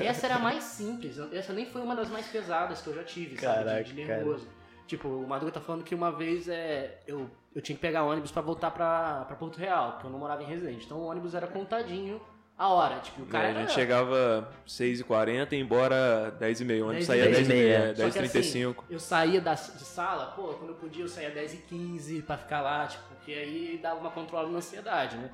Essa 0.00 0.26
era 0.26 0.36
a 0.36 0.38
mais 0.38 0.62
simples. 0.64 1.18
Essa 1.32 1.52
nem 1.52 1.66
foi 1.66 1.82
uma 1.82 1.94
das 1.96 2.08
mais 2.08 2.26
pesadas 2.28 2.80
que 2.80 2.88
eu 2.88 2.94
já 2.94 3.04
tive, 3.04 3.36
sabe? 3.38 3.64
Caraca, 3.64 3.84
De, 3.84 3.92
de 3.92 4.04
nervoso. 4.04 4.46
Tipo, 4.86 5.08
o 5.08 5.26
Madruga 5.26 5.52
tá 5.52 5.60
falando 5.60 5.82
que 5.82 5.94
uma 5.94 6.12
vez 6.12 6.48
é, 6.48 7.00
eu, 7.06 7.28
eu 7.54 7.60
tinha 7.62 7.74
que 7.74 7.80
pegar 7.82 8.04
ônibus 8.04 8.30
pra 8.30 8.42
voltar 8.42 8.70
pra, 8.70 9.24
pra 9.26 9.34
Porto 9.36 9.56
Real, 9.58 9.92
porque 9.92 10.06
eu 10.06 10.10
não 10.10 10.18
morava 10.18 10.42
em 10.42 10.46
Residente. 10.46 10.84
Então 10.86 10.98
o 10.98 11.04
ônibus 11.06 11.34
era 11.34 11.46
contadinho 11.46 12.20
a 12.56 12.68
hora. 12.68 13.00
Tipo, 13.00 13.22
o 13.22 13.26
cara 13.26 13.44
É, 13.44 13.46
a 13.46 13.50
era... 13.50 13.60
gente 13.60 13.72
chegava 13.74 14.52
6h40 14.66 15.52
e 15.52 15.56
ia 15.56 15.60
embora 15.60 16.36
10h30. 16.40 16.82
O 16.82 16.86
ônibus 16.88 17.06
10 17.06 17.06
saía 17.06 17.24
e 17.30 17.32
10h30, 17.44 17.48
meia. 17.48 17.94
Só 17.96 18.10
que 18.10 18.18
10h35. 18.18 18.38
assim, 18.38 18.74
eu 18.90 19.00
saía 19.00 19.40
da, 19.40 19.54
de 19.54 19.84
sala, 19.84 20.26
pô, 20.32 20.54
quando 20.54 20.70
eu 20.70 20.76
podia 20.76 21.04
eu 21.04 21.08
saía 21.08 21.30
10 21.30 21.54
e 21.54 21.56
15 21.58 22.22
pra 22.22 22.36
ficar 22.36 22.60
lá, 22.60 22.86
tipo, 22.86 23.02
porque 23.08 23.32
aí 23.32 23.78
dava 23.82 24.00
uma 24.00 24.10
controle 24.10 24.50
na 24.50 24.58
ansiedade, 24.58 25.16
né? 25.16 25.30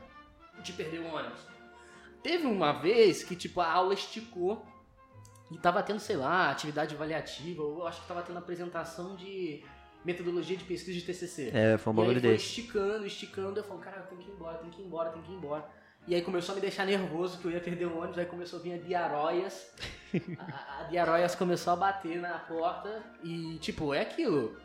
De 0.62 0.72
perder 0.72 1.00
o 1.00 1.14
ônibus. 1.14 1.40
Teve 2.22 2.46
uma 2.46 2.72
vez 2.72 3.22
que, 3.24 3.35
tipo, 3.35 3.61
a 3.61 3.70
aula 3.70 3.94
esticou 3.94 4.64
e 5.50 5.56
tava 5.59 5.83
tendo, 5.83 5.98
sei 5.98 6.16
lá, 6.16 6.50
atividade 6.50 6.94
avaliativa, 6.94 7.62
ou 7.62 7.80
eu 7.80 7.87
acho 7.87 8.00
que 8.02 8.06
tava 8.09 8.22
tendo 8.22 8.38
apresentação 8.38 9.16
de 9.16 9.62
metodologia 10.04 10.56
de 10.56 10.64
pesquisa 10.64 10.98
de 10.98 11.04
TCC. 11.04 11.50
É, 11.52 11.76
foi 11.78 11.92
um 11.92 11.96
bagulho 11.96 12.20
desse. 12.20 12.44
esticando, 12.44 13.06
esticando, 13.06 13.59
eu 13.61 13.64
falo, 13.64 13.80
cara, 13.80 13.98
eu 13.98 14.02
tenho 14.04 14.20
que 14.20 14.30
ir 14.30 14.33
embora, 14.35 14.59
tenho 14.59 14.72
que 14.72 14.80
ir 14.83 14.85
embora, 14.85 15.11
tenho 15.11 15.24
que 15.24 15.33
ir 15.33 15.35
embora. 15.35 15.79
E 16.06 16.14
aí 16.14 16.22
começou 16.22 16.52
a 16.52 16.56
me 16.56 16.60
deixar 16.60 16.86
nervoso 16.86 17.38
que 17.38 17.44
eu 17.46 17.50
ia 17.50 17.60
perder 17.60 17.86
o 17.86 17.96
ônibus, 17.98 18.18
aí 18.18 18.26
começou 18.26 18.58
a 18.58 18.62
vir 18.62 18.74
a 18.74 18.78
diaroias. 18.78 19.70
a, 20.38 20.86
a 20.86 21.36
começou 21.36 21.72
a 21.72 21.76
bater 21.76 22.18
na 22.18 22.38
porta 22.38 23.02
e, 23.22 23.58
tipo, 23.58 23.94
é 23.94 24.00
aquilo. 24.00 24.56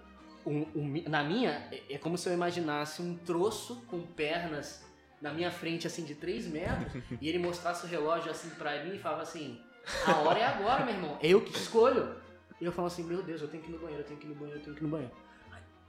Um- 0.45 0.65
um- 0.75 1.03
na 1.09 1.23
minha, 1.23 1.67
é, 1.71 1.95
é 1.95 1.97
como 1.97 2.17
se 2.17 2.29
eu 2.29 2.33
imaginasse 2.33 3.01
um 3.01 3.17
troço 3.17 3.83
com 3.87 4.01
pernas 4.01 4.83
na 5.21 5.33
minha 5.33 5.51
frente, 5.51 5.87
assim, 5.87 6.03
de 6.03 6.15
3 6.15 6.47
metros, 6.47 6.93
e 7.21 7.27
ele 7.27 7.39
mostrasse 7.39 7.85
o 7.85 7.89
relógio, 7.89 8.31
assim, 8.31 8.49
pra 8.51 8.83
mim 8.83 8.95
e 8.95 8.99
falava 8.99 9.23
assim, 9.23 9.61
a 10.05 10.15
hora 10.17 10.39
é 10.39 10.45
agora, 10.45 10.85
meu 10.85 10.93
irmão, 10.93 11.17
eu 11.21 11.41
que 11.41 11.55
escolho. 11.55 12.15
E 12.61 12.65
eu 12.65 12.71
falo 12.71 12.87
assim, 12.87 13.03
meu 13.03 13.21
Deus, 13.21 13.41
eu 13.41 13.47
tenho 13.47 13.61
que 13.61 13.69
ir 13.69 13.73
no 13.73 13.79
banheiro, 13.79 14.01
eu 14.01 14.07
tenho 14.07 14.19
que 14.19 14.25
ir 14.25 14.29
no 14.29 14.35
banheiro, 14.35 14.59
eu 14.59 14.63
tenho 14.63 14.75
que 14.75 14.81
ir 14.81 14.85
no 14.85 14.89
banheiro. 14.89 15.13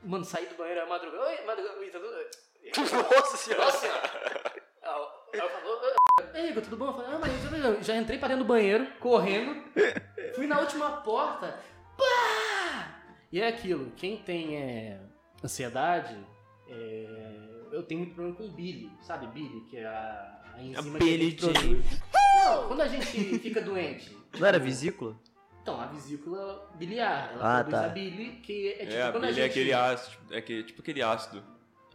Mano, 0.03 0.25
saí 0.25 0.47
do 0.47 0.57
banheiro, 0.57 0.81
é 0.81 0.87
madrugada, 0.87 1.23
oi, 1.25 1.45
madrugada, 1.47 1.79
oi, 1.79 1.91
tá 1.91 1.99
tudo... 1.99 2.17
Nossa 3.15 3.37
senhora! 3.37 3.65
Nossa 3.65 3.79
senhora! 3.79 4.67
Aí 4.89 5.41
eu 5.41 5.49
falo, 5.49 5.81
ei, 6.35 6.51
Igor, 6.51 6.63
tudo 6.63 6.77
bom? 6.77 6.87
Eu 6.87 6.93
falei, 6.95 7.11
ah, 7.13 7.19
mas 7.21 7.53
eu 7.65 7.83
já 7.83 7.97
entrei 7.97 8.19
pra 8.19 8.29
dentro 8.29 8.45
do 8.45 8.49
banheiro, 8.49 8.87
correndo, 9.01 9.63
fui 10.35 10.47
na 10.47 10.61
última 10.61 10.91
porta, 11.03 11.59
pá! 11.97 13.01
E 13.33 13.41
é 13.41 13.49
aquilo, 13.49 13.91
quem 13.97 14.19
tem 14.19 14.57
é, 14.57 15.01
ansiedade, 15.45 16.17
é, 16.69 17.67
eu 17.73 17.83
tenho 17.83 18.01
muito 18.01 18.15
problema 18.15 18.37
com 18.37 18.49
bile, 18.49 18.91
sabe? 19.03 19.27
Bile, 19.27 19.61
que 19.69 19.77
é 19.79 19.87
a, 19.87 20.43
a 20.55 20.63
enzima 20.63 20.99
que 20.99 21.15
a 21.15 21.19
gente 21.19 21.37
produz. 21.53 22.03
Não, 22.45 22.69
quando 22.69 22.81
a 22.83 22.89
gente 22.89 23.39
fica 23.41 23.61
doente. 23.61 24.17
Não 24.39 24.47
era 24.47 24.59
vesícula? 24.59 25.17
Então, 25.63 25.81
a 25.81 25.87
vesícula 25.87 26.71
biliar, 26.77 27.33
ela 27.33 27.59
Ah, 27.59 27.65
produz 27.65 27.81
tá. 27.83 27.87
a 27.87 27.89
bile, 27.89 28.37
que 28.41 28.69
é 28.75 28.87
tipo 28.87 28.93
É, 28.93 29.03
a 29.03 29.11
quando 29.11 29.25
a 29.25 29.27
bile 29.27 29.41
é 29.41 29.43
gente... 29.43 29.51
aquele 29.51 29.73
ácido. 29.73 30.17
É 30.31 30.41
que, 30.41 30.63
tipo 30.63 30.81
aquele 30.81 31.03
ácido. 31.03 31.43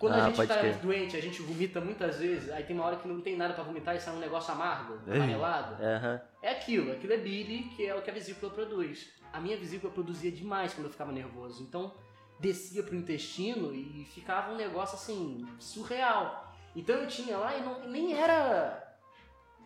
Quando 0.02 0.14
Ah, 0.16 0.26
a 0.26 0.32
gente 0.32 0.48
tá 0.48 0.58
crer. 0.58 0.78
doente, 0.78 1.16
a 1.16 1.22
gente 1.22 1.44
vomita 1.44 1.80
muitas 1.80 2.18
vezes, 2.18 2.50
aí 2.50 2.64
tem 2.64 2.76
uma 2.76 2.86
hora 2.88 2.96
que 2.96 3.08
não 3.08 3.22
tem 3.22 3.38
nada 3.38 3.54
pra 3.54 3.64
vomitar 3.64 3.96
e 3.96 4.00
sai 4.00 4.16
um 4.16 4.20
negócio 4.20 4.52
amargo, 4.52 4.98
amarelado. 5.08 5.76
Aham. 5.76 6.20
É 6.42 6.50
aquilo, 6.54 6.92
aquilo 6.92 7.14
é 7.14 7.18
bile, 7.18 7.66
que 7.76 7.86
é 7.86 7.94
o 7.94 8.02
que 8.02 8.10
a 8.10 8.14
vesícula 8.14 8.52
produz. 8.52 9.12
A 9.32 9.40
minha 9.40 9.56
vesícula 9.56 9.94
produzia 9.94 10.32
demais 10.32 10.74
quando 10.74 10.88
eu 10.88 10.92
ficava 10.92 11.12
nervoso, 11.12 11.62
então 11.62 11.94
descia 12.40 12.82
pro 12.82 12.96
intestino 12.96 13.72
e 13.76 14.04
ficava 14.12 14.52
um 14.52 14.56
negócio 14.56 14.96
assim, 14.96 15.48
surreal. 15.60 16.52
Então 16.76 16.96
eu 16.96 17.08
tinha 17.08 17.38
lá 17.38 17.56
e 17.56 17.62
não, 17.62 17.88
nem 17.88 18.16
era 18.18 18.82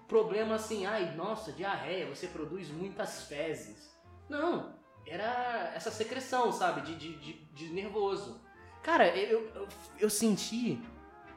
problema 0.10 0.56
assim, 0.56 0.86
ai, 0.86 1.15
nossa, 1.15 1.54
diarreia, 1.54 2.13
você 2.13 2.28
produz 2.28 2.69
muitas 2.69 3.24
fezes. 3.24 3.89
Não, 4.28 4.76
era 5.08 5.71
essa 5.74 5.91
secreção, 5.91 6.52
sabe, 6.52 6.82
de, 6.82 6.95
de, 6.95 7.15
de, 7.19 7.34
de 7.54 7.67
nervoso. 7.74 8.43
Cara, 8.86 9.08
eu, 9.17 9.50
eu, 9.56 9.67
eu 10.00 10.10
senti 10.10 10.80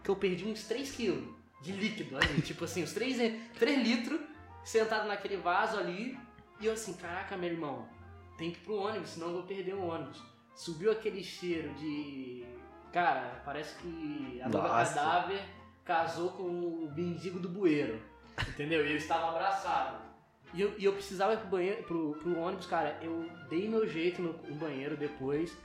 que 0.04 0.11
eu 0.11 0.16
perdi 0.16 0.44
uns 0.44 0.64
3 0.64 0.90
quilos 0.90 1.34
de 1.62 1.72
líquido 1.72 2.18
ali, 2.18 2.40
tipo 2.44 2.64
assim, 2.64 2.82
uns 2.82 2.92
3, 2.92 3.40
3 3.58 3.82
litros 3.82 4.20
sentado 4.62 5.08
naquele 5.08 5.38
vaso 5.38 5.78
ali. 5.78 6.18
E 6.61 6.66
eu 6.66 6.74
assim, 6.74 6.92
caraca, 6.92 7.38
meu 7.38 7.50
irmão, 7.50 7.88
tem 8.37 8.50
que 8.50 8.58
ir 8.58 8.64
pro 8.64 8.74
ônibus, 8.74 9.11
senão 9.11 9.28
eu 9.28 9.32
vou 9.34 9.42
perder 9.44 9.74
o 9.74 9.87
ônibus. 9.87 10.22
Subiu 10.54 10.92
aquele 10.92 11.24
cheiro 11.24 11.72
de 11.74 12.44
Cara, 12.92 13.42
parece 13.44 13.76
que 13.78 14.40
a 14.42 14.48
Nossa. 14.48 14.94
cadáver 14.94 15.40
casou 15.84 16.30
com 16.30 16.42
o 16.42 16.92
mendigo 16.94 17.38
do 17.38 17.48
bueiro. 17.48 18.00
Entendeu? 18.48 18.84
E 18.84 18.90
eles 18.90 19.02
estavam 19.02 19.30
abraçados. 19.30 20.00
E 20.54 20.61
eu, 20.61 20.74
e 20.78 20.84
eu 20.84 20.92
precisava 20.92 21.34
ir 21.34 21.38
pro, 21.38 21.48
banheiro, 21.48 21.82
pro, 21.82 22.12
pro 22.14 22.38
ônibus, 22.38 22.66
cara. 22.66 22.98
Eu 23.02 23.28
dei 23.48 23.68
meu 23.68 23.87
jeito 23.87 24.22
no, 24.22 24.32
no 24.32 24.54
banheiro 24.54 24.96
depois. 24.96 25.56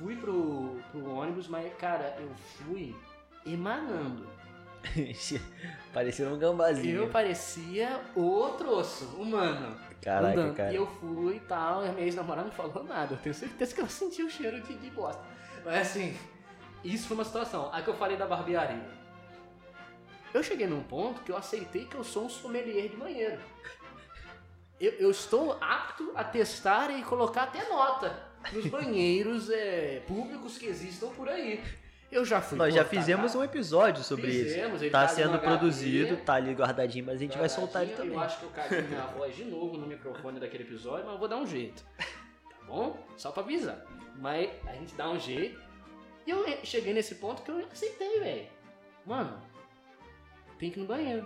Fui 0.00 0.16
pro, 0.16 0.80
pro 0.90 1.10
ônibus, 1.10 1.46
mas, 1.46 1.70
cara, 1.74 2.16
eu 2.18 2.30
fui 2.34 2.96
emanando. 3.44 4.26
Parecia 5.92 6.26
um 6.26 6.38
gambazinho. 6.38 7.02
Eu 7.02 7.10
parecia 7.10 8.00
o 8.16 8.48
troço, 8.56 9.04
humano. 9.18 9.78
Caraca, 10.00 10.40
andando. 10.40 10.56
cara. 10.56 10.72
E 10.72 10.76
eu 10.76 10.86
fui 10.86 11.36
e 11.36 11.40
tal, 11.40 11.84
e 11.84 11.88
a 11.90 11.92
minha 11.92 12.06
ex-namorada 12.06 12.46
não 12.46 12.54
falou 12.54 12.82
nada. 12.82 13.12
Eu 13.12 13.18
tenho 13.18 13.34
certeza 13.34 13.74
que 13.74 13.80
ela 13.80 13.90
sentiu 13.90 14.26
o 14.26 14.30
cheiro 14.30 14.62
de, 14.62 14.72
de 14.72 14.88
bosta. 14.88 15.22
Mas 15.62 15.88
assim, 15.88 16.16
isso 16.82 17.06
foi 17.06 17.18
uma 17.18 17.24
situação. 17.24 17.68
Aí 17.70 17.82
que 17.82 17.90
eu 17.90 17.94
falei 17.94 18.16
da 18.16 18.24
barbearia. 18.24 18.88
Eu 20.32 20.42
cheguei 20.42 20.66
num 20.66 20.82
ponto 20.82 21.20
que 21.20 21.30
eu 21.30 21.36
aceitei 21.36 21.84
que 21.84 21.96
eu 21.96 22.04
sou 22.04 22.24
um 22.24 22.30
sommelier 22.30 22.88
de 22.88 22.96
banheiro. 22.96 23.38
Eu, 24.80 24.92
eu 24.92 25.10
estou 25.10 25.58
apto 25.60 26.10
a 26.14 26.24
testar 26.24 26.88
e 26.90 27.02
colocar 27.02 27.42
até 27.42 27.68
nota 27.68 28.29
nos 28.52 28.66
banheiros 28.66 29.50
é, 29.50 30.02
públicos 30.06 30.56
que 30.58 30.66
existam 30.66 31.08
por 31.08 31.28
aí. 31.28 31.62
Eu 32.10 32.24
já 32.24 32.40
fui 32.40 32.58
Nós 32.58 32.74
já 32.74 32.84
fizemos 32.84 33.36
um 33.36 33.44
episódio 33.44 34.02
sobre 34.02 34.26
Fizemos, 34.26 34.74
isso. 34.76 34.84
ele 34.84 34.90
Tá 34.90 35.02
tá 35.02 35.08
sendo 35.08 35.38
produzido, 35.38 36.16
tá 36.16 36.34
ali 36.34 36.52
guardadinho, 36.54 37.06
mas 37.06 37.14
a 37.14 37.18
gente 37.18 37.38
vai 37.38 37.48
soltar 37.48 37.82
ele 37.84 37.92
também. 37.94 38.12
Eu 38.14 38.20
acho 38.20 38.38
que 38.40 38.44
eu 38.46 38.50
caguei 38.50 38.82
minha 38.82 39.06
voz 39.16 39.36
de 39.36 39.44
novo 39.44 39.76
no 39.76 39.86
microfone 39.86 40.40
daquele 40.40 40.64
episódio, 40.64 41.04
mas 41.04 41.12
eu 41.14 41.18
vou 41.20 41.28
dar 41.28 41.36
um 41.36 41.46
jeito. 41.46 41.84
Tá 41.96 42.66
bom? 42.66 42.98
Só 43.16 43.30
pra 43.30 43.44
avisar. 43.44 43.84
Mas 44.16 44.50
a 44.66 44.72
gente 44.72 44.94
dá 44.96 45.08
um 45.08 45.20
jeito. 45.20 45.60
E 46.26 46.30
eu 46.30 46.44
cheguei 46.64 46.92
nesse 46.92 47.14
ponto 47.14 47.42
que 47.42 47.50
eu 47.50 47.58
aceitei, 47.70 48.18
velho. 48.18 48.46
Mano, 49.06 49.40
tem 50.58 50.68
que 50.70 50.80
ir 50.80 50.82
no 50.82 50.88
banheiro. 50.88 51.24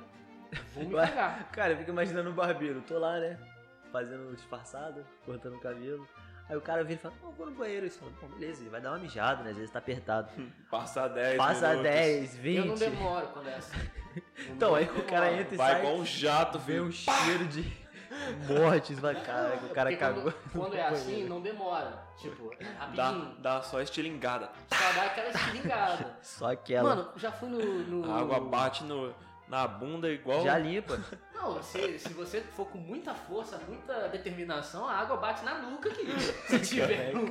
Vou 0.75 0.85
me 0.85 0.95
cagar. 0.95 1.51
Cara, 1.51 1.73
eu 1.73 1.79
fico 1.79 1.91
imaginando 1.91 2.29
o 2.29 2.35
barbeiro. 2.35 2.83
Tô 2.87 2.99
lá, 2.99 3.19
né? 3.19 3.39
Fazendo 3.91 4.35
disfarçado, 4.37 5.05
cortando 5.25 5.57
o 5.57 5.61
cabelo. 5.61 6.07
Aí 6.49 6.57
o 6.57 6.61
cara 6.61 6.83
vira 6.85 6.95
e 6.95 7.03
fala, 7.03 7.15
não, 7.23 7.33
vou 7.33 7.47
no 7.47 7.53
banheiro. 7.53 7.87
E 7.87 7.91
você 7.91 7.99
fala, 7.99 8.13
bom, 8.21 8.29
beleza, 8.29 8.61
ele 8.63 8.71
vai 8.71 8.81
dar 8.81 8.91
uma 8.91 8.99
mijada, 8.99 9.43
né? 9.43 9.51
Às 9.51 9.57
vezes 9.57 9.71
tá 9.71 9.79
apertado. 9.79 10.29
Passa 10.71 11.09
10 11.09 11.37
Passa 11.39 11.69
minutos. 11.71 11.91
10, 11.91 12.37
20. 12.37 12.57
Eu 12.59 12.65
não 12.67 12.75
demoro 12.75 13.27
quando 13.29 13.49
é 13.49 13.55
assim. 13.57 13.77
Então, 14.49 14.77
aí 14.77 14.85
o 14.85 15.03
cara 15.03 15.33
entra 15.33 15.55
e 15.55 15.57
Vai 15.57 15.73
sai. 15.73 15.81
igual 15.81 15.97
um 15.97 16.05
jato, 16.07 16.57
Vê 16.61 16.75
filho. 16.75 16.85
um 16.85 16.93
cheiro 16.93 17.47
de 17.49 17.85
mortes, 18.49 18.97
vai, 19.01 19.15
caraca, 19.21 19.67
o 19.67 19.71
cara 19.71 19.91
Porque 19.91 19.97
cagou. 19.97 20.23
Quando, 20.33 20.53
quando 20.53 20.75
é 20.77 20.87
assim, 20.87 21.25
não 21.25 21.41
demora. 21.41 21.99
Tipo, 22.19 22.53
é 22.61 22.65
Dá, 22.95 23.07
rapidinho. 23.09 23.35
dá 23.41 23.63
só 23.63 23.81
estilingada. 23.81 24.51
Só 24.73 24.93
dá 24.93 25.07
aquela 25.07 25.31
estilingada. 25.31 26.17
Só 26.23 26.53
aquela. 26.53 26.95
Mano, 26.95 27.11
já 27.17 27.33
fui 27.33 27.49
no. 27.49 27.59
no- 27.59 28.13
A 28.13 28.21
água 28.21 28.39
bate 28.39 28.85
no, 28.85 29.13
na 29.49 29.67
bunda 29.67 30.09
igual. 30.11 30.43
já 30.43 30.59
limpa. 30.59 30.99
Não, 31.35 31.63
se, 31.63 31.99
se 31.99 32.13
você 32.15 32.41
for 32.41 32.67
com 32.69 32.79
muita 32.79 33.13
força, 33.15 33.59
muita 33.69 34.09
determinação, 34.09 34.89
a 34.89 34.95
água 34.95 35.19
bate 35.19 35.45
na 35.45 35.59
nuca 35.59 35.91
aqui. 35.91 36.07
Se 36.49 36.59
tiver 36.61 37.15
um, 37.15 37.27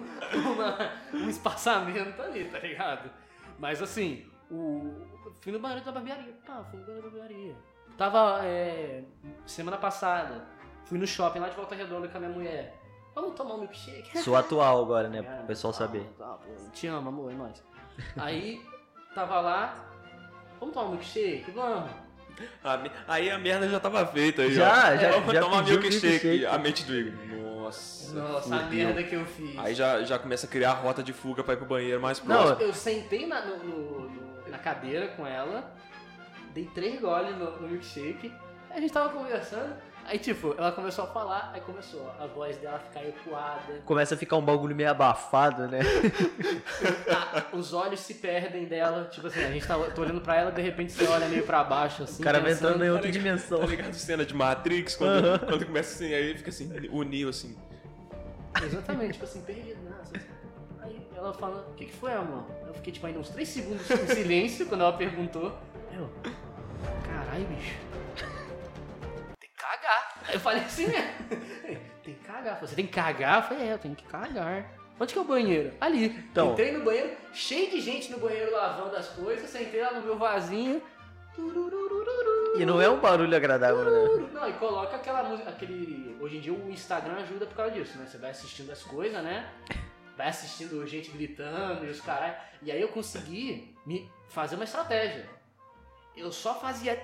uma- 0.54 0.78
um 1.13 1.30
espaçamento 1.30 2.21
ali, 2.21 2.45
tá 2.45 2.60
ligado? 2.60 3.10
Mas 3.58 3.82
assim, 3.82 4.30
o. 4.52 4.93
Fui 5.41 5.52
no 5.52 5.58
banheiro 5.60 5.84
da 5.84 5.91
barbearia. 5.91 6.32
Pá, 6.45 6.63
fui 6.69 6.80
no 6.80 6.86
banheiro 6.86 7.10
da 7.10 7.17
barbearia. 7.17 7.56
Tava 7.97 8.45
é, 8.45 9.04
semana 9.47 9.78
passada. 9.78 10.45
Fui 10.86 10.99
no 10.99 11.08
shopping 11.08 11.39
lá 11.39 11.49
de 11.49 11.56
Volta 11.56 11.73
Redonda 11.73 12.08
com 12.08 12.17
a 12.17 12.19
minha 12.19 12.32
mulher. 12.32 12.80
Vamos 13.15 13.34
tomar 13.36 13.56
um 13.56 13.60
milkshake? 13.62 14.17
Sou 14.19 14.36
atual 14.36 14.80
agora, 14.84 15.08
né? 15.10 15.23
Cara, 15.23 15.38
Pro 15.38 15.47
pessoal 15.47 15.73
tá, 15.73 15.80
saber. 15.80 16.04
tá, 16.19 16.38
te 16.71 16.86
amo, 16.86 17.10
amor, 17.10 17.32
é 17.32 17.36
nóis. 17.36 17.63
Aí, 18.17 18.63
tava 19.15 19.39
lá. 19.39 19.86
Vamos 20.63 20.73
tomar 20.73 20.88
um 20.88 20.91
milkshake? 20.91 21.52
Vamos. 21.52 21.89
A 22.63 22.78
me- 22.78 22.91
Aí 23.08 23.30
a 23.30 23.38
merda 23.38 23.67
já 23.69 23.80
tava 23.80 24.06
feita 24.08 24.41
aí, 24.43 24.54
Já, 24.54 24.93
ó. 24.93 24.97
já- 24.97 25.12
Vamos 25.12 25.34
já 25.34 25.41
tomar 25.41 25.63
pediu 25.63 25.80
milkshake. 25.82 26.08
milkshake. 26.28 26.45
A 26.45 26.58
mente 26.58 26.84
do 26.86 26.95
Igor. 26.95 27.13
Nossa. 27.62 28.13
Nossa, 28.13 28.56
a 28.56 28.60
merda 28.63 29.04
que 29.04 29.15
eu 29.15 29.26
fiz. 29.26 29.58
Aí 29.60 29.76
já, 29.76 30.04
já 30.04 30.17
começa 30.17 30.45
a 30.47 30.49
criar 30.49 30.71
a 30.71 30.73
rota 30.73 31.04
de 31.04 31.13
fuga 31.13 31.43
pra 31.43 31.54
ir 31.54 31.58
pro 31.58 31.65
banheiro 31.65 32.02
mais 32.02 32.19
Não, 32.23 32.26
próximo. 32.43 32.62
Eu 32.67 32.73
sentei 32.73 33.28
na, 33.28 33.45
no- 33.45 33.58
no- 34.10 34.49
na 34.49 34.58
cadeira 34.58 35.08
com 35.10 35.26
ela, 35.28 35.71
dei 36.54 36.65
três 36.73 36.99
goles 36.99 37.36
no, 37.38 37.60
no 37.62 37.67
milkshake, 37.67 38.32
a 38.69 38.80
gente 38.80 38.91
tava 38.93 39.10
conversando, 39.10 39.76
aí 40.06 40.20
tipo, 40.20 40.54
ela 40.58 40.72
começou 40.72 41.06
a 41.06 41.08
falar, 41.08 41.52
aí 41.54 41.62
começou 41.62 42.10
a 42.20 42.28
voz 42.28 42.58
dela 42.58 42.80
ficar 42.80 43.04
ecoada, 43.06 43.82
Começa 43.86 44.16
a 44.16 44.18
ficar 44.18 44.38
um 44.38 44.42
bagulho 44.42 44.76
meio 44.76 44.89
abafado, 44.92 45.68
né? 45.68 45.80
a- 47.10 47.44
os 47.56 47.74
olhos 47.74 48.00
se 48.00 48.16
perdem 48.16 48.66
dela, 48.66 49.06
tipo 49.12 49.28
assim, 49.28 49.44
a 49.44 49.52
gente 49.52 49.66
tá 49.68 49.78
tô 49.96 50.02
olhando 50.02 50.22
pra 50.22 50.36
ela, 50.36 50.52
de 50.52 50.62
repente 50.62 50.92
você 50.92 51.06
olha 51.08 51.28
meio 51.28 51.44
pra 51.44 51.63
baixo, 51.63 52.04
assim, 52.04 52.22
O 52.22 52.26
cara 52.26 52.39
vai 52.39 52.52
pensando, 52.52 52.68
entrando 52.76 52.86
em 52.86 52.89
outra 52.89 53.04
Tá 53.04 53.08
ligado? 53.12 53.24
dimensão. 53.24 53.60
Tá 53.60 53.66
ligado? 53.66 53.94
Cena 53.94 54.26
de 54.26 54.34
Matrix, 54.34 54.96
quando, 54.96 55.39
quando 55.46 55.66
começa 55.66 55.94
assim, 55.96 56.13
aí 56.13 56.38
fica 56.38 56.50
assim, 56.50 56.72
o 56.92 57.04
Neo 57.04 57.30
assim. 57.30 57.56
Exatamente, 58.63 59.13
tipo 59.13 59.26
assim, 59.26 59.42
perdido, 59.42 59.80
nossa. 59.89 60.13
Aí 60.82 61.02
ela 61.16 61.34
fala, 61.34 61.68
o 61.72 61.74
que, 61.76 61.86
que 61.86 61.94
foi, 61.94 62.12
amor? 62.13 62.46
Eu 62.68 62.74
fiquei 62.74 62.94
tipo 62.94 63.06
ainda 63.08 63.20
uns 63.20 63.30
3 63.30 63.48
segundos 63.48 63.89
em 63.89 64.08
silêncio 64.08 64.66
quando 64.68 64.82
ela 64.82 64.94
perguntou. 64.94 65.58
Eu, 65.96 66.10
caralho, 67.06 67.46
bicho. 67.48 67.76
Aí 70.28 70.36
eu 70.36 70.40
falei 70.40 70.64
assim, 70.64 70.88
né? 70.88 71.16
Tem 72.04 72.14
que 72.16 72.24
cagar. 72.26 72.60
Você 72.60 72.76
tem 72.76 72.86
que 72.86 72.92
cagar? 72.92 73.38
Eu 73.38 73.48
falei, 73.48 73.68
é, 73.70 73.74
eu 73.74 73.78
tenho 73.78 73.96
que 73.96 74.04
cagar. 74.04 74.70
Onde 75.00 75.14
que 75.14 75.20
é 75.20 75.22
o 75.22 75.26
banheiro? 75.26 75.74
Ali. 75.80 76.06
Então. 76.06 76.52
Entrei 76.52 76.72
no 76.72 76.84
banheiro, 76.84 77.16
cheio 77.34 77.72
de 77.72 77.80
gente 77.80 78.12
no 78.12 78.20
banheiro 78.20 78.52
lavando 78.52 78.96
as 78.96 79.08
coisas, 79.08 79.50
sentei 79.50 79.82
lá 79.82 79.94
no 79.94 80.02
meu 80.02 80.18
vasinho. 80.18 80.82
E 82.56 82.66
não 82.66 82.80
é 82.80 82.90
um 82.90 83.00
barulho 83.00 83.36
agradável, 83.36 83.84
né? 83.84 84.30
Não, 84.34 84.48
e 84.48 84.54
coloca 84.54 84.96
aquela 84.96 85.24
música, 85.24 85.50
aquele. 85.50 86.16
Hoje 86.20 86.38
em 86.38 86.42
dia 86.42 86.54
o 86.54 86.70
Instagram 86.70 87.16
ajuda 87.16 87.46
por 87.46 87.56
causa 87.56 87.72
disso, 87.72 87.98
né? 87.98 88.06
Você 88.06 88.18
vai 88.18 88.30
assistindo 88.30 88.72
as 88.72 88.84
coisas, 88.84 89.24
né? 89.24 89.50
Vai 90.16 90.28
assistindo 90.28 90.86
gente 90.86 91.10
gritando 91.10 91.86
e 91.86 91.90
os 91.90 92.00
caras. 92.02 92.36
E 92.62 92.72
aí 92.72 92.80
eu 92.80 92.90
consegui 92.90 93.76
me 93.86 94.12
fazer 94.30 94.56
uma 94.56 94.66
estratégia. 94.66 95.28
Eu 96.16 96.32
só 96.32 96.54
fazia 96.60 97.02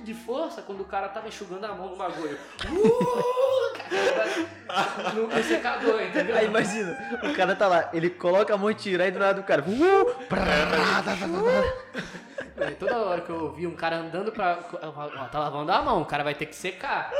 de 0.00 0.14
força 0.14 0.62
quando 0.62 0.80
o 0.80 0.84
cara 0.84 1.08
tava 1.08 1.28
enxugando 1.28 1.64
a 1.64 1.74
mão 1.74 1.90
no 1.90 1.96
bagulho. 1.96 2.38
Uh! 2.72 3.72
Cara, 3.92 5.12
no, 5.14 5.26
no 5.26 5.42
secador, 5.44 6.00
entendeu? 6.00 6.34
Aí 6.34 6.46
imagina, 6.46 6.96
o 7.22 7.34
cara 7.34 7.54
tá 7.54 7.68
lá, 7.68 7.90
ele 7.92 8.08
coloca 8.08 8.54
a 8.54 8.56
mão 8.56 8.70
e 8.70 8.74
tira, 8.74 9.04
aí 9.04 9.10
do 9.10 9.18
nada 9.18 9.40
o 9.40 9.44
cara. 9.44 9.62
Uh. 9.62 10.06
Aí 12.56 12.74
Toda 12.74 12.96
hora 12.98 13.20
que 13.20 13.30
eu 13.30 13.44
ouvi 13.44 13.66
um 13.66 13.74
cara 13.74 13.96
andando 13.96 14.30
pra. 14.30 14.58
Ó, 14.82 15.24
tá 15.26 15.38
lavando 15.38 15.72
a 15.72 15.82
mão, 15.82 16.02
o 16.02 16.06
cara 16.06 16.22
vai 16.22 16.34
ter 16.34 16.46
que 16.46 16.56
secar. 16.56 17.10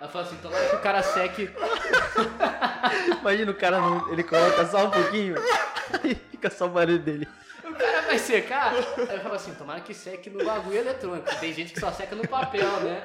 Aí 0.00 0.02
eu 0.02 0.08
falo 0.08 0.24
assim, 0.24 0.38
hora 0.44 0.68
que 0.68 0.76
o 0.76 0.80
cara 0.80 1.02
seque. 1.02 1.50
Imagina 3.20 3.50
o 3.50 3.54
cara, 3.54 3.80
não, 3.80 4.12
ele 4.12 4.22
coloca 4.22 4.66
só 4.66 4.86
um 4.86 4.90
pouquinho 4.90 5.36
e 6.04 6.14
fica 6.14 6.50
só 6.50 6.66
o 6.66 6.70
barulho 6.70 6.98
dele. 6.98 7.28
Cara 8.14 8.18
vai 8.18 8.18
secar? 8.18 8.74
Aí 8.74 9.16
eu 9.16 9.20
falo 9.20 9.34
assim, 9.34 9.54
tomara 9.54 9.80
que 9.80 9.94
seque 9.94 10.30
no 10.30 10.44
bagulho 10.44 10.78
eletrônico. 10.78 11.28
Tem 11.40 11.52
gente 11.52 11.72
que 11.72 11.80
só 11.80 11.90
seca 11.92 12.14
no 12.14 12.26
papel, 12.26 12.68
né? 12.80 13.04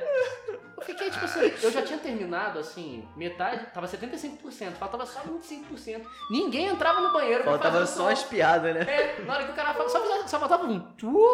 Eu 0.78 0.86
fiquei 0.86 1.10
tipo 1.10 1.26
assim, 1.26 1.52
eu 1.62 1.72
já 1.72 1.82
tinha 1.82 2.00
terminado 2.00 2.58
assim, 2.58 3.06
metade, 3.16 3.66
tava 3.74 3.86
75%, 3.86 4.72
faltava 4.74 5.06
só 5.06 5.20
25%. 5.22 6.02
Ninguém 6.32 6.68
entrava 6.68 7.02
no 7.02 7.12
banheiro 7.12 7.44
pra 7.44 7.52
Faltava 7.52 7.80
fazer 7.80 7.98
só 7.98 8.10
as 8.10 8.24
piadas, 8.24 8.74
né? 8.74 8.82
É, 8.82 9.22
na 9.24 9.34
hora 9.34 9.46
que 9.46 9.52
o 9.52 9.56
cara 9.56 9.74
fala, 9.74 9.90
só, 9.90 10.28
só 10.28 10.40
faltava 10.40 10.66
um 10.66 10.80
tu, 10.94 11.28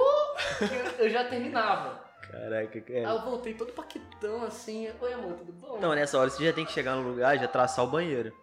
eu 0.97 1.09
já 1.09 1.25
terminava. 1.25 2.03
Caraca, 2.31 2.83
Aí 2.89 2.95
é. 2.95 3.05
eu 3.05 3.21
voltei 3.21 3.53
todo 3.53 3.71
paquetão 3.71 4.43
assim, 4.43 4.89
oi 4.99 5.13
amor, 5.13 5.33
tudo 5.33 5.53
bom? 5.53 5.77
Então, 5.77 5.93
nessa 5.93 6.17
hora 6.17 6.29
você 6.29 6.43
já 6.43 6.51
tem 6.51 6.65
que 6.65 6.71
chegar 6.71 6.95
no 6.95 7.07
lugar 7.07 7.35
e 7.35 7.39
já 7.39 7.47
traçar 7.47 7.85
o 7.85 7.87
banheiro. 7.87 8.33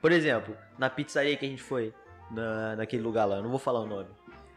Por 0.00 0.10
exemplo, 0.10 0.56
na 0.78 0.88
pizzaria 0.88 1.36
que 1.36 1.44
a 1.44 1.48
gente 1.48 1.62
foi, 1.62 1.92
na, 2.30 2.76
naquele 2.76 3.02
lugar 3.02 3.26
lá, 3.26 3.36
eu 3.36 3.42
não 3.42 3.50
vou 3.50 3.58
falar 3.58 3.80
o 3.80 3.86
nome. 3.86 4.08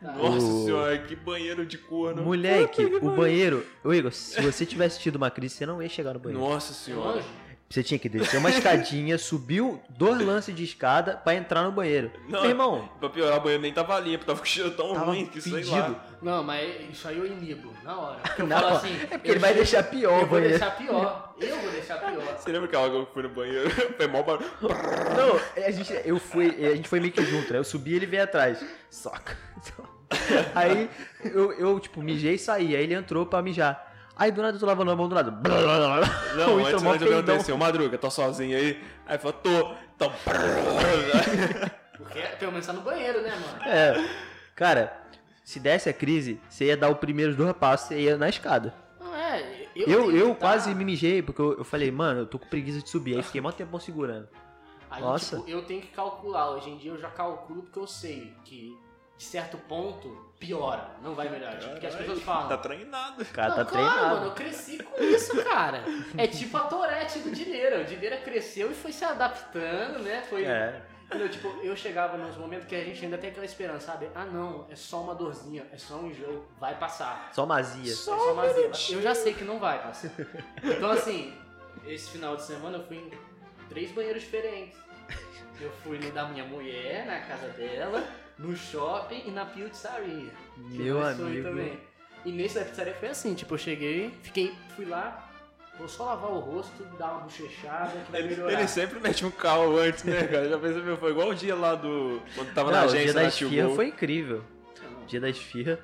Nossa 0.04 0.46
O- 0.46 0.66
senhora, 0.66 0.98
que 1.00 1.16
banheiro 1.16 1.66
de 1.66 1.78
corno. 1.78 2.22
Moleque, 2.24 2.84
o 2.84 3.10
banheiro. 3.12 3.66
Ô 3.84 3.94
Igor, 3.94 4.12
se 4.12 4.42
você 4.42 4.66
tivesse 4.66 5.00
tido 5.00 5.16
uma 5.16 5.32
crise, 5.32 5.56
você 5.56 5.66
não 5.66 5.82
ia 5.82 5.90
chegar 5.90 6.14
no 6.14 6.20
banheiro. 6.20 6.44
Nossa 6.46 6.74
senhora. 6.74 7.24
Você 7.70 7.82
tinha 7.82 7.98
que 7.98 8.08
descer 8.08 8.38
uma 8.38 8.52
escadinha, 8.52 9.18
subiu 9.18 9.82
dois 9.90 10.22
lances 10.22 10.56
de 10.56 10.64
escada 10.64 11.18
pra 11.18 11.34
entrar 11.34 11.64
no 11.64 11.72
banheiro. 11.72 12.12
Não. 12.30 12.42
Meu 12.42 12.50
irmão, 12.52 12.88
Pra 13.00 13.10
piorar, 13.10 13.40
o 13.40 13.42
banheiro 13.42 13.64
nem 13.64 13.74
tava 13.74 14.00
limpo, 14.00 14.24
tava 14.26 14.38
com 14.38 14.46
cheiro 14.46 14.70
tão 14.72 14.94
Tava 14.94 15.06
ruim 15.06 15.26
que 15.26 15.42
sei 15.42 15.54
fedido. 15.54 15.76
lá. 15.76 16.06
Não, 16.22 16.44
mas 16.44 16.70
isso 16.92 17.08
aí 17.08 17.18
eu 17.18 17.26
inibo, 17.26 17.74
na 17.84 17.98
hora. 17.98 18.20
Eu 18.38 18.46
Não, 18.46 18.60
falo 18.60 18.76
assim, 18.76 18.94
é 19.10 19.18
porque 19.18 19.28
eu 19.28 19.32
ele 19.34 19.40
vai 19.40 19.56
deixar 19.56 19.82
pior 19.84 20.20
o 20.20 20.22
Eu 20.22 20.28
vou 20.28 20.40
deixar 20.40 20.78
pior. 20.78 21.34
Eu 21.42 21.58
vou 21.62 21.72
deixar 21.72 21.96
pior. 21.98 22.38
Você 22.38 22.52
lembra 22.52 22.68
que 22.68 22.76
eu 22.76 23.08
fui 23.12 23.24
no 23.24 23.30
banheiro? 23.30 23.68
Foi 23.98 24.08
mal 24.08 24.24
barulho. 24.24 24.52
Não, 24.62 25.64
a 25.66 25.72
gente, 25.72 26.00
eu 26.06 26.20
fui, 26.20 26.50
a 26.64 26.76
gente 26.76 26.88
foi 26.88 27.00
meio 27.00 27.12
que 27.12 27.26
junto, 27.26 27.52
né? 27.54 27.58
Eu 27.58 27.64
subi 27.64 27.94
e 27.94 27.96
ele 27.96 28.06
veio 28.06 28.24
atrás. 28.24 28.64
Soca. 28.92 29.36
Aí 30.56 30.90
eu, 31.24 31.52
eu, 31.54 31.80
tipo, 31.80 32.02
mijei 32.02 32.36
e 32.36 32.40
saí. 32.40 32.76
Aí 32.76 32.84
ele 32.84 32.94
entrou 32.94 33.26
pra 33.26 33.42
mijar. 33.42 33.92
Aí 34.16 34.32
do 34.32 34.42
nada 34.42 34.56
eu 34.56 34.60
tô 34.60 34.66
lavando 34.66 34.92
a 34.92 34.96
mão 34.96 35.08
do 35.10 35.16
nada. 35.16 35.32
Não, 36.36 36.56
O 36.56 36.60
antes, 36.60 36.70
Ítalo 36.70 36.84
mó 36.84 36.92
antes 36.92 37.08
peidão. 37.08 37.20
aconteceu. 37.36 37.58
Madruga, 37.58 37.98
tô 37.98 38.12
sozinho 38.12 38.56
aí. 38.58 38.80
Aí 39.08 39.18
falou, 39.18 39.34
tô. 39.34 39.74
Então. 39.96 40.14
Porque 41.98 42.20
pelo 42.40 42.52
menos 42.52 42.66
tá 42.68 42.74
no 42.74 42.82
banheiro, 42.82 43.22
né, 43.22 43.32
mano? 43.32 43.64
É. 43.64 44.10
Cara, 44.56 44.94
se 45.44 45.60
desse 45.60 45.90
a 45.90 45.94
crise, 45.94 46.40
você 46.50 46.66
ia 46.66 46.78
dar 46.78 46.90
o 46.90 46.96
primeiro 46.96 47.36
dois 47.36 47.54
passos, 47.54 47.88
você 47.88 48.00
ia 48.02 48.18
na 48.18 48.30
escada. 48.30 48.74
Não 49.00 49.16
é, 49.16 49.68
eu, 49.76 49.88
Eu, 49.88 50.12
eu, 50.16 50.30
tá- 50.30 50.36
quase 50.36 50.74
me 50.76 50.84
mijei, 50.86 51.22
porque 51.22 51.42
eu, 51.42 51.58
eu 51.58 51.64
falei, 51.64 51.92
mano, 51.92 52.22
eu 52.22 52.26
tô 52.26 52.38
com 52.38 52.48
preguiça 52.48 52.82
de 52.82 52.90
subir. 52.90 53.16
Aí 53.16 53.24
fiquei 53.24 53.42
mó 53.42 53.52
tempão 53.52 53.80
segurando. 53.80 54.28
Aí, 54.92 55.02
Nossa. 55.02 55.38
tipo, 55.38 55.50
eu 55.50 55.64
tenho 55.64 55.82
que 55.82 55.88
calcular. 55.88 56.52
Hoje 56.52 56.70
em 56.70 56.78
dia 56.78 56.92
eu 56.92 57.00
já 57.00 57.10
calculo 57.10 57.64
porque 57.64 57.80
eu 57.80 57.88
sei 57.88 58.32
que 58.46 58.78
de 59.24 59.30
certo 59.30 59.58
ponto 59.58 60.34
piora, 60.38 60.92
não 61.02 61.16
vai 61.16 61.30
melhorar. 61.30 61.58
Tipo, 61.58 61.72
porque 61.72 61.88
as 61.88 61.96
pessoas 61.96 62.22
falam. 62.22 62.50
Tá 62.50 62.58
treinado. 62.58 63.22
O 63.22 63.26
cara 63.28 63.50
não, 63.50 63.56
tá 63.56 63.66
claro, 63.66 63.88
treinado. 63.88 64.16
mano, 64.16 64.26
eu 64.28 64.32
cresci 64.34 64.84
com 64.84 65.02
isso, 65.02 65.44
cara. 65.46 65.82
É 66.18 66.28
tipo 66.28 66.58
a 66.58 66.62
Torete 66.62 67.20
do 67.20 67.32
Dileira. 67.32 67.82
O 67.82 67.86
Dileira 67.86 68.18
cresceu 68.18 68.70
e 68.70 68.74
foi 68.74 68.92
se 68.92 69.06
adaptando, 69.06 70.00
né? 70.00 70.24
Foi. 70.30 70.44
É. 70.44 70.82
Entendeu? 71.06 71.30
Tipo, 71.30 71.48
eu 71.64 71.76
chegava 71.76 72.18
nos 72.18 72.36
momentos 72.36 72.68
que 72.68 72.76
a 72.76 72.84
gente 72.84 73.06
ainda 73.06 73.18
tem 73.18 73.30
aquela 73.30 73.46
esperança, 73.46 73.92
sabe? 73.92 74.10
Ah, 74.14 74.26
não, 74.26 74.68
é 74.70 74.76
só 74.76 75.02
uma 75.02 75.16
dorzinha, 75.16 75.66
é 75.72 75.78
só 75.78 75.96
um 75.96 76.08
enjoo, 76.08 76.46
vai 76.60 76.78
passar. 76.78 77.30
Só 77.34 77.46
mazia. 77.46 77.92
É 77.92 77.96
só 77.96 78.34
uma 78.34 78.48
zebra. 78.50 78.78
Eu 78.90 79.02
já 79.02 79.16
sei 79.16 79.34
que 79.34 79.44
não 79.44 79.60
vai 79.60 79.82
passar. 79.82 80.12
Então, 80.64 80.92
assim, 80.92 81.34
esse 81.86 82.10
final 82.10 82.36
de 82.36 82.44
semana 82.44 82.78
eu 82.78 82.84
fui 82.84 82.98
em 82.98 83.12
três 83.70 83.92
banheiros 83.92 84.24
diferentes. 84.24 84.78
Eu 85.62 85.72
fui 85.84 86.00
no 86.00 86.12
da 86.12 86.26
minha 86.26 86.44
mulher, 86.44 87.06
na 87.06 87.22
casa 87.22 87.48
dela, 87.50 88.04
no 88.38 88.56
shopping 88.56 89.24
e 89.26 89.32
na 89.32 89.46
pizzaria. 89.46 90.32
Meu 90.58 91.04
amigo. 91.06 91.50
E 92.26 92.32
nesse 92.32 92.56
da 92.56 92.66
pizzaria 92.66 92.94
foi 92.96 93.10
assim, 93.10 93.34
tipo, 93.34 93.54
eu 93.54 93.58
cheguei, 93.58 94.14
fiquei, 94.22 94.54
fui 94.76 94.86
lá, 94.86 95.30
vou 95.78 95.88
só 95.88 96.06
lavar 96.06 96.32
o 96.32 96.40
rosto, 96.40 96.84
dar 96.98 97.12
uma 97.12 97.22
bochechada 97.22 97.92
que 98.06 98.12
vai 98.12 98.22
Ele, 98.22 98.30
melhorar. 98.30 98.54
ele 98.54 98.68
sempre 98.68 99.00
mete 99.00 99.26
um 99.26 99.32
cal 99.32 99.78
antes, 99.78 100.04
né, 100.04 100.24
cara? 100.28 100.48
Já 100.50 100.58
percebeu? 100.58 100.98
Foi 100.98 101.12
igual 101.12 101.30
o 101.30 101.36
dia 101.36 101.56
lá 101.56 101.76
do. 101.76 102.22
Quando 102.36 102.54
tava 102.54 102.72
na 102.72 102.82
Não, 102.82 102.88
o 102.88 102.90
dia 102.92 103.00
agência 103.02 103.14
da 103.22 103.28
esfirra 103.28 103.70
foi 103.70 103.88
incrível. 103.88 104.44
O 105.02 105.06
dia 105.06 105.20
da 105.20 105.30
esfirra. 105.30 105.80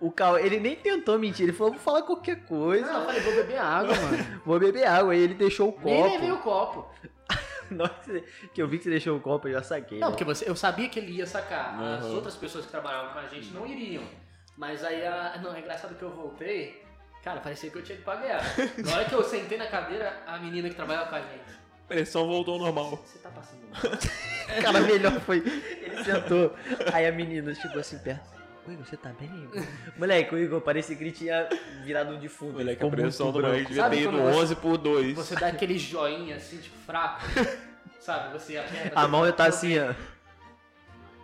O 0.00 0.10
Cal, 0.10 0.36
ele 0.38 0.60
nem 0.60 0.76
tentou 0.76 1.18
mentir, 1.18 1.44
ele 1.44 1.52
falou, 1.52 1.72
vou 1.72 1.80
falar 1.80 2.02
qualquer 2.02 2.44
coisa. 2.44 2.84
Não, 2.84 3.00
eu 3.00 3.06
falei, 3.06 3.20
vou 3.22 3.34
beber 3.36 3.58
água, 3.58 3.94
mano. 4.02 4.40
Vou 4.44 4.58
beber 4.58 4.84
água. 4.86 5.12
Aí 5.14 5.20
ele 5.20 5.32
deixou 5.34 5.70
o 5.70 5.80
Nem 5.82 6.02
levei 6.02 6.28
copo. 6.30 6.34
o 6.34 6.42
copo. 6.42 6.94
Nossa, 7.70 8.20
que 8.52 8.60
eu 8.62 8.68
vi 8.68 8.78
que 8.78 8.84
você 8.84 8.90
deixou 8.90 9.16
o 9.16 9.20
copo, 9.20 9.48
eu 9.48 9.52
já 9.54 9.62
saquei. 9.62 9.98
Não, 9.98 10.08
né? 10.08 10.12
porque 10.12 10.24
você, 10.24 10.48
eu 10.48 10.56
sabia 10.56 10.88
que 10.88 10.98
ele 10.98 11.12
ia 11.12 11.26
sacar. 11.26 11.80
As 11.82 12.04
Uhum. 12.04 12.14
outras 12.16 12.36
pessoas 12.36 12.64
que 12.64 12.70
trabalhavam 12.70 13.12
com 13.12 13.18
a 13.18 13.26
gente 13.28 13.52
não 13.52 13.66
iriam. 13.66 14.04
Mas 14.56 14.84
aí, 14.84 15.04
a... 15.06 15.38
não, 15.42 15.54
é 15.54 15.58
engraçado 15.60 15.94
que 15.94 16.02
eu 16.02 16.10
voltei. 16.10 16.82
Cara, 17.22 17.40
parecia 17.40 17.70
que 17.70 17.78
eu 17.78 17.82
tinha 17.82 17.96
que 17.98 18.04
pagar. 18.04 18.42
Na 18.84 18.94
hora 18.96 19.04
que 19.06 19.14
eu 19.14 19.22
sentei 19.24 19.56
na 19.56 19.66
cadeira, 19.66 20.22
a 20.26 20.38
menina 20.38 20.68
que 20.68 20.74
trabalhava 20.74 21.08
com 21.08 21.16
a 21.16 21.20
gente. 21.20 21.40
A 21.84 21.88
pressão 21.88 22.26
voltou 22.26 22.54
ao 22.54 22.60
normal. 22.60 23.02
Você 23.04 23.18
tá 23.18 23.30
passando 23.30 23.62
mal. 23.72 24.62
Cara, 24.62 24.80
melhor 24.80 25.20
foi. 25.20 25.38
Ele 25.38 26.04
sentou. 26.04 26.54
Aí 26.92 27.06
a 27.06 27.12
menina 27.12 27.54
chegou 27.54 27.80
assim 27.80 27.98
perto. 27.98 28.32
Oi, 28.66 28.76
você 28.76 28.96
tá 28.96 29.10
bem? 29.18 29.28
Igor?" 29.44 29.62
Moleque, 29.98 30.34
o 30.34 30.38
Igor 30.38 30.60
parecia 30.60 30.96
que 30.96 31.02
ele 31.04 31.12
tinha 31.12 31.48
virado 31.84 32.14
um 32.14 32.18
defunto. 32.18 32.54
Moleque, 32.54 32.84
a 32.84 32.88
pressão 32.90 33.30
do 33.32 33.40
moleque 33.40 33.66
devia 33.66 33.82
Sabe 33.82 33.96
ter 33.96 34.02
ido 34.02 34.10
quando 34.12 34.22
você- 34.24 34.38
11 34.38 34.56
por 34.56 34.78
2. 34.78 35.16
Você 35.16 35.34
dá 35.36 35.46
aquele 35.48 35.78
joinha 35.78 36.36
assim, 36.36 36.58
tipo, 36.58 36.76
fraco. 36.78 37.20
Sabe? 38.00 38.32
Você 38.38 38.56
aperta. 38.58 38.98
A 39.00 39.08
mão 39.08 39.24
já 39.24 39.32
tá 39.32 39.46
assim, 39.46 39.78
ó. 39.78 39.94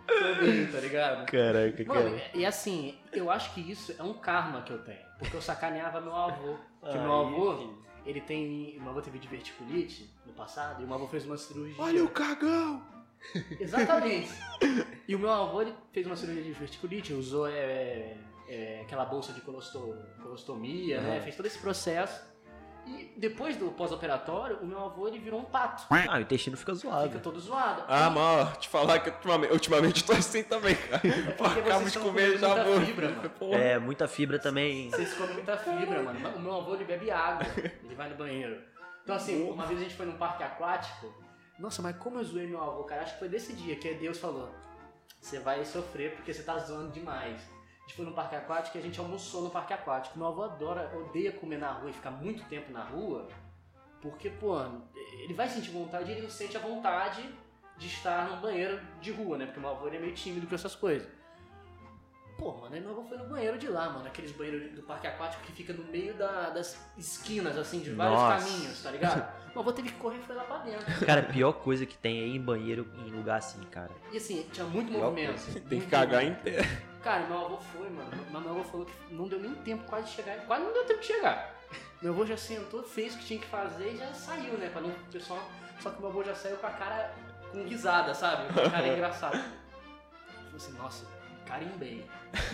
Tô 0.07 0.35
bem, 0.45 0.67
tá 0.67 0.79
ligado? 0.79 1.25
Caraca, 1.25 1.83
Mano, 1.85 2.19
e 2.33 2.45
assim, 2.45 2.97
eu 3.13 3.29
acho 3.31 3.53
que 3.53 3.61
isso 3.61 3.95
é 3.97 4.03
um 4.03 4.13
karma 4.13 4.61
que 4.63 4.71
eu 4.71 4.79
tenho. 4.79 4.99
Porque 5.19 5.35
eu 5.37 5.41
sacaneava 5.41 6.01
meu 6.01 6.15
avô. 6.15 6.57
Que 6.91 6.97
meu 6.97 7.13
avô, 7.13 7.57
filho. 7.57 7.77
ele 8.05 8.19
tem. 8.21 8.77
Meu 8.81 8.89
avô 8.89 9.01
teve 9.01 9.19
diverticulite 9.19 10.11
no 10.25 10.33
passado 10.33 10.81
e 10.81 10.85
meu 10.85 10.95
avô 10.95 11.07
fez 11.07 11.25
uma 11.25 11.37
cirurgia. 11.37 11.75
Olha 11.81 12.03
o 12.03 12.09
cagão! 12.09 12.81
Exatamente. 13.59 14.29
E 15.07 15.15
o 15.15 15.19
meu 15.19 15.31
avô 15.31 15.61
ele 15.61 15.73
fez 15.91 16.05
uma 16.07 16.15
cirurgia 16.15 16.43
de 16.43 16.49
diverticulite, 16.53 17.13
usou 17.13 17.47
é, 17.47 18.15
é, 18.47 18.81
aquela 18.81 19.05
bolsa 19.05 19.31
de 19.33 19.41
colosto- 19.41 19.95
colostomia, 20.21 21.01
né? 21.01 21.21
Fez 21.21 21.35
todo 21.35 21.45
esse 21.45 21.59
processo. 21.59 22.29
E 22.87 23.13
depois 23.15 23.55
do 23.55 23.67
pós-operatório, 23.71 24.57
o 24.57 24.65
meu 24.65 24.83
avô 24.83 25.07
ele 25.07 25.19
virou 25.19 25.39
um 25.39 25.43
pato. 25.43 25.83
Ah, 25.91 26.17
o 26.17 26.21
intestino 26.21 26.57
fica 26.57 26.73
Fica 26.75 26.89
zoado. 26.89 27.19
todo 27.19 27.39
zoado. 27.39 27.83
Ah, 27.87 28.07
E- 28.07 28.09
mano, 28.09 28.55
te 28.57 28.67
falar 28.67 28.99
que 28.99 29.11
ultimamente, 29.11 29.53
ultimamente 29.53 30.01
eu 30.01 30.07
tô 30.07 30.13
assim 30.13 30.41
também, 30.43 30.75
cara. 30.75 31.01
É 31.07 31.61
Acabo 31.61 31.87
de 31.89 31.99
comer 31.99 32.39
já 32.39 32.47
muita 32.47 32.63
vou. 32.63 32.81
fibra, 32.81 33.09
mano. 33.09 33.29
Porra. 33.29 33.57
É, 33.59 33.77
muita 33.79 34.07
fibra 34.07 34.39
também. 34.39 34.89
Vocês 34.89 35.13
comem 35.13 35.35
muita 35.35 35.57
fibra, 35.57 36.01
mano. 36.01 36.29
O 36.35 36.39
meu 36.39 36.55
avô 36.55 36.73
ele 36.73 36.85
bebe 36.85 37.11
água, 37.11 37.45
ele 37.85 37.93
vai 37.95 38.09
no 38.09 38.15
banheiro. 38.15 38.59
Então 39.03 39.15
assim, 39.15 39.47
uma 39.47 39.65
vez 39.67 39.79
a 39.79 39.83
gente 39.83 39.95
foi 39.95 40.07
num 40.07 40.17
parque 40.17 40.41
aquático. 40.43 41.13
Nossa, 41.61 41.81
mas 41.81 41.95
como 41.97 42.17
eu 42.17 42.23
zoei 42.23 42.47
meu 42.47 42.61
avô, 42.61 42.83
cara? 42.83 43.03
Acho 43.03 43.13
que 43.13 43.19
foi 43.19 43.29
desse 43.29 43.53
dia 43.53 43.75
que 43.75 43.93
Deus 43.93 44.17
falou: 44.17 44.49
Você 45.21 45.39
vai 45.39 45.63
sofrer 45.63 46.15
porque 46.15 46.33
você 46.33 46.41
tá 46.43 46.57
zoando 46.57 46.91
demais. 46.91 47.39
A 47.39 47.81
gente 47.83 47.95
foi 47.95 48.05
num 48.05 48.13
parque 48.13 48.35
aquático 48.35 48.77
e 48.77 48.79
a 48.79 48.83
gente 48.83 48.99
almoçou 48.99 49.43
no 49.43 49.49
parque 49.51 49.73
aquático. 49.73 50.17
Meu 50.17 50.27
avô 50.27 50.43
adora, 50.43 50.91
odeia 50.97 51.31
comer 51.31 51.57
na 51.57 51.71
rua 51.71 51.89
e 51.89 51.93
ficar 51.93 52.11
muito 52.11 52.43
tempo 52.45 52.71
na 52.71 52.83
rua. 52.83 53.27
Porque, 54.01 54.29
pô, 54.31 54.57
ele 55.19 55.33
vai 55.35 55.47
sentir 55.47 55.69
vontade 55.69 56.09
e 56.09 56.13
ele 56.13 56.21
não 56.23 56.29
sente 56.29 56.57
a 56.57 56.59
vontade 56.59 57.23
de 57.77 57.87
estar 57.87 58.27
num 58.29 58.41
banheiro 58.41 58.79
de 58.99 59.11
rua, 59.11 59.37
né? 59.37 59.45
Porque 59.45 59.59
meu 59.59 59.69
avô 59.69 59.87
ele 59.87 59.97
é 59.97 59.99
meio 59.99 60.13
tímido 60.15 60.47
com 60.47 60.55
essas 60.55 60.75
coisas. 60.75 61.07
Pô, 62.39 62.53
mano, 62.57 62.73
aí 62.73 62.81
meu 62.81 62.91
avô 62.91 63.03
foi 63.03 63.17
no 63.17 63.25
banheiro 63.29 63.59
de 63.59 63.67
lá, 63.67 63.89
mano. 63.91 64.07
Aqueles 64.07 64.31
banheiros 64.31 64.71
do 64.73 64.81
parque 64.83 65.05
aquático 65.05 65.43
que 65.43 65.51
fica 65.51 65.73
no 65.73 65.83
meio 65.83 66.15
da- 66.15 66.49
das 66.49 66.75
esquinas, 66.97 67.55
assim, 67.55 67.81
de 67.81 67.91
vários 67.91 68.19
Nossa. 68.19 68.43
caminhos, 68.43 68.81
tá 68.81 68.89
ligado? 68.91 69.21
Meu 69.53 69.61
avô 69.61 69.73
teve 69.73 69.89
que 69.89 69.97
correr 69.97 70.17
e 70.17 70.21
foi 70.21 70.35
lá 70.35 70.43
pra 70.43 70.57
dentro. 70.59 70.85
Cara, 71.05 71.21
a 71.21 71.25
pior 71.25 71.51
coisa 71.53 71.85
que 71.85 71.97
tem 71.97 72.19
é 72.21 72.25
ir 72.25 72.35
em 72.35 72.41
banheiro 72.41 72.87
em 73.05 73.09
lugar 73.11 73.37
assim, 73.37 73.61
cara. 73.65 73.91
E 74.11 74.17
assim, 74.17 74.47
tinha 74.51 74.65
muito 74.65 74.89
Pior 74.91 75.09
movimento. 75.09 75.45
Tem 75.53 75.61
que 75.61 75.75
muito 75.75 75.89
cagar 75.89 76.23
em 76.23 76.33
pé. 76.35 76.61
Cara, 77.03 77.25
meu 77.25 77.45
avô 77.45 77.57
foi, 77.57 77.89
mano. 77.89 78.09
Mas 78.31 78.41
meu 78.41 78.51
avô 78.51 78.63
falou 78.63 78.85
que 78.85 79.13
não 79.13 79.27
deu 79.27 79.39
nem 79.39 79.53
tempo 79.55 79.83
quase 79.89 80.07
de 80.07 80.13
chegar. 80.13 80.37
Quase 80.45 80.63
não 80.63 80.73
deu 80.73 80.85
tempo 80.85 81.01
de 81.01 81.07
chegar. 81.07 81.55
Meu 82.01 82.13
avô 82.13 82.25
já 82.25 82.37
sentou, 82.37 82.81
fez 82.83 83.15
o 83.15 83.17
que 83.19 83.25
tinha 83.25 83.39
que 83.39 83.47
fazer 83.47 83.93
e 83.93 83.97
já 83.97 84.13
saiu, 84.13 84.53
né? 84.57 84.69
Pra 84.69 84.81
não 84.81 84.89
o 84.89 85.11
pessoal. 85.11 85.39
Só 85.81 85.89
que 85.89 85.99
meu 85.99 86.09
avô 86.09 86.23
já 86.23 86.35
saiu 86.35 86.57
com 86.57 86.67
a 86.67 86.71
cara 86.71 87.13
com 87.51 87.63
risada, 87.63 88.13
sabe? 88.13 88.53
Com 88.53 88.59
a 88.61 88.69
cara 88.69 88.87
engraçada. 88.93 89.37
Eu 89.37 89.43
falei 90.43 90.55
assim, 90.55 90.73
nossa, 90.73 91.05
carimbei. 91.45 92.05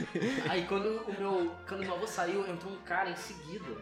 Aí 0.50 0.66
quando 0.66 1.04
o 1.08 1.14
meu. 1.20 1.56
Quando 1.68 1.82
meu 1.82 1.94
avô 1.94 2.08
saiu, 2.08 2.48
entrou 2.50 2.74
um 2.74 2.78
cara 2.78 3.10
em 3.10 3.16
seguida. 3.16 3.76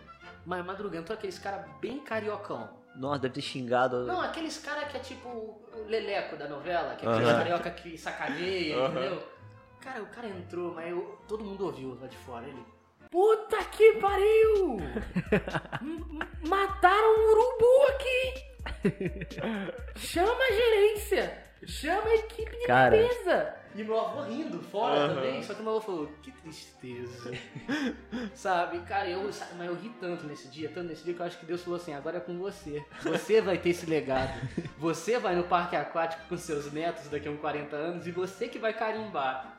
Mas 0.45 0.65
madrugada, 0.65 1.01
entrou 1.01 1.17
aqueles 1.17 1.39
cara 1.39 1.67
bem 1.79 1.99
cariocão. 1.99 2.84
Nossa, 2.95 3.19
deve 3.19 3.33
ter 3.35 3.41
xingado. 3.41 4.05
Não, 4.05 4.21
aqueles 4.21 4.57
cara 4.59 4.85
que 4.85 4.97
é 4.97 4.99
tipo 4.99 5.27
o 5.29 5.85
Leleco 5.87 6.35
da 6.37 6.47
novela, 6.47 6.95
que 6.95 7.05
é 7.05 7.09
aquele 7.09 7.25
Aham. 7.25 7.37
carioca 7.37 7.71
que 7.71 7.97
sacaneia, 7.97 8.77
Aham. 8.77 8.91
entendeu? 8.91 9.23
Cara, 9.81 10.01
o 10.01 10.07
cara 10.07 10.27
entrou, 10.27 10.73
mas 10.73 10.89
eu- 10.89 11.19
todo 11.27 11.43
mundo 11.43 11.65
ouviu 11.65 11.97
lá 12.01 12.07
de 12.07 12.17
fora. 12.17 12.47
Ele. 12.47 12.65
Puta 13.11 13.63
que 13.65 13.93
pariu! 13.93 14.77
Mataram 16.47 17.15
um 17.17 17.31
urubu 17.31 17.83
aqui! 17.89 18.45
Chama 19.95 20.43
a 20.43 20.51
gerência! 20.53 21.43
Chama 21.65 22.07
a 22.09 22.15
equipe 22.15 22.57
de 22.57 22.65
Cara. 22.67 22.95
limpeza! 22.95 23.55
E 23.75 23.83
meu 23.83 23.99
avô 23.99 24.21
rindo 24.21 24.59
fora 24.61 25.01
Aham. 25.01 25.15
também, 25.15 25.43
só 25.43 25.53
que 25.53 25.61
meu 25.61 25.73
avô 25.73 25.81
falou, 25.81 26.09
que 26.23 26.31
tristeza. 26.31 27.31
Sabe, 28.33 28.79
cara, 28.79 29.09
eu, 29.09 29.31
sabe, 29.33 29.51
mas 29.57 29.67
eu 29.67 29.75
ri 29.75 29.89
tanto 29.99 30.25
nesse 30.25 30.47
dia, 30.47 30.69
tanto 30.73 30.87
nesse 30.87 31.03
dia 31.03 31.13
que 31.13 31.19
eu 31.19 31.25
acho 31.25 31.37
que 31.37 31.45
Deus 31.45 31.61
falou 31.61 31.77
assim, 31.77 31.93
agora 31.93 32.17
é 32.17 32.19
com 32.21 32.37
você. 32.37 32.85
Você 33.03 33.41
vai 33.41 33.57
ter 33.57 33.69
esse 33.69 33.85
legado. 33.85 34.31
Você 34.77 35.19
vai 35.19 35.35
no 35.35 35.43
parque 35.43 35.75
aquático 35.75 36.23
com 36.29 36.37
seus 36.37 36.71
netos 36.71 37.09
daqui 37.09 37.27
a 37.27 37.31
uns 37.31 37.39
40 37.41 37.75
anos 37.75 38.07
e 38.07 38.11
você 38.11 38.47
que 38.47 38.57
vai 38.57 38.73
carimbar. 38.73 39.57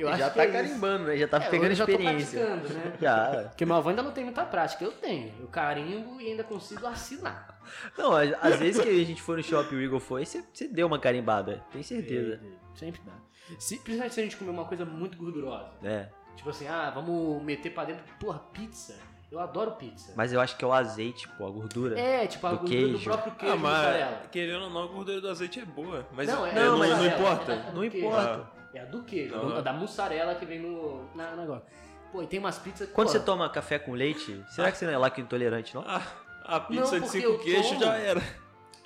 Eu 0.00 0.16
já 0.16 0.30
que 0.30 0.36
tá 0.36 0.42
é 0.42 0.46
isso. 0.46 0.52
carimbando, 0.54 1.04
né? 1.04 1.16
Já 1.16 1.28
tá 1.28 1.36
É, 1.38 1.48
pegando 1.50 1.70
eu 1.70 1.74
já 1.74 1.84
tô 1.86 1.90
experiência. 1.92 2.46
praticando, 2.46 2.74
né? 2.74 2.92
Já. 3.00 3.44
Porque 3.48 3.64
meu 3.66 3.76
avô 3.76 3.88
ainda 3.90 4.02
não 4.02 4.12
tem 4.12 4.24
muita 4.24 4.44
prática, 4.44 4.84
eu 4.84 4.92
tenho. 4.92 5.32
Eu 5.40 5.48
carimbo 5.48 6.20
e 6.20 6.28
ainda 6.28 6.44
consigo 6.44 6.86
assinar. 6.86 7.60
Não, 7.96 8.12
às, 8.12 8.56
vezes 8.56 8.80
que 8.82 8.88
a 8.88 9.04
gente 9.04 9.20
foi 9.20 9.36
no 9.36 9.42
shopping 9.42 9.74
e 9.74 9.78
o 9.78 9.82
Igor 9.82 10.00
foi, 10.00 10.24
você, 10.24 10.42
você 10.52 10.68
deu 10.68 10.86
uma 10.86 10.98
carimbada. 10.98 11.62
Tem 11.72 11.82
certeza. 11.82 12.40
Sempre 12.74 13.00
dá. 13.04 13.12
Se, 13.58 13.76
principalmente 13.78 14.14
se 14.14 14.20
a 14.20 14.22
gente 14.24 14.36
comer 14.36 14.50
uma 14.50 14.64
coisa 14.64 14.84
muito 14.84 15.16
gordurosa. 15.18 15.70
É. 15.82 16.08
Tipo 16.36 16.50
assim, 16.50 16.66
ah, 16.68 16.90
vamos 16.94 17.42
meter 17.42 17.70
pra 17.74 17.84
dentro, 17.84 18.02
porra, 18.20 18.38
pizza. 18.52 18.94
Eu 19.30 19.38
adoro 19.40 19.72
pizza. 19.72 20.12
Mas 20.16 20.32
eu 20.32 20.40
acho 20.40 20.56
que 20.56 20.64
é 20.64 20.68
o 20.68 20.72
azeite, 20.72 21.28
pô, 21.36 21.46
a 21.46 21.50
gordura. 21.50 22.00
É, 22.00 22.26
tipo 22.26 22.46
a 22.46 22.50
Do 22.52 22.58
gordura 22.60 22.80
do 22.80 22.88
queijo. 22.92 23.04
próprio 23.04 23.34
queijo 23.34 23.54
Ah, 23.54 23.58
mas 23.58 24.26
querendo 24.30 24.62
ou 24.64 24.70
não, 24.70 24.84
a 24.84 24.86
gordura 24.86 25.20
do 25.20 25.28
azeite 25.28 25.60
é 25.60 25.64
boa. 25.66 26.06
Mas 26.12 26.28
Não, 26.28 26.46
é, 26.46 26.54
não, 26.54 26.62
não, 26.72 26.78
mas- 26.78 26.90
não 26.96 27.06
importa. 27.06 27.52
é 27.52 27.72
Não 27.72 27.82
do 27.84 27.90
queijo. 27.90 28.46
É 28.74 28.80
a 28.80 28.84
do 28.84 29.02
queijo, 29.02 29.34
Aham. 29.34 29.58
a 29.58 29.60
da 29.60 29.72
mussarela 29.72 30.34
que 30.34 30.44
vem 30.44 30.60
no 30.60 31.04
na, 31.14 31.30
no 31.32 31.40
negócio. 31.42 31.64
Pô, 32.12 32.22
e 32.22 32.26
tem 32.26 32.38
umas 32.38 32.58
pizzas 32.58 32.88
Quando 32.90 33.06
pô, 33.08 33.12
você 33.12 33.20
toma 33.20 33.48
café 33.50 33.78
com 33.78 33.92
leite, 33.92 34.42
será 34.50 34.70
que 34.70 34.78
você 34.78 34.86
não 34.86 34.92
é 34.92 34.98
lacto 34.98 35.20
intolerante, 35.20 35.74
não? 35.74 35.84
Ah, 35.86 36.02
a 36.44 36.60
pizza 36.60 36.98
Não, 36.98 37.00
de 37.06 37.08
cinco 37.10 37.38
queijos 37.38 37.68
tomo. 37.68 37.80
já 37.80 37.96
era. 37.96 38.22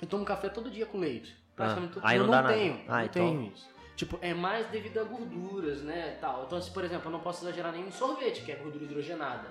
Eu 0.01 0.07
tomo 0.07 0.25
café 0.25 0.49
todo 0.49 0.69
dia 0.69 0.85
com 0.85 0.97
leite. 0.99 1.35
Praticamente 1.55 1.91
Ah, 1.91 1.93
todo 1.95 2.05
aí 2.05 2.09
dia. 2.11 2.19
não 2.19 2.25
eu 2.25 2.31
dá 2.31 2.37
não 2.37 2.43
nada. 2.49 2.53
tenho. 2.57 2.81
Ah, 2.87 2.97
não 2.97 3.05
então- 3.05 3.25
tenho 3.27 3.51
isso. 3.53 3.73
Tipo, 3.95 4.17
é 4.21 4.33
mais 4.33 4.67
devido 4.67 4.97
a 4.99 5.03
gorduras, 5.03 5.81
né, 5.83 6.17
tal. 6.19 6.45
Então, 6.45 6.59
se, 6.59 6.71
por 6.71 6.83
exemplo, 6.83 7.07
eu 7.07 7.11
não 7.11 7.19
posso 7.19 7.45
exagerar 7.45 7.71
nem 7.71 7.85
em 7.87 7.91
sorvete, 7.91 8.41
que 8.43 8.51
é 8.51 8.55
gordura 8.55 8.83
hidrogenada, 8.85 9.47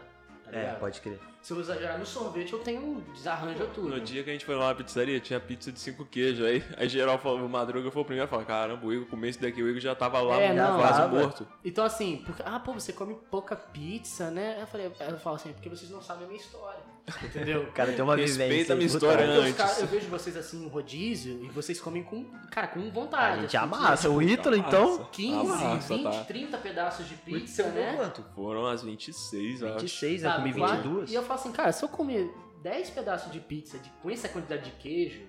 tá 0.53 0.59
É, 0.59 0.75
pode 0.75 1.01
crer. 1.01 1.19
Se 1.41 1.53
eu 1.53 1.61
exagerar 1.61 1.99
no 1.99 2.07
sorvete, 2.07 2.53
eu 2.53 2.61
tenho 2.61 2.81
um 2.81 3.01
desarranjo 3.13 3.67
tudo. 3.75 3.89
No 3.89 4.01
dia 4.01 4.23
que 4.23 4.31
a 4.31 4.33
gente 4.33 4.45
foi 4.45 4.55
lá 4.55 4.69
na 4.69 4.75
pizzaria, 4.77 5.19
tinha 5.19 5.41
pizza 5.41 5.73
de 5.73 5.81
cinco 5.81 6.05
queijos. 6.05 6.47
Aí, 6.47 6.63
aí 6.77 6.89
geral 6.89 7.19
falou, 7.19 7.45
o 7.45 7.49
Madruga 7.49 7.91
foi 7.91 8.03
o 8.03 8.05
primeiro 8.05 8.27
a 8.27 8.29
falar: 8.29 8.45
caramba, 8.45 8.87
o 8.87 8.93
Igor 8.93 9.09
comeu 9.09 9.29
isso 9.29 9.41
daqui, 9.41 9.61
o 9.61 9.69
Igor 9.69 9.81
já 9.81 9.95
tava 9.95 10.21
lá 10.21 10.37
É, 10.41 10.53
no 10.53 10.63
não, 10.63 10.79
quase 10.79 10.99
tava. 11.01 11.19
morto. 11.21 11.49
Então 11.65 11.85
assim, 11.85 12.23
porque, 12.25 12.43
ah, 12.47 12.61
pô, 12.61 12.73
você 12.73 12.93
come 12.93 13.17
pouca 13.31 13.57
pizza, 13.57 14.31
né? 14.31 14.59
Eu 14.61 14.67
falei, 14.69 14.87
eu 14.87 15.19
falo 15.19 15.35
assim, 15.37 15.53
porque 15.53 15.69
vocês 15.69 15.91
não 15.91 16.01
sabem 16.01 16.25
a 16.25 16.29
minha 16.29 16.41
história. 16.41 16.92
Entendeu? 17.25 17.63
O 17.65 17.73
cara 17.73 17.93
tem 17.93 18.03
uma 18.03 18.15
Respeita 18.17 18.49
vivência. 18.49 18.73
a 18.73 18.77
minha 18.77 18.87
história, 18.87 19.27
cara. 19.27 19.39
Antes. 19.41 19.55
caras- 19.57 19.81
eu 19.81 19.87
vejo 19.89 20.09
vocês 20.09 20.37
assim 20.37 20.65
em 20.65 20.69
rodízio 20.69 21.45
e 21.45 21.49
vocês 21.49 21.81
comem 21.81 22.03
com, 22.03 22.25
cara, 22.51 22.69
com 22.69 22.91
vontade. 22.91 23.39
A 23.39 23.41
gente 23.43 23.57
assim, 23.57 23.65
amassa. 23.67 24.09
O 24.11 24.23
Ítalo, 24.23 24.55
então. 24.57 24.99
Nossa, 24.99 25.11
15, 25.11 25.35
amassa, 25.53 25.95
20, 25.95 26.03
tá. 26.05 26.25
30 26.25 26.59
pedaços 26.59 27.09
de 27.09 27.15
pizza, 27.17 27.63
Ítalo 27.63 27.75
né? 27.75 27.95
quanto? 27.97 28.25
Foram 28.35 28.67
as 28.67 28.83
26, 28.83 29.63
eu 29.63 29.69
acho. 29.69 29.79
26, 29.81 30.23
eu 30.23 30.31
Sabe, 30.31 30.43
comi 30.43 30.55
quase- 30.61 30.77
22. 30.83 31.11
E 31.11 31.15
eu 31.15 31.23
falo 31.23 31.41
assim, 31.41 31.53
cara, 31.53 31.73
se 31.73 31.85
eu 31.85 31.89
comer 31.89 32.33
10 32.63 32.91
pedaços 32.91 33.33
de 33.33 33.41
pizza 33.41 33.79
de, 33.79 33.91
com 34.01 34.09
essa 34.09 34.29
quantidade 34.29 34.65
de 34.65 34.71
queijo, 34.73 35.23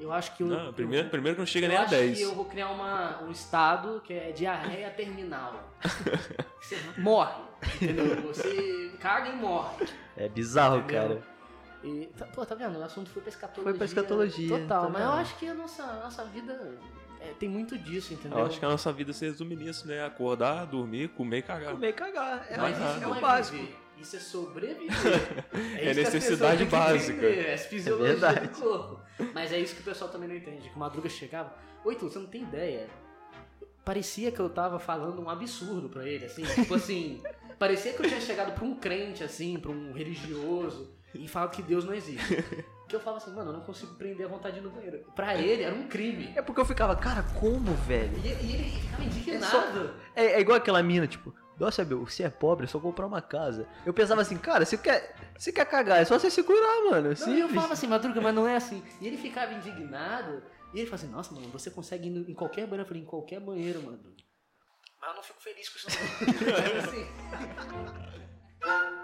eu 0.00 0.12
acho 0.12 0.34
que 0.36 0.42
eu. 0.42 0.46
Não, 0.48 0.72
primeiro, 0.72 1.06
eu, 1.06 1.10
primeiro 1.10 1.36
que 1.36 1.40
não 1.40 1.46
chega 1.46 1.68
nem 1.68 1.76
a 1.76 1.82
acho 1.82 1.90
10. 1.90 2.16
que 2.18 2.24
eu 2.24 2.34
vou 2.34 2.44
criar 2.46 2.70
uma, 2.70 3.22
um 3.22 3.30
estado 3.30 4.00
que 4.04 4.12
é 4.12 4.32
diarreia 4.32 4.90
terminal. 4.90 5.70
Você 6.60 6.76
morre, 6.98 7.42
entendeu? 7.76 8.22
Você 8.22 8.92
caga 9.00 9.28
e 9.30 9.36
morre. 9.36 9.86
É 10.16 10.28
bizarro, 10.28 10.78
Entendeu? 10.78 11.02
cara. 11.08 11.22
E, 11.82 12.06
tá- 12.16 12.26
pô, 12.26 12.44
tá 12.44 12.54
vendo? 12.54 12.78
O 12.78 12.82
assunto 12.84 13.08
foi 13.10 13.22
pra 13.22 13.30
escatologia. 13.30 13.64
Foi 13.70 13.74
pra 13.74 13.84
escatologia, 13.86 14.58
Total, 14.58 14.82
tá 14.84 14.88
mas 14.90 15.02
eu 15.02 15.12
acho 15.12 15.36
que 15.38 15.48
a 15.48 15.54
nossa, 15.54 15.82
a 15.82 15.94
nossa 16.04 16.24
vida 16.26 16.78
é, 17.20 17.32
tem 17.38 17.48
muito 17.48 17.78
disso, 17.78 18.12
entendeu? 18.12 18.38
Eu 18.38 18.46
acho 18.46 18.58
que 18.58 18.64
a 18.64 18.68
nossa 18.68 18.92
vida 18.92 19.12
se 19.14 19.24
resume 19.24 19.56
nisso, 19.56 19.88
né? 19.88 20.04
Acordar, 20.04 20.66
dormir, 20.66 21.08
comer 21.08 21.38
e 21.38 21.42
cagar. 21.42 21.72
Comer 21.72 21.88
e 21.88 21.92
cagar. 21.94 22.46
É, 22.50 22.56
Mas 22.58 22.76
isso 22.76 22.86
é 22.86 23.00
não 23.00 23.12
o 23.12 23.14
é 23.16 23.20
básico. 23.20 23.56
viver, 23.56 23.76
isso 24.00 24.16
é 24.16 24.18
sobreviver. 24.18 24.90
É 25.76 25.90
isso 25.90 26.00
que 26.00 26.06
as 26.06 26.14
necessidade 26.14 26.64
básica. 26.66 27.12
entender, 27.26 27.46
É 27.48 27.56
fisiologia 27.56 28.08
verdade. 28.16 28.48
do 28.48 28.60
corpo. 28.60 29.00
Mas 29.34 29.52
é 29.52 29.58
isso 29.58 29.74
que 29.74 29.80
o 29.80 29.84
pessoal 29.84 30.10
também 30.10 30.28
não 30.28 30.36
entende. 30.36 30.68
Que 30.68 30.76
o 30.76 30.78
Madruga 30.78 31.08
chegava, 31.08 31.54
oi, 31.84 31.94
tu, 31.94 32.08
você 32.08 32.18
não 32.18 32.26
tem 32.26 32.42
ideia. 32.42 32.88
Parecia 33.84 34.30
que 34.30 34.40
eu 34.40 34.48
tava 34.48 34.78
falando 34.78 35.20
um 35.22 35.28
absurdo 35.30 35.88
pra 35.88 36.06
ele, 36.06 36.24
assim. 36.26 36.42
Tipo 36.44 36.74
assim, 36.74 37.22
parecia 37.58 37.92
que 37.92 38.02
eu 38.02 38.08
tinha 38.08 38.20
chegado 38.20 38.54
pra 38.54 38.64
um 38.64 38.74
crente, 38.74 39.24
assim, 39.24 39.58
pra 39.58 39.70
um 39.70 39.92
religioso, 39.92 40.92
e 41.14 41.26
falado 41.26 41.50
que 41.50 41.62
Deus 41.62 41.84
não 41.84 41.94
existe. 41.94 42.44
Que 42.88 42.94
eu 42.96 43.00
falava 43.00 43.22
assim, 43.22 43.34
mano, 43.34 43.50
eu 43.50 43.54
não 43.54 43.60
consigo 43.60 43.94
prender 43.94 44.26
a 44.26 44.28
vontade 44.28 44.60
no 44.60 44.70
banheiro. 44.70 45.04
Pra 45.14 45.36
ele 45.36 45.62
era 45.62 45.74
um 45.74 45.86
crime. 45.88 46.32
É 46.36 46.42
porque 46.42 46.60
eu 46.60 46.64
ficava, 46.64 46.94
cara, 46.94 47.22
como, 47.38 47.72
velho? 47.74 48.12
E, 48.22 48.28
e 48.28 48.54
ele 48.54 48.70
ficava 48.80 49.04
indignado. 49.04 49.94
É, 50.14 50.24
é 50.32 50.40
igual 50.40 50.58
aquela 50.58 50.82
mina, 50.82 51.06
tipo, 51.06 51.34
nossa, 51.60 51.84
meu, 51.84 52.06
você 52.06 52.22
é 52.22 52.30
pobre, 52.30 52.64
é 52.64 52.66
só 52.66 52.80
comprar 52.80 53.06
uma 53.06 53.20
casa. 53.20 53.68
Eu 53.84 53.92
pensava 53.92 54.22
assim, 54.22 54.38
cara, 54.38 54.64
você 54.64 54.78
quer, 54.78 55.14
você 55.36 55.52
quer 55.52 55.66
cagar, 55.66 56.00
é 56.00 56.06
só 56.06 56.18
você 56.18 56.30
segurar, 56.30 56.90
mano. 56.90 57.14
Não, 57.14 57.34
e 57.34 57.40
eu 57.40 57.50
falava 57.50 57.74
assim, 57.74 57.86
Madruga, 57.86 58.18
mas 58.18 58.34
não 58.34 58.48
é 58.48 58.56
assim. 58.56 58.82
E 58.98 59.06
ele 59.06 59.18
ficava 59.18 59.52
indignado. 59.52 60.42
E 60.72 60.78
ele 60.78 60.86
falava 60.86 61.04
assim, 61.04 61.14
nossa, 61.14 61.34
mano, 61.34 61.48
você 61.48 61.70
consegue 61.70 62.08
ir 62.08 62.30
em 62.30 62.34
qualquer 62.34 62.62
banheiro. 62.62 62.84
Eu 62.84 62.86
falei, 62.86 63.02
em 63.02 63.06
qualquer 63.06 63.40
banheiro, 63.40 63.82
Madruga. 63.82 64.16
Mas 65.02 65.10
eu 65.10 65.16
não 65.16 65.22
fico 65.22 65.42
feliz 65.42 65.68
com 65.68 65.78
isso 65.78 65.88
não. 65.90 65.98
Assim... 68.88 68.99